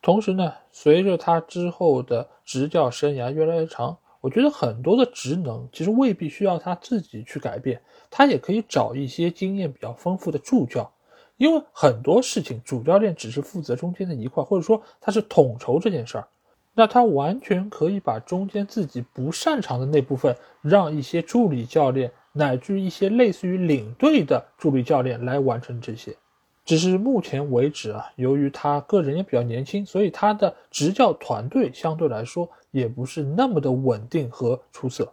[0.00, 10.90] 同时呢，随着他之后的执教生涯越来越长，我觉得很多的职能其实未必需要他自己去改变，他也可以找一些经验比较丰富的助教。
[11.38, 16.28] 因为很多事情，主教练只是负责中间的一块，或者说他是统筹这件事儿，
[16.72, 26.16] 那他完全可以把中间自己不擅长的那部分，让一些助理教练，乃至于一些类似于领队的助理教练来完成这些。
[26.64, 35.12] 只是目前为止啊，由于他个人也比较年轻，所以他的执教团队相对来说也不是那么的稳定和出色。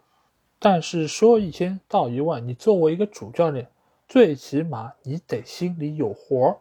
[0.58, 3.68] 但是说一千道一万，你作为一个主教练。
[4.08, 6.56] 最起码你得心里有活儿，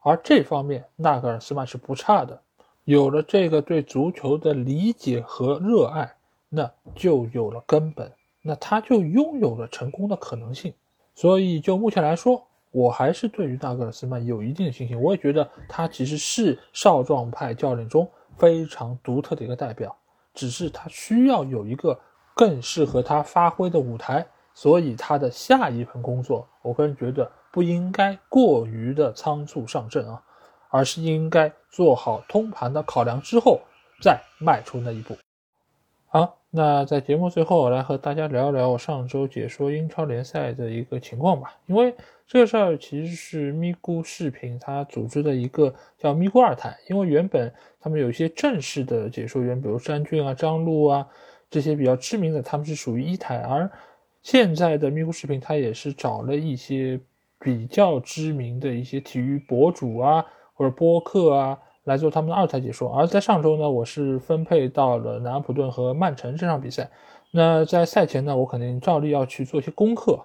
[0.00, 2.40] 而这方面纳格尔斯曼是不差的。
[2.84, 6.14] 有了这个对足球的理解和热爱，
[6.48, 8.10] 那就有了根本，
[8.40, 10.72] 那他就拥有了成功的可能性。
[11.14, 15.00] 所以就目前来说，我还是对于纳格尔斯曼有一定的信心。
[15.00, 19.96] 我也觉得他其实是少壮派教练中非常独特的一个代表，
[20.34, 21.96] 只是他需要有一个
[22.34, 24.26] 更适合他发挥的舞台。
[24.56, 30.22] 所以他的下一份工作，我个人觉得不应该过于的仓促上阵啊，
[30.68, 33.60] 而是应该做好通盘的考量之后
[34.00, 35.16] 再迈出那一步。
[36.06, 41.56] 好，那在节目最后，来和大家聊一聊我上周解说英超联赛的一个情况吧。
[41.66, 41.92] 因为
[42.26, 51.06] 这个事儿其实是咪咕视频它组织的一个叫咪咕二台，因为原本他们有一些正式的解说员，比如山俊啊、张璐啊
[51.50, 53.70] 这些比较知名的，他们是属于一台，而
[54.22, 56.98] 现在的咪咕视频，它也是找了一些
[57.38, 60.24] 比较知名的一些体育博主啊，
[60.54, 62.90] 或者播客啊，来做他们的二台解说。
[62.90, 66.90] 而在上周呢，我是分配到了南安普顿和曼城这场比赛。
[67.30, 70.24] 那在赛前呢，我肯定照例要去做一些功课。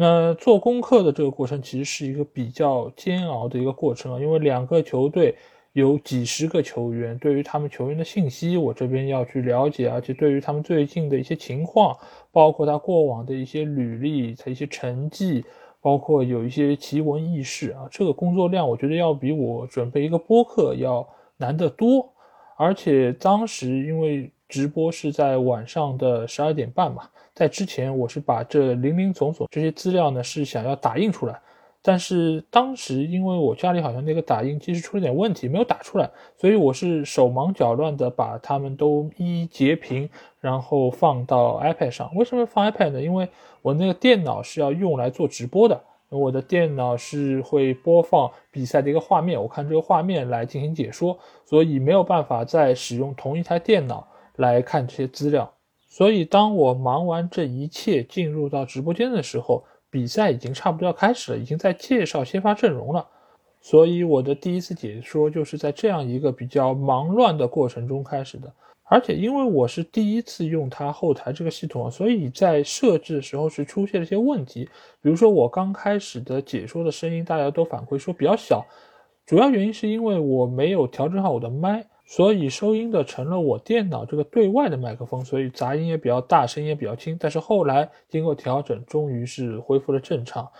[0.00, 5.36] 那做功课的这个过程，其实是一个比较煎熬的一个过程啊，因为两个球队。
[5.72, 11.96] 有几十个球员，对于他们球员的信息，我这边要去了解，而且对于他们最近的一些情况，
[12.32, 15.44] 包括他过往的一些履历、他一些成绩，
[15.80, 22.12] 包括有一些奇闻异事啊，这个工作量我觉得要比我准备一个播客要难得多。
[22.56, 31.40] 而且当时因为直播是在晚上的十二点半嘛，在之前我是把这零零总总这些资料呢是想要打印出来。
[31.82, 40.06] 但是当时因为我家里好像那个打印机是出了点问题，没有打出来，所以我是手忙脚乱的把它们都一一截屏，
[40.40, 42.14] 然后放到 iPad 上。
[42.14, 43.00] 为什么放 iPad 呢？
[43.00, 43.26] 因为
[43.62, 54.06] 我那个电脑是要用来做直播的，我的电脑是会播放比赛的一个画面，我看这个画面来进行解说，所以没有办法再使用同一台电脑
[54.40, 55.52] 来看这些资料。
[55.88, 59.64] 所以当我忙完这一切进入到直播间的时候。
[59.92, 63.04] 比赛已经差不多要开始了，已经在介绍先发阵容了，
[63.60, 68.52] 所以我的第一次解说就是在这样一个比较忙乱的过程中开始的。
[68.84, 74.68] 而且因为我是第一次用它后台这个系统，所以在设置的时候是出现了一些问题。
[75.02, 78.64] 比如说我刚开始的解说的声音，大家都反馈说比较小，
[79.26, 87.16] 主要原因是因为我没有调整好我的麦，所以收音的成了我电脑这个对外的麦克风，所以杂音也比较大，声音也比较轻。
[87.20, 90.50] 但是后来经过调整，终于是恢复了正常。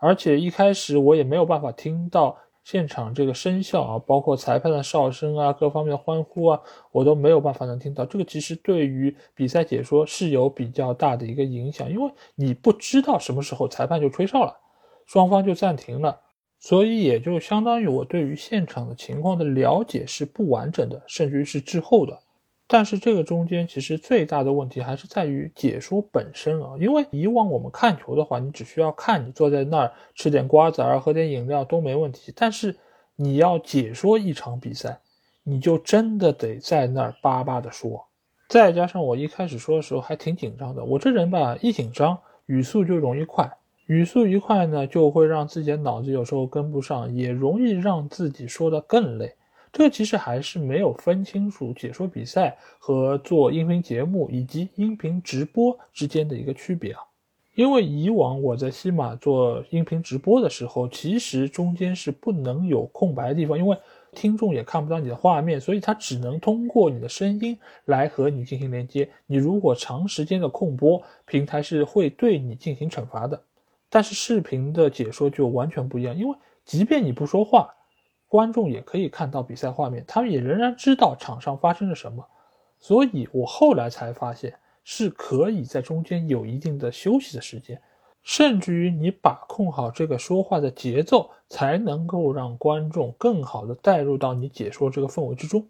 [0.00, 2.36] 而且一开始我也没有办法听到。
[2.64, 6.60] 现场这个声效啊，包括裁判的哨声啊，各方面的欢呼啊，
[6.92, 8.04] 我都没有办法能听到。
[8.04, 14.54] 这个其实对于比赛解说是有比较大的一个影响，因为你不知道什么时候裁判就吹哨了，
[15.06, 16.20] 双方就暂停了，
[16.60, 22.18] 所以也就相当于我对于现场的情况的了解是不完整的，甚至于是滞后的。
[22.70, 32.30] 但是这个中间其实最大的问题还是在于解说本身啊，因为以往我们看球的话，你只需要看，你坐在那儿吃点瓜子儿、喝点饮料都没问题。
[32.36, 32.76] 但是
[33.16, 35.00] 你要解说一场比赛，
[35.44, 38.06] 你就真的得在那儿叭叭的说。
[38.50, 43.50] 再加上我一开始说的时候还挺紧张的，我这人吧一紧张语速就容易快，
[43.88, 49.34] 语速一快呢就会让自己的脑子有时候跟不上，也容易让自己说的更累。
[49.72, 57.00] 这其实还是没有分清楚解说比赛和做音频节目以及音频直播之间的一个区别啊。
[57.54, 63.74] 因为以往我在西马做音频直播的时候，其实中间是不能有空白的地方，因为
[64.12, 69.08] 听众也看不到你的画面，所以他只能通过你的声音来和你进行连接。
[69.26, 73.42] 你如果长时间的空播，平台是会对你进行惩罚的。
[73.90, 77.74] 但是视频的解说就完全不一样，因为即便你不说话。
[78.30, 82.22] 观众也可以看到比赛画面，他们也仍然知道场上发生了什么，
[82.78, 84.54] 所以我后来才发现
[84.84, 87.80] 是可以在中间有一定的休息的时间，
[88.22, 95.66] 甚至于你把控好这个说话的节奏，才能够让观众更好的带入到你解说这个氛围之中。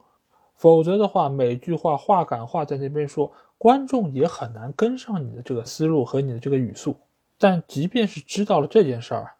[0.57, 6.97] 否则的话，每句话话赶话在那边说，观众也很难跟上你的这个思路和你的这个语速。
[7.39, 9.33] 但即便是知道了这件事儿，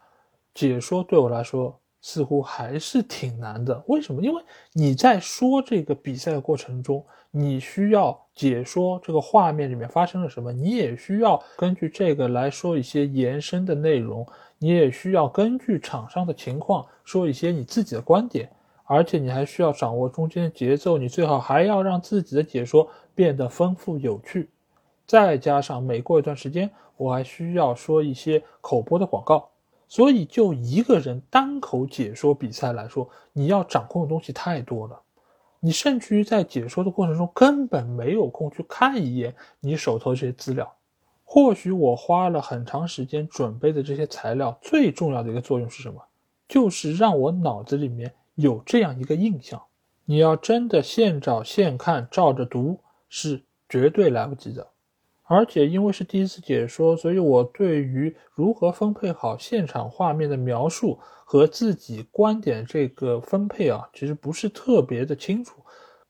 [0.55, 1.79] 解说对我来说。
[2.01, 4.23] 似乎还是挺难的，为什么？
[4.23, 4.41] 因为
[4.73, 14.25] 你在说这个比赛的过程中，你需要解说这个画面里面发生了什么，你也需要根据这个来说一些延伸的内容，
[14.59, 18.49] 你也需要根据场上的情况说一些你自己的观点，
[18.85, 24.49] 而且你还需要掌握中间的节奏，你最好还要让自己的解说变得丰富有趣，
[25.09, 29.49] 再加上每过一段时间，我还需要说一些口播的广告。
[29.89, 35.01] 所以，就一个人单口解说比赛来说，你要掌控的东西太多了，
[35.61, 40.71] 你甚至于在解说的过程中根本没有空去看一眼你手头这些资料。
[41.25, 46.03] 或许我花了很长时间准备的这些材料，最重要的一个作用是什么？
[46.47, 49.63] 就是让我脑子里面有这样一个印象。
[50.05, 52.79] 你要真的现找现看，照着读，
[53.09, 54.67] 是绝对来不及的。
[55.29, 65.61] 而且因为是第一次解说，所以我对于如何分配好现场画面的描述和自己观点这个分配啊，其实不是特别的清楚。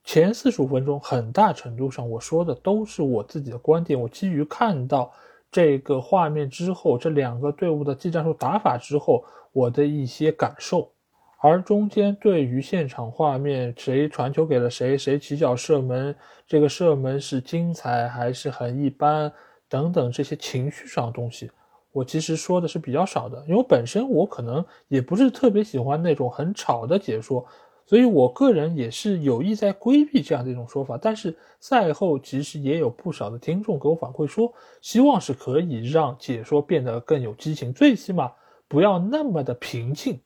[0.05, 5.12] 前四十五分钟，很大程度上我说的都是我自己的观点，我基于看到
[5.51, 10.93] 这个画面之后，这两个队伍的技战术打法之后，我的一些感受。
[11.40, 16.15] 而中间对于现场画面，谁传球给了谁，谁起脚射门，
[16.47, 19.32] 这个射门是精彩还是很一般，
[19.69, 21.48] 等等这些情绪上的东西，
[21.93, 27.47] 我其实说的是比较少的，因为本身我可能也不是特别喜欢那种很吵的解说，
[27.86, 30.98] 所以我个人也是有意在规避这样的一种说法。
[31.01, 38.32] 但是赛后其实也有不少的听众给我反馈说，希望是可以让解说变得更有激情，最起码
[38.66, 40.19] 不要那么的平静。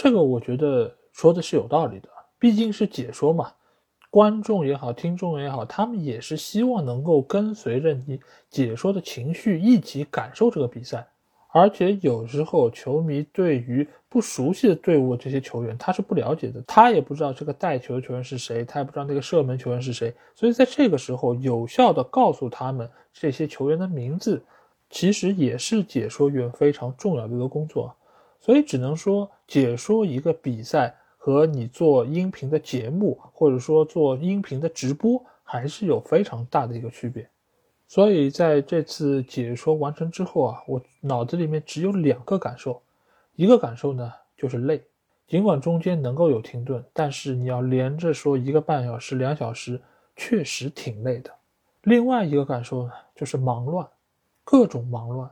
[0.00, 2.08] 这个我觉得说的是有道理的，
[2.38, 3.50] 毕竟是解说嘛，
[4.10, 11.04] 观众也好，听众也好，他们也是希望能够跟随着你解说的情绪一起感受这个比赛。
[11.50, 24.40] 而且有时候球迷对于不熟悉的队伍这些球员他是不了解的，他也不知道这个带球的球员是谁，他也不知道那个射门球员是谁，所以在这个时候有效的告诉他们这些球员的名字，
[24.90, 27.92] 其实也是解说员非常重要的一个工作。
[28.40, 37.28] 所以只能说，解说一个比赛和你做音频的节目，或者说做音频的直播，还是有非常大的一个区别。
[37.86, 42.80] 所以在这次解说完成之后啊，我脑子里面只有两个感受，
[43.34, 44.82] 一个感受呢就是累，
[45.26, 49.80] 尽管中间能够有停顿，但是你要连着说一个半小时、两小时，
[50.16, 51.30] 确实挺累的。
[51.82, 53.88] 另外一个感受呢就是忙乱，
[54.44, 55.30] 各种忙乱。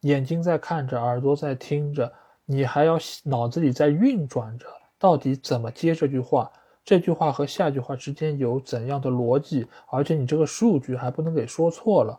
[0.00, 2.12] 眼睛在看着，耳朵在听着，
[2.44, 4.66] 你还要脑子里在运转着，
[4.98, 6.50] 到底怎么接这句话？
[6.82, 12.18] 这句话和下句话之间有怎样的逻辑，而且你这个数据还不能给说错了。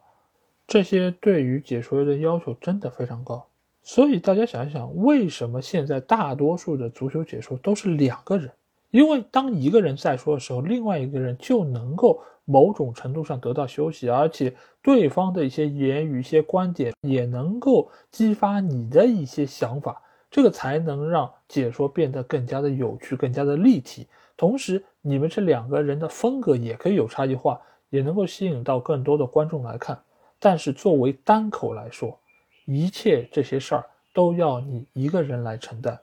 [0.68, 3.46] 这些对于解说员的要求真的非常高。
[3.84, 8.52] 所以大家想一想，为什么现在大多数的足球解说都是两个人？
[8.92, 12.22] 因为当一个人在说的时候，另外一个人就能够
[12.52, 24.06] 某种程度上得到休息，而且对方的一些言语、一些观点也能够激发你的一些想法，这个才能让解说变得更加的有趣、更加的立体。
[24.36, 29.98] 同时，你们这两个人的风格也可以有差异化，也能够吸引到更多的观众来看。
[30.40, 32.20] 但是作为单口来说，
[32.66, 35.98] 一切这些事儿都要你一个人来承担。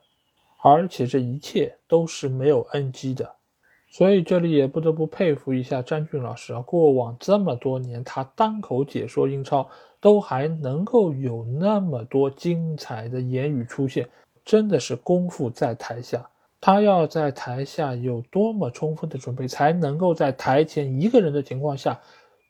[0.61, 3.35] 而且这一切都是没有 NG 的，
[3.91, 6.61] 所以这里也不得不佩服一下詹俊老师啊！
[6.61, 9.67] 过往这么多年，他单口解说英超，
[9.99, 14.07] 都还能够有那么多精彩的言语出现，
[14.45, 16.29] 真的是功夫在台下。
[16.61, 21.99] 他要在台下有多么充分的准备，才能够在台前一个人的情况下，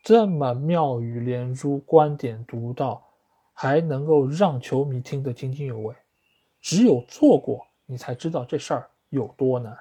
[0.04, 3.02] 这么妙语连珠、观点独到，
[3.54, 5.96] 还能够让球迷听得津津有味。
[6.62, 7.66] 只有做过。
[7.92, 9.76] 你才知道这事儿有多难。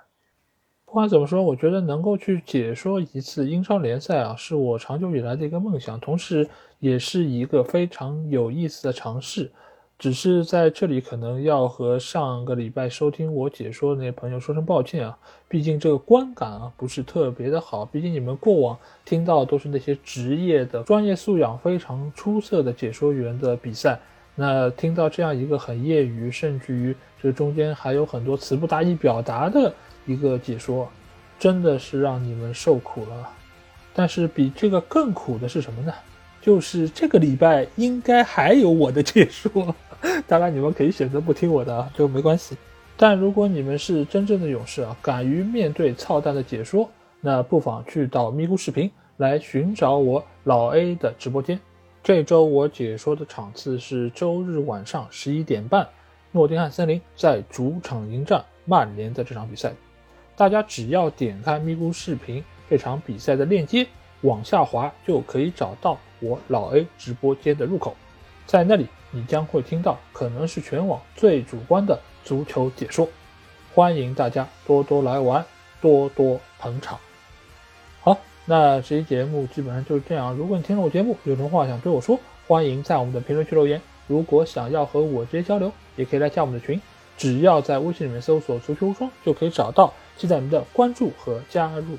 [0.89, 6.49] 不管怎么说，我觉得能够去解说一次英超联赛啊，是我长久以来的一个梦想，同时
[6.79, 9.51] 也是一个非常有意思的尝试。
[9.99, 17.85] 只是在这里可能要和上个礼拜收听我解说的那些朋友说声抱歉啊，毕竟这个观感啊不是特别的好。
[17.85, 24.01] 毕竟你们过往听到都是那些职业的、专业素养非常出色的解说员的比赛。
[24.35, 29.71] 那听到这样一个很业余，甚至于这中间还有很多词不达意表达的
[30.09, 30.91] 一个解说，
[31.39, 33.31] 真的是让你们受苦了。
[33.95, 35.93] 但是比这个更苦的是什么呢？
[36.41, 39.75] 就是这个礼拜应该还有我的解说，
[40.27, 42.57] 当然你们可以选择不听我的啊，这没关系。
[42.97, 46.89] 但如果你们是真正的勇士啊，敢于面对操蛋的解说，
[47.21, 51.59] 那不妨去到咪咕视频来寻找我老 A 的直播间。
[52.03, 55.87] 这周我解说的场次是周日晚上十一点半，
[56.31, 59.73] 诺丁汉森林在主场迎战曼联的这场比赛。
[60.39, 63.85] 大家只要点开咪咕视频这场比赛的链接，
[64.21, 67.97] 往下滑就可以找到我老 A 直播间的入口，
[68.47, 73.09] 在那里你将会听到可能是全网最主观的足球解说，
[73.75, 75.45] 欢迎大家多多来玩，
[75.81, 77.01] 多多捧场。
[78.01, 80.33] 好那这期节目基本上就是这样。
[80.37, 82.17] 如果你听了我节目有什么话想对我说，
[82.47, 83.83] 欢迎在我们的评论区留言。
[84.07, 86.81] 如果想要和我直接交流，也可以来加我们的群，
[87.17, 91.97] 只要在微信里面搜索“足球无双”就可以找到，期待您的关注和加入。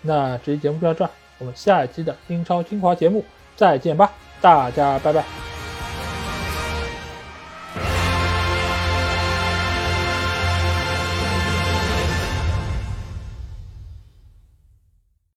[0.00, 3.22] 那这期节目就到这，我们下一期的英超精华节目
[3.56, 4.10] 再见吧，
[4.40, 5.49] 大家拜拜。